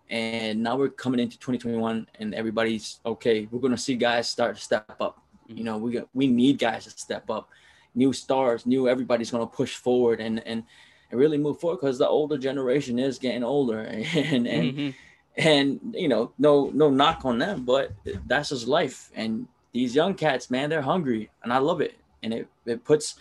and 0.10 0.62
now 0.62 0.76
we're 0.78 0.90
coming 0.90 1.20
into 1.20 1.38
2021, 1.40 2.08
and 2.20 2.36
everybody's 2.36 3.00
okay. 3.06 3.48
We're 3.52 3.60
gonna 3.60 3.78
see 3.78 3.96
guys 3.96 4.30
start 4.30 4.56
to 4.56 4.62
step 4.62 4.96
up. 5.00 5.20
You 5.48 5.64
know, 5.64 5.78
we 5.78 5.92
got, 5.94 6.08
we 6.14 6.28
need 6.28 6.60
guys 6.60 6.84
to 6.86 6.92
step 6.92 7.30
up, 7.30 7.50
new 7.96 8.14
stars, 8.14 8.66
new 8.66 8.88
everybody's 8.88 9.32
gonna 9.32 9.48
push 9.48 9.76
forward 9.76 10.22
and 10.22 10.46
and 10.46 10.64
and 11.10 11.20
really 11.20 11.38
move 11.38 11.60
forward 11.60 11.78
because 11.82 11.98
the 11.98 12.08
older 12.08 12.38
generation 12.38 13.00
is 13.00 13.18
getting 13.18 13.44
older, 13.44 13.80
and 14.16 14.48
and. 14.48 14.74
Mhm. 14.78 14.96
And 15.38 15.80
you 15.94 16.08
know 16.08 16.32
no 16.38 16.70
no 16.74 16.90
knock 16.90 17.26
on 17.26 17.40
them 17.40 17.66
but 17.66 17.92
that's 18.28 18.50
just 18.50 18.68
life. 18.68 19.12
And 19.16 19.48
these 19.72 19.96
young 19.96 20.14
cats 20.14 20.52
man 20.52 20.70
they're 20.70 20.82
hungry 20.82 21.30
and 21.44 21.52
i 21.52 21.58
love 21.58 21.82
it. 21.82 21.96
And 22.22 22.34
it, 22.34 22.48
it 22.66 22.84
puts 22.86 23.16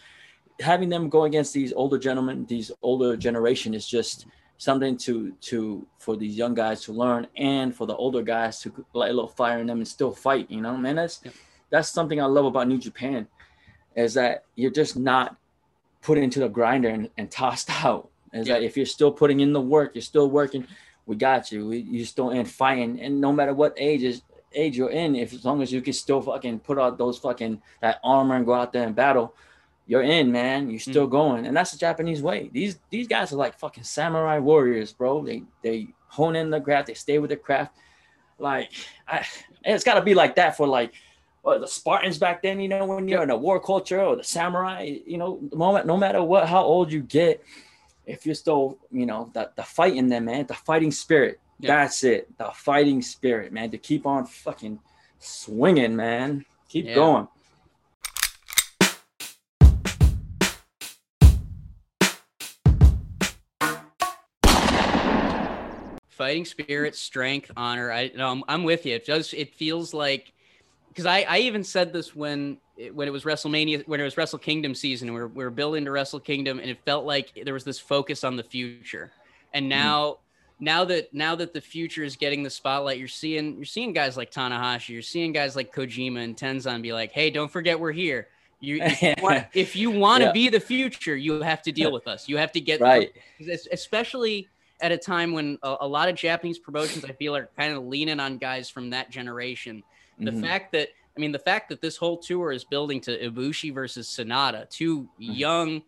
having 0.61 0.89
them 0.89 1.09
go 1.09 1.25
against 1.25 1.53
these 1.53 1.73
older 1.73 1.99
gentlemen 1.99 2.47
these 2.47 2.71
older 2.83 3.17
generation 3.17 3.75
is 3.75 3.87
just 3.87 4.27
something 4.59 4.97
to 4.97 5.33
to 5.41 5.85
for 5.99 6.17
these 6.17 6.37
young 6.37 6.55
guys 6.55 6.83
to 6.83 6.93
learn 6.93 7.27
and 7.37 7.75
for 7.75 7.87
the 7.87 7.97
older 7.97 8.23
guys 8.23 8.61
to 8.61 8.73
light 8.93 9.11
a 9.11 9.15
little 9.15 9.29
fire 9.29 9.59
in 9.59 9.67
them 9.67 9.79
and 9.79 9.89
still 9.89 10.13
fight 10.13 10.49
you 10.51 10.61
know 10.61 10.77
man? 10.77 10.97
That's 10.97 11.21
that's 11.71 11.89
something 11.89 12.21
i 12.21 12.27
love 12.27 12.45
about 12.45 12.69
new 12.69 12.79
japan 12.79 13.27
is 13.97 14.15
that 14.15 14.45
you're 14.55 14.71
just 14.71 14.97
not 14.97 15.37
put 16.01 16.19
into 16.19 16.41
the 16.41 16.49
grinder 16.49 16.89
and, 16.89 17.09
and 17.17 17.31
tossed 17.31 17.71
out. 17.85 18.09
Is 18.33 18.47
that 18.47 18.63
if 18.63 18.79
you're 18.79 18.87
still 18.87 19.13
putting 19.13 19.41
in 19.41 19.53
the 19.53 19.61
work 19.61 19.93
you're 19.95 20.03
still 20.03 20.31
working 20.31 20.67
we 21.13 21.17
got 21.17 21.53
you. 21.53 21.69
We, 21.69 21.79
you 21.81 22.07
still 22.07 22.31
in 22.31 22.47
fighting, 22.47 22.99
and 23.03 23.21
no 23.21 23.35
matter 23.35 23.53
what 23.53 23.75
age 23.77 24.03
is 24.03 24.23
age 24.55 24.79
you're 24.79 24.89
in, 24.89 25.15
if 25.15 25.35
as 25.35 25.45
long 25.45 25.61
as 25.61 25.71
you 25.71 25.83
can 25.83 25.93
still 25.93 26.23
fucking 26.23 26.61
put 26.61 26.79
out 26.79 26.97
those 26.97 27.19
fucking 27.19 27.61
that 27.83 28.01
armor 28.03 28.37
and 28.37 28.47
go 28.47 28.55
out 28.55 28.73
there 28.73 28.87
and 28.87 28.97
battle, 28.97 29.35
you're 29.87 30.01
in, 30.01 30.33
man. 30.33 30.71
You're 30.71 30.81
still 30.81 31.07
mm. 31.07 31.11
going, 31.11 31.47
and 31.47 31.55
that's 31.55 31.71
the 31.71 31.77
Japanese 31.77 32.23
way. 32.23 32.49
These 32.51 32.79
these 32.89 33.07
guys 33.07 33.31
are 33.31 33.37
like 33.37 33.59
fucking 33.59 33.85
samurai 33.85 34.39
warriors, 34.39 34.91
bro. 34.95 35.23
They 35.23 35.43
they 35.63 35.89
hone 36.07 36.35
in 36.35 36.49
the 36.49 36.63
craft, 36.63 36.87
they 36.87 36.95
stay 36.95 37.19
with 37.19 37.29
the 37.29 37.37
craft. 37.37 37.77
Like, 38.39 38.71
I, 39.07 39.27
it's 39.67 39.85
got 39.85 39.95
to 39.95 40.03
be 40.03 40.15
like 40.15 40.37
that 40.37 40.57
for 40.57 40.67
like. 40.67 40.95
Well, 41.45 41.59
the 41.59 41.67
Spartans 41.67 42.19
back 42.19 42.41
then, 42.41 42.61
you 42.61 42.69
know, 42.69 42.87
when 42.87 43.09
you're 43.09 43.25
in 43.25 43.31
a 43.31 43.37
war 43.37 43.59
culture 43.59 44.01
or 44.01 44.15
the 44.15 44.23
samurai, 44.23 44.99
you 45.05 45.19
know, 45.19 45.41
moment, 45.53 45.87
no 45.87 45.97
matter 45.97 46.23
what, 46.23 46.49
how 46.49 46.63
old 46.63 46.93
you 46.93 47.01
get, 47.01 47.43
if 48.07 48.27
you're 48.27 48.35
still, 48.35 48.79
you 48.91 49.07
know, 49.07 49.31
the, 49.33 49.51
the 49.57 49.63
fight 49.63 49.97
in 49.97 50.09
them, 50.09 50.27
man, 50.27 50.47
the 50.47 50.55
fighting 50.55 50.91
spirit. 50.91 51.41
Yeah. 51.61 51.77
That's 51.77 52.03
it. 52.05 52.37
The 52.39 52.51
fighting 52.55 53.03
spirit, 53.03 53.53
man, 53.53 53.71
to 53.71 53.79
keep 53.79 54.07
on 54.07 54.27
fucking 54.27 54.81
swinging, 55.19 55.95
man. 55.95 56.45
Keep 56.69 56.87
Yeah. 56.87 56.95
going. 56.95 57.29
fighting 66.09 66.45
spirit, 66.45 66.95
strength, 66.95 67.51
honor. 67.57 67.91
I 67.91 68.13
no, 68.15 68.29
I'm, 68.31 68.45
I'm 68.47 68.63
with 68.63 68.87
you. 68.87 68.95
It 68.95 69.07
does. 69.07 69.35
It 69.35 69.55
feels 69.55 69.93
like 69.93 70.33
because 70.93 71.07
I, 71.07 71.23
I 71.23 71.39
even 71.39 71.65
said 71.65 71.91
this 71.91 72.15
when 72.15 72.59
it, 72.77 72.95
when 72.95 73.09
it 73.09 73.11
was 73.11 73.25
WrestleMania 73.25 73.89
when 73.89 73.99
it 73.99 74.05
was 74.05 74.19
Wrestle 74.19 74.39
Kingdom 74.39 74.75
season. 74.75 75.13
We 75.15 75.21
were, 75.21 75.29
we 75.29 75.43
were 75.43 75.51
building 75.51 75.87
to 75.87 75.91
Wrestle 75.91 76.21
Kingdom, 76.21 76.59
and 76.59 76.69
it 76.69 76.79
felt 76.85 77.07
like 77.07 77.33
there 77.45 77.55
was 77.55 77.65
this 77.65 77.79
focus 77.79 78.25
on 78.25 78.37
the 78.37 78.43
future. 78.43 79.11
And 79.55 79.65
hmm. 79.65 79.71
now 79.71 80.19
now 80.61 80.85
that 80.85 81.13
now 81.15 81.35
that 81.35 81.55
the 81.55 81.63
future 81.63 82.05
is 82.05 82.17
getting 82.17 82.43
the 82.43 82.51
spotlight, 82.51 82.99
you're 82.99 83.09
seeing 83.09 83.57
you're 83.57 83.65
seeing 83.65 83.95
guys 83.95 84.19
like 84.19 84.31
Tanahashi, 84.31 84.91
you're 84.91 85.01
seeing 85.01 85.33
guys 85.33 85.57
like 85.57 85.75
Kojima 85.75 86.23
and 86.23 86.37
Tenzan 86.37 86.83
be 86.83 86.93
like, 86.93 87.13
hey, 87.13 87.31
don't 87.31 87.51
forget 87.51 87.81
we're 87.81 87.93
here. 87.93 88.29
You, 88.61 88.81
if 88.81 89.03
you 89.03 89.15
want, 89.21 89.47
if 89.55 89.75
you 89.75 89.91
want 89.91 90.21
to 90.21 90.27
Yeah. 90.27 90.33
be 90.33 90.49
the 90.51 90.61
future, 90.61 91.17
you 91.17 91.41
have 91.41 91.63
to 91.63 91.73
deal 91.73 91.91
with 91.91 92.07
us. 92.07 92.29
You 92.29 92.37
have 92.37 92.53
to 92.53 92.61
get 92.61 92.81
Right. 92.81 93.13
especially 93.73 94.49
at 94.81 94.93
a 94.93 94.99
time 94.99 95.33
when 95.33 95.59
a, 95.63 95.77
a 95.81 95.89
lot 95.89 96.09
of 96.09 96.17
Japanese 96.17 96.59
promotions 96.59 97.05
I 97.05 97.13
feel 97.13 97.35
are 97.35 97.49
kind 97.59 97.73
of 97.73 97.85
leaning 97.85 98.21
on 98.21 98.39
guys 98.39 98.69
from 98.69 98.91
that 98.91 99.11
generation. 99.11 99.83
The 100.25 100.33
Mhm. 100.33 100.41
fact 100.41 100.73
that 100.73 100.89
I 101.17 101.21
mean 101.21 101.33
the 101.33 101.39
fact 101.39 101.69
that 101.69 101.81
this 101.81 101.97
whole 101.97 102.19
tour 102.19 102.53
is 102.53 102.65
building 102.65 103.01
to 103.03 103.19
Ibushi 103.31 103.73
versus 103.75 104.09
Sanada, 104.17 104.69
two 104.71 105.09
Mm-hmm. 105.29 105.43
young 105.43 105.83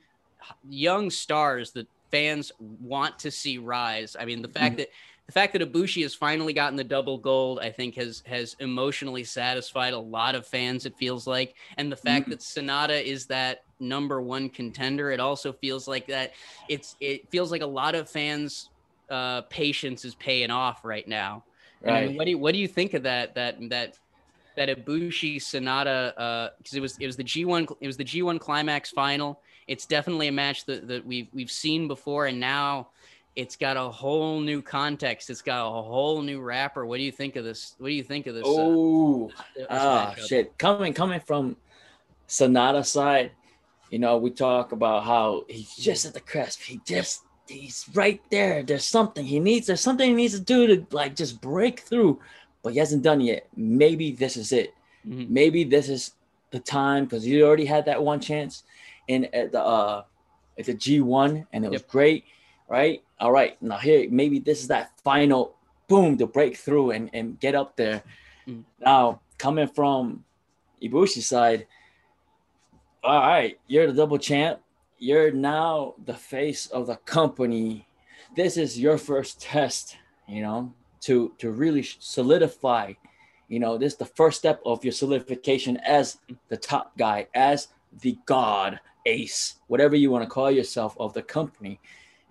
young 0.63 1.11
stars 1.11 1.73
that 1.73 1.89
fans 2.11 2.53
want 2.59 3.19
to 3.21 3.31
see 3.31 3.59
rise. 3.59 4.17
I 4.19 4.25
mean 4.25 4.43
the 4.43 4.49
Mm-hmm. 4.49 4.49
fact 4.49 4.77
that 4.79 4.89
the 5.27 5.33
fact 5.33 5.55
that 5.55 5.63
Ibushi 5.63 6.03
has 6.03 6.15
finally 6.15 6.53
gotten 6.53 6.77
the 6.77 6.85
double 6.85 7.17
gold, 7.17 7.59
I 7.61 7.71
think, 7.71 7.95
has 7.95 8.23
has 8.27 8.55
emotionally 8.61 9.25
satisfied 9.25 9.95
a 9.95 9.99
lot 9.99 10.35
of 10.35 10.47
fans. 10.47 10.85
It 10.85 10.97
feels 10.99 11.27
like, 11.27 11.57
and 11.79 11.91
the 11.91 11.97
Mm-hmm. 12.07 12.21
fact 12.21 12.29
that 12.29 12.41
Sanada 12.41 13.03
is 13.03 13.27
that 13.29 13.61
number 13.81 14.21
one 14.21 14.51
contender, 14.51 15.11
it 15.11 15.21
also 15.21 15.53
feels 15.55 15.89
like 15.89 16.09
that. 16.09 16.33
It's 16.69 16.95
it 17.01 17.31
feels 17.31 17.51
like 17.51 17.63
a 17.63 17.67
lot 17.67 17.95
of 17.95 18.11
fans' 18.11 18.71
uh, 19.09 19.43
patience 19.49 20.05
is 20.05 20.15
paying 20.15 20.51
off 20.51 20.85
right 20.85 21.09
now. 21.09 21.45
And 21.87 21.97
I 21.97 22.07
mean, 22.07 22.17
what 22.17 22.25
do 22.25 22.31
you 22.33 22.39
what 22.39 22.53
do 22.53 22.59
you 22.59 22.69
think 22.69 22.93
of 22.95 23.05
that 23.05 23.35
that 23.37 23.57
that 23.71 23.97
that 24.57 24.69
Ibushi 24.69 25.37
Sanada? 25.37 26.51
Because 26.59 26.75
it 26.75 26.81
was 26.81 26.97
it 26.99 27.07
was 27.07 27.17
the 27.17 27.25
G 27.25 27.45
one 27.45 27.67
it 27.81 27.87
was 27.87 27.97
the 27.97 28.05
G 28.05 28.23
one 28.23 28.39
climax 28.39 28.91
final. 28.91 29.41
It's 29.67 29.87
definitely 29.87 30.29
a 30.29 30.33
match 30.33 30.67
that, 30.67 30.89
that 30.89 31.07
we've 31.07 31.29
we've 31.33 31.51
seen 31.51 31.89
before, 31.89 32.27
and 32.27 32.39
now 32.39 32.89
it's 33.37 33.57
got 33.57 33.77
a 33.77 33.89
whole 33.89 34.41
new 34.41 34.63
context. 34.63 35.29
It's 35.31 35.43
got 35.43 35.67
a 35.67 35.83
whole 35.83 36.23
new 36.23 36.41
wrapper. 36.41 36.87
What 36.87 36.99
do 36.99 37.03
you 37.03 37.13
think 37.13 37.37
of 37.37 37.45
this? 37.45 37.75
What 37.79 37.89
do 37.89 37.95
you 37.95 38.05
think 38.05 38.27
of 38.27 38.35
this? 38.35 38.45
uh, 38.45 38.51
Oh, 38.51 39.31
ah, 39.71 40.15
matchup? 40.17 40.29
shit. 40.29 40.59
Coming 40.59 40.93
coming 40.93 41.21
from 41.21 41.57
Sanada 42.29 42.85
side, 42.85 43.33
you 43.91 43.99
know, 43.99 44.17
we 44.19 44.31
talk 44.31 44.73
about 44.73 45.05
how 45.05 45.45
he's 45.49 45.75
just 45.77 46.07
at 46.07 46.15
the 46.15 46.21
crest. 46.21 46.63
He 46.63 46.81
just 46.85 47.23
he's 47.49 47.87
right 47.95 48.21
there. 48.31 48.63
There's 48.63 48.87
something 48.87 49.25
he 49.25 49.41
needs. 49.41 49.67
There's 49.67 49.81
something 49.81 50.11
he 50.11 50.15
needs 50.17 50.35
to 50.35 50.41
do 50.41 50.67
to 50.69 50.87
like 50.91 51.17
just 51.17 51.41
break 51.41 51.81
through, 51.81 52.21
but 52.65 52.73
he 52.73 52.81
hasn't 52.81 53.03
done 53.05 53.21
it 53.21 53.25
yet. 53.25 53.47
Maybe 53.55 54.11
this 54.11 54.37
is 54.37 54.51
it. 54.51 54.75
Mhm. 55.07 55.29
Maybe 55.29 55.63
this 55.63 55.89
is 55.89 56.13
the 56.51 56.59
time 56.59 57.05
because 57.05 57.23
he 57.23 57.41
already 57.43 57.67
had 57.67 57.85
that 57.85 58.03
one 58.03 58.19
chance 58.21 58.65
in 59.07 59.27
at 59.33 59.53
the 59.53 59.61
uh 59.63 60.03
at 60.59 60.65
the 60.67 60.75
G1 60.75 61.47
and 61.53 61.65
it 61.65 61.71
was 61.71 61.83
Yep. 61.83 61.89
great, 61.91 62.25
right? 62.69 63.03
All 63.21 63.31
right, 63.31 63.61
now 63.63 63.77
here 63.79 64.09
maybe 64.11 64.39
this 64.41 64.61
is 64.63 64.69
that 64.69 64.99
final 65.05 65.55
boom 65.89 66.17
to 66.19 66.27
break 66.27 66.57
through 66.57 66.93
and, 66.93 67.11
and 67.13 67.39
get 67.39 67.55
up 67.55 67.77
there. 67.77 68.03
Mm. 68.49 68.65
Now 68.81 69.21
coming 69.37 69.69
from 69.69 70.25
Ibushi's 70.83 71.27
side, 71.27 71.67
all 73.03 73.21
right, 73.21 73.59
you're 73.67 73.87
the 73.87 73.93
double 73.93 74.19
champ. 74.19 74.61
You're 74.99 75.31
now 75.33 75.95
the 76.07 76.15
face 76.15 76.67
of 76.69 76.87
the 76.87 76.97
company. 76.97 77.87
This 78.37 78.57
is 78.57 78.81
your 78.81 78.97
first 78.97 79.41
test, 79.41 79.97
you 80.27 80.41
know, 80.41 80.73
to 81.05 81.33
to 81.39 81.51
really 81.51 81.83
solidify. 81.83 82.93
You 83.49 83.61
know, 83.61 83.77
this 83.77 83.93
is 83.93 83.99
the 83.99 84.07
first 84.07 84.39
step 84.39 84.61
of 84.65 84.85
your 84.85 84.93
solidification 84.93 85.77
as 85.79 86.19
the 86.49 86.57
top 86.57 86.97
guy, 86.97 87.27
as 87.35 87.69
the 88.01 88.17
god, 88.27 88.81
ace, 89.07 89.57
whatever 89.69 89.97
you 89.97 90.11
want 90.11 90.25
to 90.25 90.31
call 90.31 90.51
yourself 90.51 90.97
of 90.99 91.13
the 91.13 91.23
company. 91.23 91.79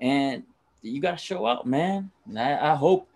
And 0.01 0.43
you 0.81 1.01
gotta 1.01 1.17
show 1.17 1.45
up 1.45 1.65
man. 1.65 2.11
And 2.27 2.39
I, 2.39 2.73
I 2.73 2.75
hope 2.75 3.07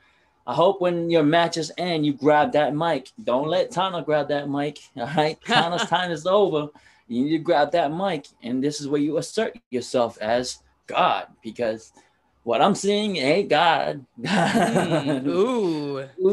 I 0.47 0.53
hope 0.53 0.79
when 0.79 1.09
your 1.09 1.23
matches 1.23 1.71
end, 1.77 2.05
you 2.05 2.13
grab 2.13 2.53
that 2.53 2.73
mic. 2.73 3.11
Don't 3.21 3.49
let 3.49 3.69
Tana 3.69 4.01
grab 4.01 4.29
that 4.29 4.49
mic. 4.49 4.79
All 4.97 5.07
right. 5.07 5.37
Tana's 5.45 5.85
time 5.89 6.11
is 6.11 6.25
over. 6.25 6.69
You 7.09 7.23
need 7.23 7.31
to 7.31 7.39
grab 7.39 7.71
that 7.73 7.91
mic. 7.91 8.27
And 8.41 8.63
this 8.63 8.79
is 8.79 8.87
where 8.87 9.01
you 9.01 9.17
assert 9.17 9.57
yourself 9.69 10.17
as 10.21 10.59
God. 10.87 11.27
Because 11.43 11.91
what 12.47 12.61
I'm 12.61 12.75
seeing 12.75 13.17
ain't 13.17 13.49
God. 13.49 14.05
Mm, 14.21 15.27
ooh, 15.27 15.99
Ooh, 16.25 16.29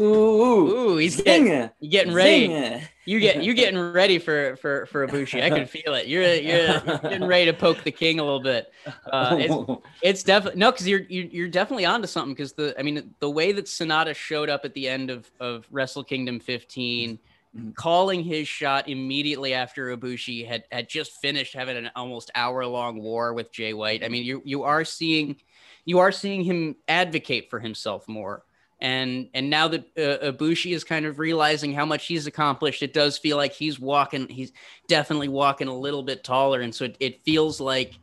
ooh, 0.93 0.97
he's 0.97 1.21
getting, 1.21 1.69
you 1.81 1.89
getting 1.89 2.13
ready. 2.13 2.47
Zinger. 2.47 2.81
You 3.03 3.19
get 3.19 3.43
you 3.43 3.53
getting 3.53 3.77
ready 3.77 4.17
for 4.17 4.55
for 4.55 4.85
for 4.85 5.05
Ibushi. 5.05 5.43
I 5.43 5.49
can 5.49 5.65
feel 5.67 5.93
it. 5.93 6.07
You're 6.07 6.23
you're, 6.35 6.67
you're 6.67 6.79
getting 6.99 7.25
ready 7.25 7.45
to 7.47 7.53
poke 7.53 7.83
the 7.83 7.91
king 7.91 8.19
a 8.19 8.23
little 8.23 8.39
bit. 8.39 8.71
Uh, 9.11 9.35
it's, 9.39 9.81
it's 10.01 10.23
definitely 10.23 10.57
no, 10.57 10.71
because 10.71 10.87
you're, 10.87 11.01
you're 11.01 11.25
you're 11.25 11.47
definitely 11.49 11.83
onto 11.85 12.07
something. 12.07 12.33
Because 12.33 12.53
the 12.53 12.73
I 12.79 12.81
mean 12.81 13.13
the 13.19 13.29
way 13.29 13.51
that 13.51 13.65
Sanada 13.65 14.15
showed 14.15 14.49
up 14.49 14.63
at 14.63 14.73
the 14.73 14.87
end 14.87 15.09
of 15.09 15.29
of 15.41 15.67
Wrestle 15.69 16.05
Kingdom 16.05 16.39
15, 16.39 17.19
Mhm. 17.55 17.73
calling 17.75 18.21
his 18.21 18.49
shot 18.49 18.89
immediately 18.89 19.53
after 19.53 19.95
Ibushi 19.95 20.45
had 20.45 20.63
had 20.71 20.89
just 20.89 21.13
finished 21.21 21.53
having 21.53 21.77
an 21.77 21.89
almost 21.95 22.29
hour 22.35 22.65
long 22.65 23.01
war 23.01 23.33
with 23.33 23.49
Jay 23.51 23.73
White. 23.73 24.03
I 24.03 24.09
mean 24.09 24.25
you 24.25 24.41
you 24.43 24.63
are 24.63 24.83
seeing 24.83 25.37
you 25.85 25.99
are 25.99 26.11
seeing 26.11 26.43
him 26.43 26.75
advocate 26.87 27.49
for 27.49 27.59
himself 27.59 28.07
more. 28.07 28.43
And 28.81 29.29
and 29.33 29.49
now 29.49 29.69
that 29.69 29.85
uh, 29.97 30.31
Ibushi 30.31 30.73
is 30.73 30.83
kind 30.83 31.05
of 31.05 31.17
realizing 31.17 31.71
how 31.73 31.85
much 31.85 32.07
he's 32.07 32.27
accomplished, 32.27 32.83
it 32.83 32.93
does 32.93 33.17
feel 33.17 33.37
like 33.37 33.53
he's 33.53 33.79
walking. 33.79 34.27
He's 34.27 34.51
definitely 34.87 35.29
walking 35.29 35.69
a 35.69 35.77
little 35.77 36.03
bit 36.03 36.25
taller, 36.25 36.59
and 36.59 36.75
so 36.75 36.85
it, 36.85 36.97
it 36.99 37.23
feels 37.23 37.61
like 37.61 37.97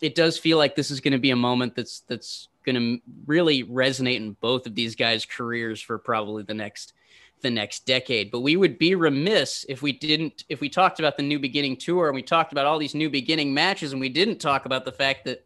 it 0.00 0.14
does 0.14 0.38
feel 0.38 0.56
like 0.56 0.74
this 0.74 0.90
is 0.90 1.00
going 1.00 1.12
to 1.12 1.18
be 1.18 1.32
a 1.32 1.36
moment 1.36 1.76
that's 1.76 2.00
that's 2.00 2.48
going 2.64 2.76
to 2.76 3.02
really 3.26 3.62
resonate 3.64 4.16
in 4.16 4.32
both 4.40 4.66
of 4.66 4.74
these 4.74 4.94
guys' 4.94 5.26
careers 5.26 5.82
for 5.82 5.98
probably 5.98 6.42
the 6.42 6.54
next 6.54 6.94
the 7.42 7.50
next 7.50 7.84
decade. 7.86 8.30
But 8.30 8.40
we 8.40 8.56
would 8.56 8.78
be 8.78 8.94
remiss 8.94 9.66
if 9.68 9.82
we 9.82 9.92
didn't 9.92 10.44
if 10.48 10.60
we 10.60 10.70
talked 10.70 10.98
about 10.98 11.18
the 11.18 11.22
New 11.22 11.38
Beginning 11.38 11.76
tour 11.76 12.06
and 12.08 12.14
we 12.14 12.22
talked 12.22 12.52
about 12.52 12.64
all 12.64 12.78
these 12.78 12.94
New 12.94 13.10
Beginning 13.10 13.52
matches 13.52 13.92
and 13.92 14.00
we 14.00 14.08
didn't 14.08 14.38
talk 14.38 14.64
about 14.64 14.86
the 14.86 14.92
fact 14.92 15.26
that 15.26 15.44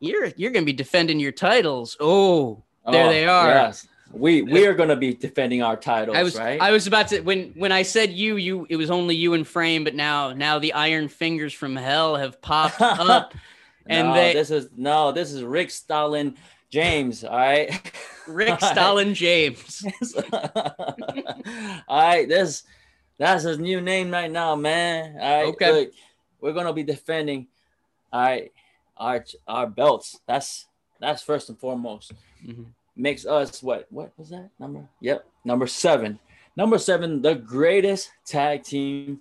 you're 0.00 0.26
you're 0.36 0.50
going 0.50 0.64
to 0.64 0.72
be 0.72 0.72
defending 0.72 1.20
your 1.20 1.32
titles. 1.32 1.96
Oh, 2.00 2.62
there 2.90 3.06
Oh, 3.06 3.08
they 3.08 3.26
are. 3.26 3.48
Yes. 3.48 3.86
We 4.12 4.42
we 4.42 4.66
are 4.66 4.74
gonna 4.74 4.96
be 4.96 5.14
defending 5.14 5.62
our 5.62 5.76
titles, 5.76 6.16
I 6.16 6.24
was 6.24 6.36
right? 6.36 6.60
I 6.60 6.72
was 6.72 6.88
about 6.88 7.06
to 7.08 7.20
when 7.20 7.52
when 7.54 7.70
I 7.70 7.82
said 7.82 8.10
you 8.10 8.38
you 8.38 8.66
it 8.68 8.74
was 8.74 8.90
only 8.90 9.14
you 9.14 9.34
and 9.34 9.46
frame, 9.46 9.84
but 9.84 9.94
now 9.94 10.32
now 10.32 10.58
the 10.58 10.72
iron 10.72 11.06
fingers 11.06 11.52
from 11.52 11.76
hell 11.76 12.16
have 12.16 12.42
popped 12.42 12.80
up, 12.80 13.34
and 13.86 14.08
no, 14.08 14.14
they 14.14 14.32
this 14.32 14.50
is 14.50 14.68
no, 14.76 15.12
this 15.12 15.30
is 15.32 15.44
Rick 15.44 15.70
Stalin 15.70 16.34
James. 16.70 17.22
All 17.22 17.36
right, 17.36 17.70
Rick 18.26 18.58
Stalin 18.72 19.14
James. 19.14 19.84
all 21.86 21.86
right, 21.88 22.28
this 22.28 22.64
that's 23.16 23.44
his 23.44 23.60
new 23.60 23.80
name 23.80 24.10
right 24.10 24.30
now, 24.30 24.56
man. 24.56 25.18
All 25.20 25.36
right, 25.36 25.46
Okay. 25.54 25.70
look, 25.72 25.90
we're 26.40 26.52
gonna 26.52 26.72
be 26.72 26.82
defending, 26.82 27.46
all 28.12 28.22
right, 28.22 28.52
our 29.00 29.24
our 29.48 29.66
belts. 29.66 30.20
That's 30.28 30.66
that's 31.00 31.22
first 31.22 31.48
and 31.48 31.58
foremost. 31.58 32.12
Mhm. 32.46 32.66
Makes 32.96 33.24
us 33.26 33.62
what? 33.62 33.86
What 33.90 34.12
was 34.18 34.28
that 34.30 34.50
number? 34.60 34.86
Yep, 35.00 35.26
number 35.44 35.66
seven. 35.66 36.18
Number 36.56 36.78
seven, 36.78 37.22
the 37.22 37.34
greatest 37.34 38.10
tag 38.26 38.62
team 38.62 39.20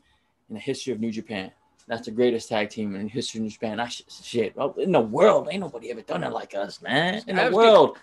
in 0.50 0.56
the 0.56 0.60
history 0.60 0.92
of 0.94 1.00
New 1.00 1.12
Japan. 1.12 1.52
That's 1.88 2.06
the 2.06 2.12
greatest 2.12 2.50
tag 2.50 2.70
team 2.70 2.94
in 2.96 3.04
the 3.04 3.10
history 3.10 3.40
of 3.40 3.44
New 3.44 3.50
Japan. 3.50 3.80
I 3.80 3.88
sh- 3.88 4.04
shit, 4.10 4.54
oh, 4.58 4.74
in 4.74 4.92
the 4.92 5.00
world, 5.02 5.48
ain't 5.50 5.62
nobody 5.62 5.90
ever 5.92 6.02
done 6.02 6.24
it 6.24 6.32
like 6.32 6.54
us, 6.54 6.82
man. 6.82 7.24
In 7.28 7.36
the 7.36 7.42
world. 7.42 7.46
I 7.46 7.50
the 7.50 7.56
was 7.56 7.66
world. 7.66 7.98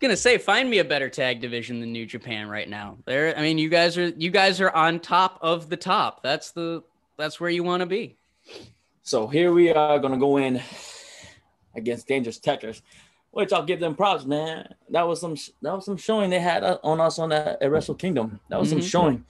gonna 0.00 0.16
say 0.16 0.36
find 0.38 0.68
me 0.68 0.78
a 0.78 0.84
better 0.84 1.08
tag 1.08 1.40
division 1.40 1.80
than 1.80 1.92
New 1.92 2.04
Japan 2.06 2.48
right 2.48 2.68
now. 2.68 2.98
There, 3.06 3.36
I 3.36 3.40
mean, 3.42 3.56
you 3.58 3.68
guys 3.68 3.96
are 3.96 4.08
you 4.08 4.30
guys 4.30 4.60
are 4.60 4.70
on 4.72 5.00
top 5.00 5.38
of 5.40 5.68
the 5.70 5.76
top. 5.76 6.22
That's 6.22 6.50
the 6.50 6.82
that's 7.16 7.40
where 7.40 7.50
you 7.50 7.62
want 7.64 7.80
to 7.80 7.86
be. 7.86 8.16
So 9.02 9.26
here 9.26 9.52
we 9.52 9.70
are 9.72 9.98
gonna 9.98 10.16
go 10.18 10.36
in 10.36 10.60
against 11.74 12.06
Dangerous 12.06 12.38
Tekkers, 12.38 12.82
which 13.32 13.52
I'll 13.52 13.64
give 13.64 13.80
them 13.80 13.94
props, 13.94 14.24
man. 14.24 14.74
That 14.90 15.02
was 15.08 15.20
some 15.20 15.36
that 15.60 15.74
was 15.74 15.84
some 15.84 15.96
showing 15.96 16.30
they 16.30 16.38
had 16.40 16.62
on 16.62 17.00
us 17.00 17.18
on 17.18 17.30
that 17.30 17.60
at 17.60 17.70
Wrestle 17.70 17.96
Kingdom. 17.96 18.38
That 18.48 18.60
was 18.60 18.68
some 18.70 18.78
Mhm. 18.78 18.90
showing. 18.90 19.24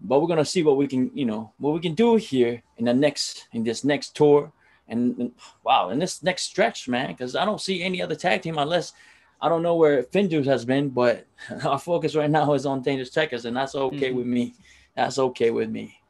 But 0.00 0.20
we're 0.20 0.28
gonna 0.28 0.44
see 0.44 0.62
what 0.62 0.76
we 0.76 0.86
can, 0.86 1.10
you 1.14 1.24
know, 1.24 1.52
what 1.58 1.74
we 1.74 1.80
can 1.80 1.94
do 1.94 2.16
here 2.16 2.62
in 2.76 2.84
the 2.86 2.94
next 2.94 3.46
in 3.52 3.62
this 3.64 3.84
next 3.84 4.16
tour, 4.16 4.52
and, 4.88 5.16
and- 5.18 5.32
wow, 5.64 5.90
in 5.90 5.98
this 5.98 6.22
next 6.22 6.42
stretch, 6.44 6.88
man. 6.88 7.08
Because 7.08 7.36
I 7.36 7.44
don't 7.44 7.60
see 7.60 7.82
any 7.82 8.02
other 8.02 8.14
tag 8.16 8.42
team 8.42 8.58
unless 8.58 8.92
I 9.40 9.48
don't 9.48 9.62
know 9.62 9.76
where 9.76 10.02
FinJuice 10.04 10.46
has 10.46 10.64
been, 10.64 10.88
but 10.88 11.26
our 11.64 11.78
focus 11.78 12.16
right 12.16 12.30
now 12.30 12.52
is 12.54 12.66
on 12.66 12.82
Dangerous 12.82 13.10
Tekkers, 13.10 13.44
and 13.44 13.56
that's 13.56 13.74
okay 13.76 14.10
Mhm. 14.10 14.16
with 14.16 14.26
me. 14.26 14.54
That's 14.96 15.18
okay 15.18 15.50
with 15.50 15.70
me. 15.70 16.00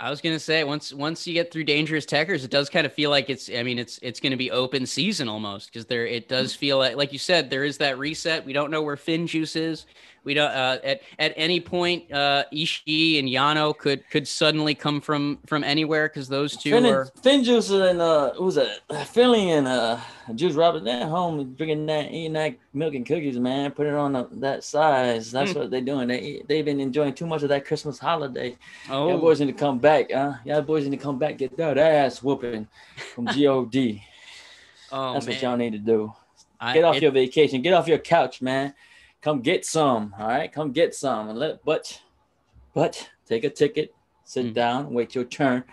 I 0.00 0.10
was 0.10 0.20
gonna 0.20 0.40
say 0.40 0.64
once 0.64 0.92
once 0.92 1.26
you 1.26 1.34
get 1.34 1.52
through 1.52 1.64
Dangerous 1.64 2.04
Tekkers, 2.04 2.44
it 2.44 2.50
does 2.50 2.68
kind 2.68 2.84
of 2.84 2.92
feel 2.92 3.10
like 3.10 3.30
it's. 3.30 3.48
I 3.48 3.62
mean, 3.62 3.78
it's 3.78 3.98
it's 4.02 4.18
gonna 4.18 4.36
be 4.36 4.50
open 4.50 4.86
season 4.86 5.28
almost 5.28 5.72
because 5.72 5.86
there 5.86 6.04
it 6.06 6.28
does 6.28 6.54
feel 6.54 6.78
like 6.78 6.96
like 6.96 7.12
you 7.12 7.18
said 7.18 7.48
there 7.48 7.64
is 7.64 7.78
that 7.78 7.96
reset. 7.98 8.44
We 8.44 8.52
don't 8.52 8.70
know 8.70 8.82
where 8.82 8.96
FinJuice 8.96 9.54
is. 9.54 9.86
We 10.24 10.34
don't 10.34 10.50
uh, 10.50 10.78
at 10.82 11.02
at 11.18 11.32
any 11.36 11.60
point 11.60 12.10
uh, 12.10 12.44
Ishii 12.52 13.20
and 13.20 13.28
Yano 13.28 13.76
could 13.76 14.08
could 14.10 14.26
suddenly 14.26 14.74
come 14.74 15.00
from 15.00 15.38
from 15.46 15.62
anywhere 15.62 16.08
because 16.08 16.28
those 16.28 16.56
two 16.56 16.72
Finn, 16.72 16.86
are. 16.86 17.02
and, 17.02 17.22
FinJuice 17.22 17.90
and 17.90 18.00
uh, 18.00 18.32
who 18.32 18.46
was 18.46 18.56
it? 18.56 18.80
Philly 19.06 19.50
and 19.50 19.68
uh, 19.68 19.98
Juice 20.34 20.54
Robert. 20.54 20.84
They're 20.84 21.06
home 21.06 21.54
drinking 21.54 21.86
that, 21.86 22.10
eating 22.10 22.32
that 22.34 22.56
milk 22.72 22.94
and 22.94 23.04
cookies, 23.06 23.38
man. 23.38 23.70
Put 23.72 23.86
it 23.86 23.94
on 23.94 24.12
the, 24.14 24.28
that 24.32 24.64
size. 24.64 25.30
That's 25.30 25.52
Hmm. 25.52 25.58
what 25.60 25.70
they're 25.70 25.80
doing. 25.80 26.08
They 26.08 26.42
they've 26.48 26.64
been 26.64 26.80
enjoying 26.80 27.14
too 27.14 27.26
much 27.26 27.42
of 27.42 27.48
that 27.50 27.64
Christmas 27.66 27.98
holiday. 27.98 28.56
Oh, 28.88 29.08
Y'all 29.08 29.18
boys 29.18 29.40
need 29.40 29.46
to 29.46 29.52
come 29.52 29.78
back, 29.78 30.10
huh? 30.12 30.34
Y'all 30.44 30.62
boys 30.62 30.84
need 30.84 30.96
to 30.96 31.02
come 31.02 31.18
back, 31.18 31.38
get 31.38 31.56
that 31.56 31.76
ass 31.78 32.22
whooping 32.22 32.66
from 33.14 33.24
God. 33.26 33.36
oh 33.36 35.12
That's 35.14 35.26
man. 35.26 35.34
what 35.34 35.42
y'all 35.42 35.56
need 35.56 35.72
to 35.72 35.78
do. 35.78 36.12
I- 36.60 36.74
Get 36.74 36.84
off 36.84 36.96
it- 36.96 37.02
your 37.02 37.12
vacation. 37.12 37.60
Get 37.62 37.74
off 37.74 37.88
your 37.88 37.98
couch, 37.98 38.40
man. 38.40 38.74
Come 39.20 39.40
get 39.40 39.64
some. 39.66 40.14
All 40.18 40.28
right, 40.28 40.50
come 40.52 40.72
get 40.72 40.94
some. 40.94 41.28
And 41.30 41.38
let 41.38 41.64
but 41.64 42.00
but 42.74 43.10
take 43.26 43.44
a 43.44 43.50
ticket, 43.50 43.94
sit 44.24 44.46
Mm. 44.46 44.54
down, 44.54 44.92
wait 44.94 45.14
your 45.14 45.24
turn, 45.24 45.64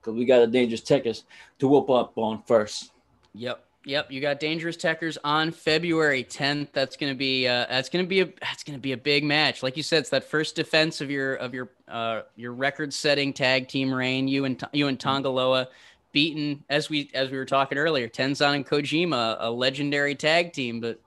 because 0.00 0.14
we 0.14 0.24
got 0.24 0.42
a 0.42 0.46
Dangerous 0.46 0.80
Tekkers 0.82 1.24
to 1.58 1.68
whoop 1.68 1.88
up 1.90 2.16
on 2.18 2.42
first. 2.46 2.92
Yep. 3.34 3.64
Yep, 3.84 4.12
you 4.12 4.20
got 4.20 4.38
Dangerous 4.38 4.76
Tekkers 4.76 5.18
on 5.24 5.50
February 5.50 6.22
10th. 6.22 6.68
That's 6.72 6.96
gonna 6.96 7.16
be 7.16 7.48
uh, 7.48 7.66
that's 7.68 7.88
gonna 7.88 8.04
be 8.04 8.20
a 8.20 8.26
that's 8.40 8.62
gonna 8.62 8.78
be 8.78 8.92
a 8.92 8.96
big 8.96 9.24
match. 9.24 9.62
Like 9.62 9.76
you 9.76 9.82
said, 9.82 10.00
it's 10.00 10.10
that 10.10 10.24
first 10.24 10.54
defense 10.54 11.00
of 11.00 11.10
your 11.10 11.34
of 11.34 11.52
your 11.52 11.70
uh, 11.88 12.22
your 12.36 12.52
record-setting 12.52 13.32
tag 13.32 13.66
team 13.66 13.92
reign. 13.92 14.28
You 14.28 14.44
and 14.44 14.62
you 14.72 14.86
and 14.86 15.00
Tanga 15.00 15.28
Loa 15.28 15.68
beaten 16.12 16.62
as 16.70 16.88
we 16.90 17.10
as 17.12 17.30
we 17.30 17.36
were 17.36 17.44
talking 17.44 17.76
earlier. 17.76 18.08
Tenzan 18.08 18.54
and 18.54 18.66
Kojima, 18.66 19.38
a 19.40 19.50
legendary 19.50 20.14
tag 20.14 20.52
team, 20.52 20.80
but 20.80 21.00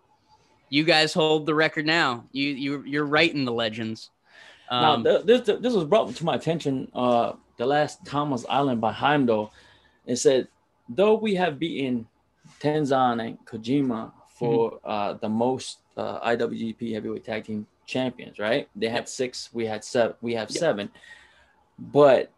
you 0.70 0.84
guys 0.84 1.14
hold 1.14 1.46
the 1.46 1.56
record 1.56 1.86
now. 1.86 2.26
You 2.34 2.50
you 2.50 2.84
you're 2.86 3.06
writing 3.06 3.46
the 3.46 3.54
legends. 3.54 4.10
Um, 4.70 5.04
now, 5.04 5.22
th- 5.22 5.26
this 5.26 5.60
this 5.62 5.74
was 5.74 5.86
brought 5.86 6.14
to 6.14 6.26
my 6.26 6.36
attention 6.36 6.92
uh, 6.94 7.34
the 7.56 7.66
last 7.66 8.06
Tama's 8.06 8.46
Island 8.50 8.82
by 8.82 8.92
Heimdall. 8.92 9.54
It 10.06 10.18
said, 10.18 10.50
though 10.90 11.14
we 11.14 11.36
have 11.36 11.58
beaten 11.58 12.08
Tenzan 12.60 13.26
and 13.26 13.38
Kojima 13.46 14.12
for 14.30 14.72
Mm-hmm. 14.72 14.90
uh, 14.90 15.14
the 15.14 15.30
most 15.30 15.80
uh, 15.98 16.20
IWGP 16.32 16.94
Heavyweight 16.94 17.24
Tag 17.24 17.46
Team 17.46 17.66
Champions, 17.86 18.38
right? 18.40 18.68
They 18.76 18.90
had 18.90 19.08
six, 19.08 19.50
we 19.54 19.66
had 19.66 19.84
seven, 19.84 20.16
we 20.22 20.34
have 20.36 20.50
Yep. 20.52 20.60
seven, 20.60 20.90
but 21.80 22.32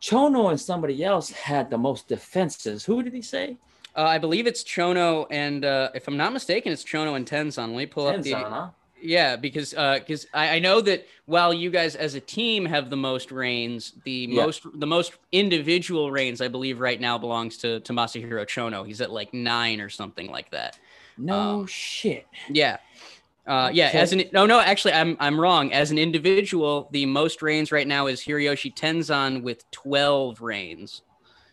Chono 0.00 0.50
and 0.50 0.60
somebody 0.60 1.04
else 1.04 1.30
had 1.30 1.70
the 1.70 1.78
most 1.78 2.08
defenses. 2.08 2.84
Who 2.84 3.02
did 3.02 3.12
he 3.12 3.22
say? 3.22 3.56
uh, 3.96 4.02
I 4.04 4.18
believe 4.18 4.46
it's 4.46 4.64
Chono 4.64 5.26
and 5.30 5.64
uh, 5.64 5.90
if 5.94 6.08
I'm 6.08 6.16
not 6.16 6.32
mistaken, 6.32 6.72
it's 6.72 6.84
Chono 6.84 7.14
and 7.16 7.26
Tenzan. 7.26 7.68
Let 7.68 7.76
me 7.76 7.86
pull 7.86 8.06
up 8.06 8.22
the 8.22 8.32
huh? 8.32 8.68
Yeah, 9.02 9.36
because 9.36 9.74
uh, 9.74 9.98
because 9.98 10.26
I, 10.32 10.56
I 10.56 10.58
know 10.58 10.80
that 10.82 11.06
while 11.26 11.52
you 11.52 11.70
guys 11.70 11.96
as 11.96 12.14
a 12.14 12.20
team 12.20 12.64
have 12.66 12.88
the 12.88 12.96
most 12.96 13.32
reigns, 13.32 13.94
the 14.04 14.28
Yeah. 14.30 14.44
most 14.44 14.62
the 14.74 14.86
most 14.86 15.12
individual 15.32 16.10
reigns 16.10 16.40
I 16.40 16.48
believe 16.48 16.78
right 16.80 17.00
now 17.00 17.18
belongs 17.18 17.56
to 17.58 17.80
to 17.80 17.92
Masahiro 17.92 18.46
Chono. 18.46 18.86
He's 18.86 19.00
at 19.00 19.10
like 19.10 19.34
nine 19.34 19.80
or 19.80 19.88
something 19.88 20.30
like 20.30 20.50
that. 20.52 20.78
No 21.18 21.60
Um, 21.60 21.66
shit. 21.66 22.26
Yeah. 22.48 22.78
Uh, 23.44 23.70
yeah, 23.72 23.88
Okay. 23.88 23.98
as 23.98 24.12
an 24.12 24.22
no, 24.32 24.46
no, 24.46 24.60
actually, 24.60 24.92
I'm 24.92 25.16
I'm 25.18 25.38
wrong. 25.40 25.72
As 25.72 25.90
an 25.90 25.98
individual, 25.98 26.88
the 26.92 27.06
most 27.06 27.42
reigns 27.42 27.72
right 27.72 27.88
now 27.88 28.06
is 28.06 28.20
Hiroyoshi 28.20 28.72
Tenzan 28.72 29.42
with 29.42 29.68
12 29.72 30.40
reigns. 30.40 31.02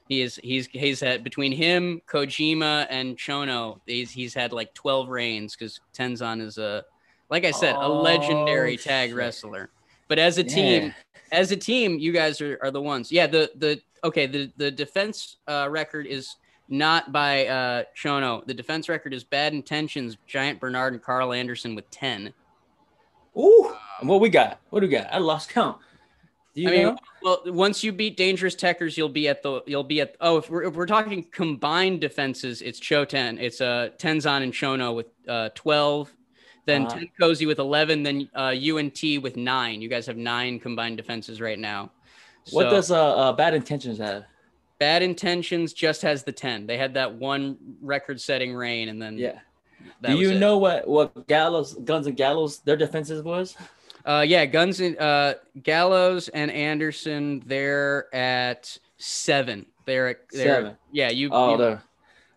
He 0.08 0.22
is 0.22 0.40
he's 0.44 0.68
he's 0.68 1.00
had 1.00 1.24
between 1.24 1.52
him, 1.52 2.02
Kojima, 2.08 2.86
and 2.92 3.18
Chono. 3.18 3.80
He's 3.88 4.12
he's 4.12 4.36
had 4.36 4.54
like 4.54 4.74
12 4.76 5.10
reigns 5.10 5.56
because 5.56 5.80
Tenzan 5.98 6.42
is 6.42 6.60
a 6.60 6.86
like 7.30 7.46
I 7.46 7.52
said, 7.52 7.76
a 7.76 7.82
Oh, 7.82 8.02
legendary 8.02 8.78
tag 8.78 9.10
shit. 9.10 9.18
wrestler. 9.18 9.70
But 10.08 10.20
as 10.20 10.38
a 10.38 10.44
team, 10.44 10.94
as 11.32 11.52
a 11.52 11.56
team, 11.56 12.00
you 12.00 12.12
guys 12.12 12.42
are, 12.42 12.58
are 12.62 12.72
the 12.72 12.82
ones. 12.82 13.12
Yeah, 13.12 13.28
the 13.28 13.52
the 13.56 13.80
okay, 14.04 14.26
the 14.26 14.52
the 14.58 14.72
defense 14.72 15.38
uh, 15.48 15.68
record 15.70 16.08
is 16.08 16.36
not 16.68 17.12
by 17.12 17.46
uh, 17.48 17.84
Chono. 17.96 18.46
The 18.46 18.54
defense 18.54 18.90
record 18.90 19.14
is 19.14 19.24
Bad 19.24 19.54
Intentions, 19.54 20.18
Giant 20.28 20.60
Bernard, 20.60 20.94
and 20.94 21.02
Karl 21.02 21.34
Anderson 21.34 21.76
with 21.76 21.90
ten. 21.92 22.34
Ooh, 23.38 23.76
what 24.02 24.20
we 24.20 24.30
got? 24.30 24.60
What 24.72 24.80
do 24.80 24.88
we 24.88 24.92
got? 24.92 25.14
I 25.14 25.20
lost 25.20 25.50
count. 25.50 25.78
Do 26.56 26.62
you 26.64 26.70
I 26.70 26.72
mean, 26.72 26.98
well, 27.22 27.44
once 27.46 27.84
you 27.84 27.92
beat 27.92 28.18
Dangerous 28.18 28.56
Tekkers, 28.56 28.98
you'll 28.98 29.08
be 29.08 29.28
at 29.28 29.44
the 29.44 29.62
you'll 29.68 29.84
be 29.84 30.02
at 30.02 30.16
oh 30.20 30.38
if 30.38 30.50
we're, 30.50 30.64
if 30.64 30.74
we're 30.74 30.88
talking 30.88 31.24
combined 31.32 32.02
defenses, 32.02 32.64
it's 32.64 32.80
Choten, 32.80 33.40
it's 33.40 33.62
uh 33.62 33.90
Tenzan 34.00 34.42
and 34.42 34.52
Chono 34.52 34.96
with 34.96 35.06
uh 35.28 35.50
twelve, 35.54 36.12
then 36.70 36.86
Uh-huh. 36.86 37.00
TenKoji 37.20 37.48
with 37.48 37.60
eleven, 37.60 38.04
then 38.04 38.30
uh 38.36 38.54
UNT 38.72 39.02
with 39.22 39.36
nine. 39.36 39.82
You 39.82 39.90
guys 39.90 40.06
have 40.06 40.18
nine 40.18 40.60
combined 40.60 40.98
defenses 40.98 41.42
right 41.42 41.60
now. 41.60 41.92
What 42.52 42.70
does 42.70 42.90
uh, 42.92 43.16
uh 43.16 43.34
bad 43.34 43.54
intentions 43.54 43.98
have? 44.00 44.24
Bad 44.80 45.02
Intentions 45.04 45.74
just 45.74 46.02
has 46.04 46.24
the 46.24 46.32
10. 46.32 46.66
They 46.66 46.78
had 46.78 46.94
that 46.94 47.14
one 47.14 47.58
record 47.82 48.22
setting 48.22 48.54
reign 48.56 48.88
and 48.88 49.02
then 49.02 49.18
Yeah. 49.18 49.40
Do 50.02 50.18
you 50.18 50.40
know 50.40 50.58
what 50.58 50.88
what 50.88 51.28
Gallows, 51.28 51.74
Guns 51.84 52.08
and 52.08 52.16
Gallows, 52.16 52.60
their 52.60 52.78
defenses 52.78 53.22
was? 53.22 53.58
Uh 54.06 54.24
yeah, 54.26 54.46
Guns 54.46 54.80
and 54.80 54.98
uh 54.98 55.34
Gallows 55.64 56.30
and 56.30 56.50
Anderson 56.50 57.44
they're 57.46 58.08
at 58.16 58.78
7. 58.98 59.66
They're 59.86 60.08
at 60.10 60.30
they're, 60.32 60.46
Seven. 60.46 60.78
Yeah, 60.94 61.10
you, 61.10 61.30
Oh, 61.32 61.52
you 61.52 61.58
the 61.58 61.82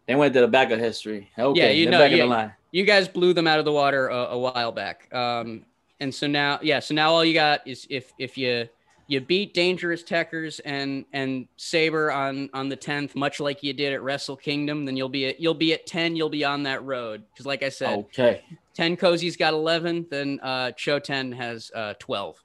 they 0.06 0.16
went 0.16 0.34
to 0.34 0.40
the 0.40 0.48
back 0.48 0.72
of 0.72 0.80
history. 0.80 1.30
Okay, 1.38 1.60
Yeah, 1.60 1.70
you 1.70 1.88
know, 1.90 1.98
back 2.00 2.10
yeah. 2.10 2.16
the 2.18 2.26
line. 2.26 2.52
You 2.72 2.84
guys 2.84 3.06
blew 3.06 3.32
them 3.32 3.46
out 3.46 3.58
of 3.58 3.64
the 3.64 3.72
water 3.72 4.08
a, 4.08 4.16
a 4.16 4.38
while 4.38 4.72
back. 4.72 5.12
Um, 5.14 5.64
and 6.00 6.12
so 6.12 6.26
now, 6.26 6.58
yeah, 6.62 6.80
so 6.80 6.94
now 6.94 7.12
all 7.12 7.24
you 7.24 7.34
got 7.34 7.66
is 7.66 7.86
if 7.88 8.12
if 8.18 8.36
you 8.36 8.68
you 9.06 9.20
beat 9.20 9.52
Dangerous 9.52 10.02
Tekkers 10.02 10.60
and 10.64 11.04
and 11.12 11.46
Sabre 11.56 12.10
on 12.10 12.48
on 12.54 12.68
the 12.68 12.76
tenth, 12.76 13.14
much 13.14 13.40
like 13.40 13.62
you 13.62 13.72
did 13.72 13.92
at 13.92 14.02
Wrestle 14.02 14.36
Kingdom, 14.36 14.84
then 14.84 14.96
you'll 14.96 15.08
be 15.08 15.26
at 15.26 15.38
you'll 15.40 15.54
be 15.54 15.74
at 15.74 15.86
ten. 15.86 16.16
You'll 16.16 16.28
be 16.30 16.44
on 16.44 16.62
that 16.64 16.82
road 16.84 17.22
because, 17.32 17.46
like 17.46 17.62
I 17.62 17.68
said, 17.68 17.98
Okay. 17.98 18.42
TenKoji's 18.76 19.36
got 19.36 19.52
eleven, 19.52 20.06
then 20.10 20.40
uh, 20.42 20.72
Cho 20.72 20.98
Ten 20.98 21.30
has 21.32 21.70
uh, 21.74 21.94
twelve. 21.98 22.42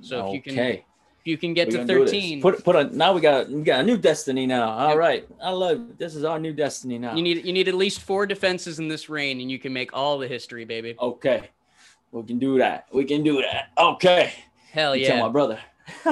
So 0.00 0.26
if 0.26 0.32
you 0.34 0.42
can 0.42 0.52
okay. 0.54 0.84
You 1.26 1.36
can 1.36 1.54
get 1.54 1.68
We're 1.68 1.72
to 1.72 1.76
gonna 1.78 1.86
do 1.88 2.00
this. 2.04 2.10
thirteen, 2.12 2.40
Put 2.40 2.62
put 2.64 2.76
a 2.76 2.84
now 2.96 3.12
we 3.12 3.20
got 3.20 3.48
we 3.50 3.62
got 3.62 3.80
a 3.80 3.82
new 3.82 3.96
destiny 3.96 4.46
now. 4.46 4.70
All 4.70 4.88
Yep. 4.90 4.98
right. 4.98 5.28
I 5.42 5.50
love 5.50 5.76
it. 5.90 5.98
this 5.98 6.14
is 6.14 6.24
our 6.24 6.38
new 6.38 6.52
destiny 6.52 6.98
now. 6.98 7.14
you 7.14 7.22
need 7.22 7.44
you 7.44 7.52
need 7.52 7.68
at 7.68 7.74
least 7.74 8.00
four 8.00 8.26
defenses 8.26 8.78
in 8.78 8.88
this 8.88 9.08
reign, 9.08 9.40
and 9.40 9.50
you 9.50 9.58
can 9.58 9.72
make 9.72 9.90
all 9.92 10.18
the 10.18 10.28
history, 10.28 10.64
baby. 10.64 10.94
okay. 11.00 11.50
We 12.12 12.22
can 12.22 12.38
do 12.38 12.56
that. 12.58 12.86
We 12.92 13.04
can 13.04 13.22
do 13.22 13.42
that. 13.42 13.70
Okay. 13.76 14.32
Hell 14.72 14.94
You 14.96 15.06
Tell 15.06 15.16
yeah! 15.16 15.22
my 15.22 15.28
brother. 15.28 15.58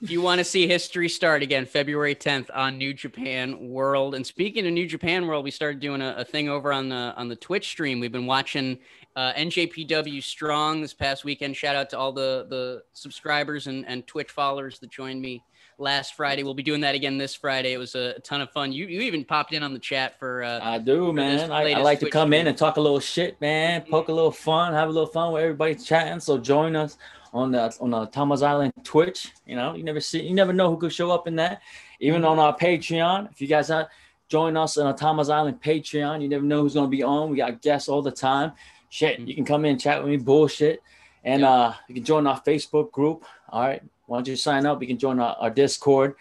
If 0.00 0.12
you 0.12 0.22
want 0.22 0.38
to 0.38 0.44
see 0.44 0.68
history 0.68 1.08
start 1.08 1.42
again, 1.42 1.66
February 1.66 2.14
10th 2.14 2.50
on 2.54 2.78
New 2.78 2.94
Japan 2.94 3.68
World. 3.68 4.14
And 4.14 4.24
speaking 4.24 4.64
of 4.64 4.72
New 4.72 4.86
Japan 4.86 5.26
World, 5.26 5.42
we 5.42 5.50
started 5.50 5.80
doing 5.80 6.00
a, 6.00 6.14
a 6.18 6.24
thing 6.24 6.48
over 6.48 6.72
on 6.72 6.88
the 6.88 7.12
on 7.16 7.26
the 7.26 7.34
Twitch 7.34 7.66
stream. 7.66 7.98
We've 7.98 8.12
been 8.12 8.24
watching 8.26 8.78
uh, 9.18 9.32
NJPW 9.34 10.22
Strong 10.22 10.80
this 10.80 10.94
past 10.94 11.24
weekend. 11.24 11.56
Shout 11.56 11.74
out 11.74 11.90
to 11.90 11.98
all 11.98 12.12
the 12.12 12.46
the 12.48 12.84
subscribers 12.92 13.66
and, 13.66 13.84
and 13.88 14.06
Twitch 14.06 14.30
followers 14.30 14.78
that 14.78 14.90
joined 14.90 15.20
me 15.20 15.42
last 15.76 16.14
Friday. 16.14 16.44
We'll 16.44 16.54
be 16.54 16.62
doing 16.62 16.80
that 16.82 16.94
again 16.94 17.18
this 17.18 17.34
Friday. 17.34 17.72
It 17.72 17.78
was 17.78 17.96
a, 17.96 18.14
a 18.16 18.20
ton 18.20 18.40
of 18.40 18.52
fun. 18.52 18.70
You 18.72 18.86
you 18.86 19.00
even 19.00 19.24
popped 19.24 19.52
in 19.52 19.64
on 19.64 19.72
the 19.72 19.80
chat 19.80 20.20
for 20.20 20.44
uh, 20.44 20.60
I 20.62 20.78
do, 20.78 21.12
man. 21.12 21.50
I, 21.50 21.72
I 21.72 21.80
like 21.80 21.98
to 21.98 22.04
Twitch 22.04 22.12
come 22.12 22.32
in 22.32 22.46
and 22.46 22.56
talk 22.56 22.76
a 22.76 22.80
little 22.80 23.00
shit, 23.00 23.40
man. 23.40 23.84
Poke 23.90 24.06
a 24.06 24.12
little 24.12 24.30
fun, 24.30 24.72
have 24.72 24.88
a 24.88 24.92
little 24.92 25.08
fun 25.08 25.32
with 25.32 25.42
everybody 25.42 25.74
chatting. 25.74 26.20
So 26.20 26.38
join 26.38 26.76
us 26.76 26.96
on 27.32 27.50
the 27.50 27.76
on 27.80 27.90
the 27.90 28.06
Tama's 28.06 28.44
Island 28.44 28.72
Twitch. 28.84 29.32
You 29.46 29.56
know, 29.56 29.74
you 29.74 29.82
never 29.82 29.98
see, 29.98 30.22
you 30.22 30.34
never 30.34 30.52
know 30.52 30.70
who 30.70 30.76
could 30.76 30.92
show 30.92 31.10
up 31.10 31.26
in 31.26 31.34
that. 31.36 31.60
Even 31.98 32.24
on 32.24 32.38
our 32.38 32.56
Patreon, 32.56 33.32
if 33.32 33.40
you 33.40 33.48
guys 33.48 33.68
are 33.72 33.90
join 34.28 34.56
us 34.56 34.78
on 34.78 34.86
a 34.86 34.96
Tama's 34.96 35.28
Island 35.28 35.60
Patreon, 35.60 36.22
you 36.22 36.28
never 36.28 36.44
know 36.44 36.62
who's 36.62 36.74
gonna 36.74 36.86
be 36.86 37.02
on. 37.02 37.30
We 37.30 37.38
got 37.38 37.62
guests 37.62 37.88
all 37.88 38.00
the 38.00 38.12
time. 38.12 38.52
Shit, 38.90 39.20
you 39.20 39.34
can 39.34 39.44
come 39.44 39.64
in 39.64 39.72
and 39.72 39.80
chat 39.80 40.02
with 40.02 40.10
me, 40.10 40.16
bullshit, 40.16 40.82
and 41.24 41.44
uh, 41.44 41.74
you 41.88 41.94
can 41.94 42.04
join 42.04 42.26
our 42.26 42.40
Facebook 42.40 42.90
group. 42.92 43.24
All 43.50 43.62
right, 43.62 43.82
Why 44.06 44.18
don't 44.18 44.28
you 44.28 44.36
sign 44.36 44.66
up, 44.66 44.80
you 44.80 44.88
can 44.88 44.98
join 44.98 45.20
our, 45.20 45.36
our 45.38 45.50
Discord 45.50 46.14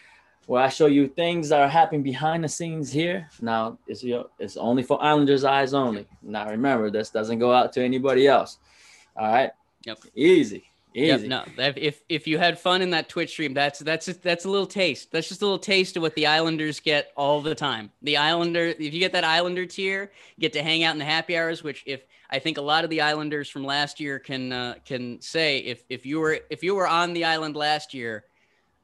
where 0.48 0.64
I 0.64 0.70
show 0.70 0.86
you 0.86 1.10
things 1.10 1.50
that 1.50 1.60
are 1.60 1.68
happening 1.68 2.02
behind 2.02 2.44
the 2.44 2.48
scenes 2.48 2.90
here. 2.90 3.30
Now, 3.42 3.78
it's 3.86 4.02
your, 4.02 4.28
it's 4.40 4.56
only 4.56 4.82
for 4.82 5.02
Islanders' 5.04 5.44
eyes 5.44 5.74
only. 5.74 6.08
Now, 6.24 6.50
remember, 6.50 6.90
this 6.90 7.10
doesn't 7.10 7.40
go 7.40 7.52
out 7.52 7.74
to 7.74 7.84
anybody 7.84 8.28
else. 8.28 8.58
All 9.18 9.28
right. 9.28 9.52
Yep. 9.86 10.00
Easy. 10.16 10.64
Yep, 11.06 11.22
no, 11.22 11.44
if- 11.58 12.02
if 12.10 12.28
you 12.28 12.38
had 12.38 12.60
fun 12.60 12.82
in 12.82 12.90
that 12.92 13.08
Twitch 13.10 13.30
stream, 13.32 13.54
that's 13.54 13.80
that's 13.80 14.08
that's 14.08 14.46
a 14.46 14.50
little 14.50 14.66
taste. 14.68 15.12
That's 15.12 15.28
just 15.30 15.42
a 15.42 15.46
little 15.46 15.60
taste 15.60 15.96
of 15.96 16.02
what 16.02 16.16
the 16.16 16.26
Islanders 16.28 16.80
get 16.80 17.12
all 17.16 17.42
the 17.42 17.54
time. 17.56 17.92
The 18.02 18.18
Islander, 18.18 18.66
if 18.66 18.80
you 18.94 19.00
get 19.00 19.12
that 19.14 19.24
Islander 19.24 19.66
tier, 19.66 20.12
get 20.40 20.54
to 20.54 20.64
hang 20.64 20.84
out 20.84 20.94
in 20.94 21.00
the 21.00 21.06
happy 21.06 21.38
hours. 21.38 21.64
Which, 21.64 21.84
if 21.86 22.02
I 22.30 22.40
think 22.40 22.58
a 22.58 22.62
lot 22.62 22.84
of 22.84 22.90
the 22.90 23.02
Islanders 23.02 23.48
from 23.50 23.64
last 23.64 24.00
year 24.00 24.18
can 24.20 24.52
uh, 24.52 24.76
can 24.86 25.22
say, 25.22 25.60
if 25.60 25.84
if 25.90 26.06
you 26.06 26.20
were 26.20 26.40
if 26.50 26.64
you 26.64 26.74
were 26.76 26.88
on 26.88 27.14
the 27.14 27.26
island 27.26 27.56
last 27.56 27.94
year, 27.94 28.26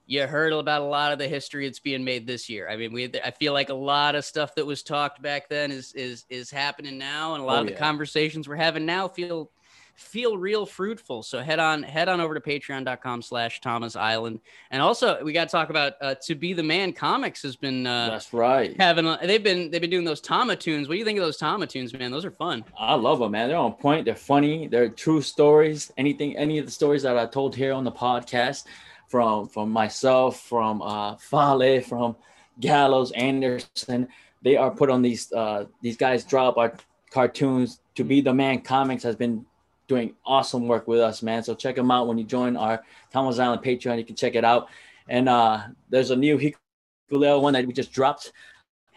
you 0.05 0.27
heard 0.27 0.53
about 0.53 0.81
a 0.81 0.85
lot 0.85 1.13
of 1.13 1.17
the 1.19 1.27
history 1.27 1.65
that's 1.67 1.79
being 1.79 2.03
made 2.03 2.27
this 2.27 2.47
year. 2.49 2.69
I 2.69 2.75
mean, 2.77 2.93
we 2.93 3.05
I 3.23 3.31
feel 3.31 3.53
like 3.53 3.69
a 3.69 3.73
lot 3.73 4.13
of 4.15 4.23
stuff 4.23 4.53
that 4.55 4.65
was 4.65 4.83
talked 4.83 5.21
back 5.21 5.49
then 5.49 5.71
is 5.71 5.93
is 5.93 6.25
is 6.29 6.51
happening 6.51 6.97
now, 6.99 7.33
and 7.33 7.41
a 7.41 7.45
lot 7.45 7.57
Oh, 7.57 7.61
of 7.61 7.67
the 7.67 7.73
yeah. 7.73 7.79
conversations 7.79 8.47
we're 8.47 8.55
having 8.55 8.85
now 8.85 9.07
feel 9.07 9.49
feel 9.95 10.37
real 10.37 10.65
fruitful. 10.65 11.23
So 11.23 11.39
head 11.41 11.59
on 11.59 11.83
head 11.83 12.09
on 12.09 12.19
over 12.19 12.33
to 12.33 12.41
patreon.com 12.41 13.21
slash 13.21 13.61
Tama's 13.61 13.95
Island. 13.95 14.39
And 14.71 14.81
also 14.81 15.23
we 15.23 15.33
got 15.33 15.49
to 15.49 15.51
talk 15.51 15.69
about 15.69 15.93
uh, 16.01 16.15
to 16.23 16.35
be 16.35 16.53
the 16.53 16.63
man 16.63 16.93
comics 16.93 17.43
has 17.43 17.55
been 17.55 17.85
uh, 17.85 18.09
That's 18.09 18.33
right. 18.33 18.75
having 18.79 19.05
a, 19.05 19.19
they've 19.21 19.43
been 19.43 19.69
they've 19.69 19.81
been 19.81 19.89
doing 19.89 20.05
those 20.05 20.21
Tama 20.21 20.55
tunes. 20.55 20.87
What 20.87 20.95
do 20.95 20.99
you 20.99 21.05
think 21.05 21.19
of 21.19 21.25
those 21.25 21.37
Tama 21.37 21.67
tunes, 21.67 21.93
man? 21.93 22.11
Those 22.11 22.25
are 22.25 22.31
fun. 22.31 22.65
I 22.77 22.95
love 22.95 23.19
them, 23.19 23.31
man. 23.31 23.49
They're 23.49 23.57
on 23.57 23.73
point. 23.73 24.05
They're 24.05 24.15
funny. 24.15 24.67
They're 24.67 24.89
true 24.89 25.21
stories. 25.21 25.91
Anything, 25.97 26.37
any 26.37 26.57
of 26.57 26.65
the 26.65 26.71
stories 26.71 27.03
that 27.03 27.17
I 27.17 27.25
told 27.25 27.55
here 27.55 27.73
on 27.73 27.83
the 27.83 27.91
podcast, 27.91 28.65
from 29.07 29.47
from 29.47 29.71
myself, 29.71 30.41
from 30.41 30.81
uh, 30.81 31.17
Fale, 31.17 31.81
from 31.81 32.15
Gallows, 32.59 33.11
Anderson, 33.11 34.07
they 34.41 34.57
are 34.57 34.71
put 34.71 34.89
on 34.89 35.01
these. 35.01 35.31
Uh, 35.31 35.65
these 35.81 35.97
guys 35.97 36.23
drop 36.23 36.57
our 36.57 36.73
cartoons. 37.11 37.79
To 37.95 38.03
be 38.03 38.21
the 38.21 38.33
man 38.33 38.61
comics 38.61 39.03
has 39.03 39.15
been 39.15 39.45
doing 39.87 40.15
awesome 40.25 40.67
work 40.67 40.87
with 40.87 40.99
us, 40.99 41.21
man. 41.21 41.43
So 41.43 41.55
check 41.55 41.75
them 41.75 41.91
out 41.91 42.07
when 42.07 42.17
you 42.17 42.23
join 42.23 42.55
our 42.55 42.83
Tama's 43.11 43.39
Island 43.39 43.61
Patreon. 43.63 43.97
You 43.97 44.05
can 44.05 44.15
check 44.15 44.35
it 44.35 44.45
out. 44.45 44.69
And 45.07 45.27
uh, 45.27 45.63
there's 45.89 46.11
a 46.11 46.15
new 46.15 46.37
Hikuleo 46.37 47.41
one 47.41 47.53
that 47.53 47.67
we 47.67 47.73
just 47.73 47.91
dropped 47.91 48.31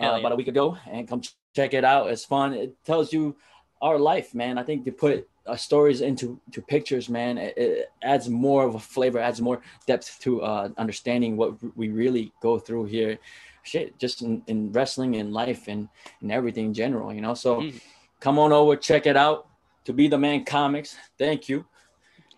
uh, 0.00 0.04
yeah. 0.04 0.16
about 0.18 0.32
a 0.32 0.36
week 0.36 0.48
ago, 0.48 0.76
and 0.90 1.08
come 1.08 1.22
check 1.54 1.74
it 1.74 1.84
out. 1.84 2.10
It's 2.10 2.24
fun. 2.24 2.54
It 2.54 2.74
tells 2.84 3.12
you 3.12 3.36
our 3.82 3.98
life, 3.98 4.34
man. 4.34 4.58
I 4.58 4.62
think 4.62 4.84
to 4.84 4.92
put 4.92 5.28
our 5.46 5.58
stories 5.58 6.00
into 6.00 6.40
to 6.52 6.62
pictures, 6.62 7.08
man, 7.08 7.38
it, 7.38 7.56
it 7.56 7.90
adds 8.02 8.28
more 8.28 8.64
of 8.64 8.74
a 8.74 8.78
flavor, 8.78 9.18
adds 9.18 9.40
more 9.40 9.60
depth 9.86 10.18
to 10.20 10.42
uh, 10.42 10.68
understanding 10.76 11.36
what 11.36 11.54
we 11.76 11.88
really 11.88 12.32
go 12.40 12.58
through 12.58 12.86
here. 12.86 13.18
Shit, 13.62 13.98
just 13.98 14.22
in, 14.22 14.42
in 14.46 14.70
wrestling 14.70 15.16
and 15.16 15.32
life 15.32 15.66
and 15.66 15.88
and 16.20 16.30
everything 16.30 16.66
in 16.66 16.74
general, 16.74 17.12
you 17.12 17.20
know. 17.20 17.34
So 17.34 17.62
Mhm. 17.62 17.80
come 18.20 18.38
on 18.38 18.52
over, 18.52 18.76
check 18.76 19.06
it 19.06 19.16
out. 19.16 19.48
To 19.86 19.92
be 19.92 20.08
the 20.08 20.18
man 20.18 20.44
comics. 20.44 20.96
Thank 21.18 21.48
you. 21.48 21.64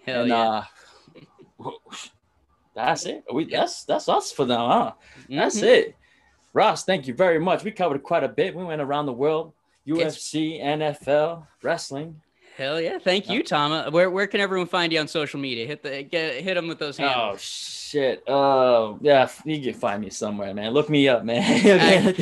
Hell 0.07 0.21
and 0.23 0.29
yeah. 0.31 0.65
uh 1.61 1.71
that's 2.75 3.07
it. 3.07 3.25
We 3.33 3.47
that's 3.47 3.85
that's 3.85 4.09
us 4.09 4.31
for 4.33 4.47
now, 4.47 4.69
huh? 4.69 4.93
That's 5.29 5.61
Mhm. 5.61 5.65
it. 5.65 5.97
Ross, 6.53 6.85
thank 6.85 7.07
you 7.07 7.15
very 7.15 7.39
much. 7.39 7.65
We 7.65 7.71
covered 7.71 8.03
quite 8.03 8.25
a 8.25 8.29
bit. 8.29 8.55
We 8.55 8.65
went 8.65 8.81
around 8.81 9.07
the 9.07 9.13
world. 9.13 9.53
It's- 9.87 10.17
UFC, 10.19 10.61
NFL, 10.61 11.47
wrestling. 11.63 12.21
Hell 12.57 12.81
yeah. 12.81 12.99
Thank 12.99 13.31
you, 13.31 13.43
Tama. 13.43 13.89
Where 13.91 14.11
where 14.11 14.27
can 14.27 14.41
everyone 14.41 14.67
find 14.67 14.93
you 14.93 14.99
on 15.01 15.09
social 15.09 15.39
media? 15.41 15.67
Hit 15.67 15.83
the 15.83 16.03
get 16.03 16.43
hit 16.43 16.55
them 16.55 16.69
with 16.69 16.79
those 16.79 16.99
Oh 17.01 17.05
handles. 17.07 17.43
Shit. 17.89 18.22
Oh 18.28 18.99
yeah, 19.01 19.30
you 19.47 19.62
can 19.62 19.72
find 19.72 20.03
me 20.03 20.11
somewhere, 20.11 20.53
man. 20.53 20.72
Look 20.72 20.91
me 20.91 21.09
up, 21.09 21.24
man. 21.24 21.43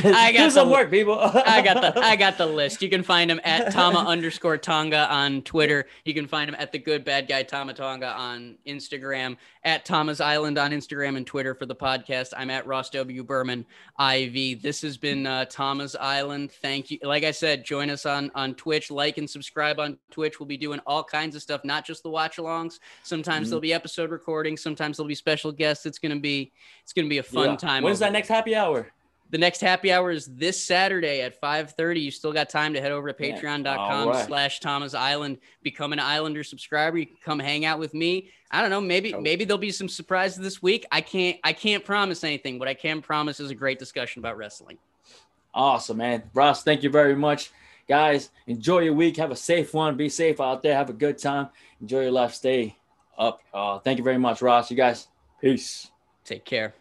I- 0.04 0.26
I 0.26 0.32
got 0.32 0.44
Do 0.44 0.50
some 0.50 0.70
work, 0.70 0.90
people. 0.92 1.18
I 1.18 1.60
got 1.60 1.80
the 1.80 2.00
I 2.00 2.14
got 2.14 2.38
the 2.38 2.46
list. 2.60 2.80
You 2.82 2.88
can 2.88 3.02
find 3.02 3.28
him 3.28 3.40
at 3.42 3.72
Tama 3.72 3.98
underscore 3.98 4.58
Tonga 4.58 5.10
on 5.12 5.42
Twitter. 5.42 5.86
You 6.04 6.14
can 6.14 6.28
find 6.28 6.48
him 6.48 6.54
at 6.56 6.70
the 6.70 6.78
good 6.78 7.04
bad 7.04 7.26
guy 7.26 7.42
Tama 7.42 7.74
Tonga 7.74 8.06
on 8.12 8.58
Instagram, 8.64 9.36
at 9.64 9.84
Tama's 9.84 10.20
Island 10.20 10.56
on 10.56 10.70
Instagram 10.70 11.16
and 11.16 11.26
Twitter 11.26 11.52
for 11.54 11.66
the 11.66 11.74
podcast. 11.74 12.32
I'm 12.36 12.50
at 12.50 12.64
Ross 12.66 12.88
W. 12.90 13.24
Berman 13.24 13.66
IV. 14.00 14.62
This 14.62 14.82
has 14.82 14.96
been 14.96 15.26
uh, 15.26 15.46
Tama's 15.46 15.96
Island. 15.96 16.52
Thank 16.52 16.92
you. 16.92 16.98
Like 17.02 17.24
I 17.24 17.32
said, 17.32 17.64
join 17.64 17.90
us 17.90 18.06
on 18.06 18.30
on 18.36 18.54
Twitch, 18.54 18.90
like 18.92 19.18
and 19.18 19.28
subscribe 19.28 19.80
on 19.80 19.98
Twitch. 20.12 20.38
We'll 20.38 20.46
be 20.46 20.56
doing 20.56 20.78
all 20.86 21.02
kinds 21.02 21.34
of 21.34 21.42
stuff, 21.42 21.64
not 21.64 21.84
just 21.84 22.04
the 22.04 22.10
watch 22.10 22.36
alongs. 22.36 22.78
Sometimes 23.02 23.48
Mhm. 23.48 23.50
there'll 23.50 23.60
be 23.60 23.72
episode 23.72 24.10
recordings, 24.12 24.60
sometimes 24.62 24.96
there'll 24.96 25.08
be 25.08 25.14
special 25.16 25.55
guests. 25.56 25.86
It's 25.86 25.98
gonna 25.98 26.20
be 26.20 26.52
it's 26.82 26.92
gonna 26.92 27.08
be 27.08 27.18
a 27.18 27.22
fun 27.22 27.50
Yeah. 27.50 27.56
time. 27.56 27.82
When's 27.82 27.98
that 28.00 28.12
next 28.12 28.28
happy 28.28 28.54
hour? 28.54 28.90
the 29.28 29.38
next 29.38 29.60
happy 29.60 29.90
hour 29.92 30.12
is 30.12 30.26
this 30.26 30.62
Saturday 30.64 31.20
at 31.20 31.40
5:30. 31.40 32.00
You 32.00 32.12
still 32.12 32.32
got 32.32 32.48
time 32.48 32.72
to 32.74 32.80
head 32.80 32.92
over 32.92 33.12
to 33.12 33.26
Yeah. 33.26 33.36
patreon.com 33.40 34.08
right. 34.08 34.24
slash 34.24 34.60
Tama's 34.60 34.94
Island. 34.94 35.38
Become 35.64 35.92
an 35.92 35.98
Islander 35.98 36.44
subscriber. 36.44 36.98
You 36.98 37.06
can 37.06 37.16
come 37.24 37.38
hang 37.40 37.64
out 37.64 37.80
with 37.80 37.92
me. 37.92 38.30
I 38.52 38.60
don't 38.60 38.70
know. 38.70 38.80
Maybe 38.80 39.12
Oh. 39.14 39.20
maybe 39.20 39.44
there'll 39.44 39.58
be 39.58 39.72
some 39.72 39.88
surprises 39.88 40.38
this 40.38 40.62
week. 40.62 40.86
I 40.92 41.00
can't 41.00 41.38
I 41.42 41.52
can't 41.52 41.84
promise 41.84 42.22
anything. 42.22 42.60
What 42.60 42.68
I 42.68 42.74
can 42.74 43.02
promise 43.02 43.40
is 43.40 43.50
a 43.50 43.54
great 43.54 43.80
discussion 43.80 44.20
about 44.20 44.36
wrestling. 44.36 44.78
Awesome, 45.52 45.96
man. 45.96 46.22
Ross, 46.32 46.62
thank 46.62 46.82
you 46.84 46.90
very 46.90 47.16
much. 47.16 47.50
Guys, 47.88 48.30
enjoy 48.46 48.80
your 48.80 48.94
week. 48.94 49.16
Have 49.16 49.30
a 49.30 49.36
safe 49.36 49.72
one. 49.74 49.96
Be 49.96 50.08
safe 50.08 50.40
out 50.40 50.62
there. 50.62 50.74
Have 50.74 50.90
a 50.90 50.92
good 50.92 51.18
time. 51.18 51.48
Enjoy 51.80 52.02
your 52.02 52.10
life. 52.12 52.34
Stay 52.34 52.76
up. 53.18 53.40
Uh, 53.54 53.78
thank 53.78 53.98
you 53.98 54.04
very 54.04 54.18
much, 54.18 54.42
Ross. 54.42 54.70
You 54.70 54.76
guys, 54.76 55.08
peace. 55.40 55.90
Take 56.24 56.44
care. 56.44 56.74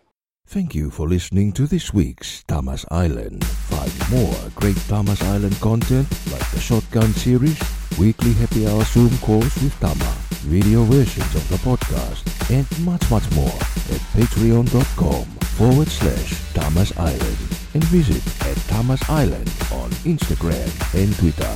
Thank 0.48 0.76
you 0.76 0.92
for 0.92 1.08
listening 1.08 1.54
to 1.54 1.66
this 1.66 1.92
week's 1.92 2.44
Tama's 2.44 2.86
Island. 2.92 3.44
Find 3.46 3.92
more 4.12 4.36
great 4.54 4.78
Tama's 4.88 5.22
Island 5.24 5.60
content 5.60 6.08
like 6.32 6.50
the 6.52 6.60
Shotgun 6.60 7.12
series, 7.14 7.60
weekly 7.98 8.34
happy 8.34 8.68
hour 8.68 8.84
Zoom 8.84 9.10
calls 9.20 9.56
with 9.56 9.74
Tama, 9.80 10.14
video 10.46 10.84
versions 10.84 11.34
of 11.34 11.50
the 11.50 11.58
podcast, 11.58 12.22
and 12.52 12.68
much, 12.86 13.10
much 13.10 13.30
more 13.32 13.50
at 13.50 14.02
patreon.com 14.14 15.26
forward 15.58 15.88
slash 15.88 16.54
Tama's 16.54 16.96
Island 16.98 17.38
and 17.74 17.84
visit 17.86 18.22
at 18.46 18.58
Tama's 18.68 19.02
Island 19.10 19.50
on 19.74 19.90
Instagram 20.06 20.70
and 20.94 21.16
Twitter. 21.18 21.56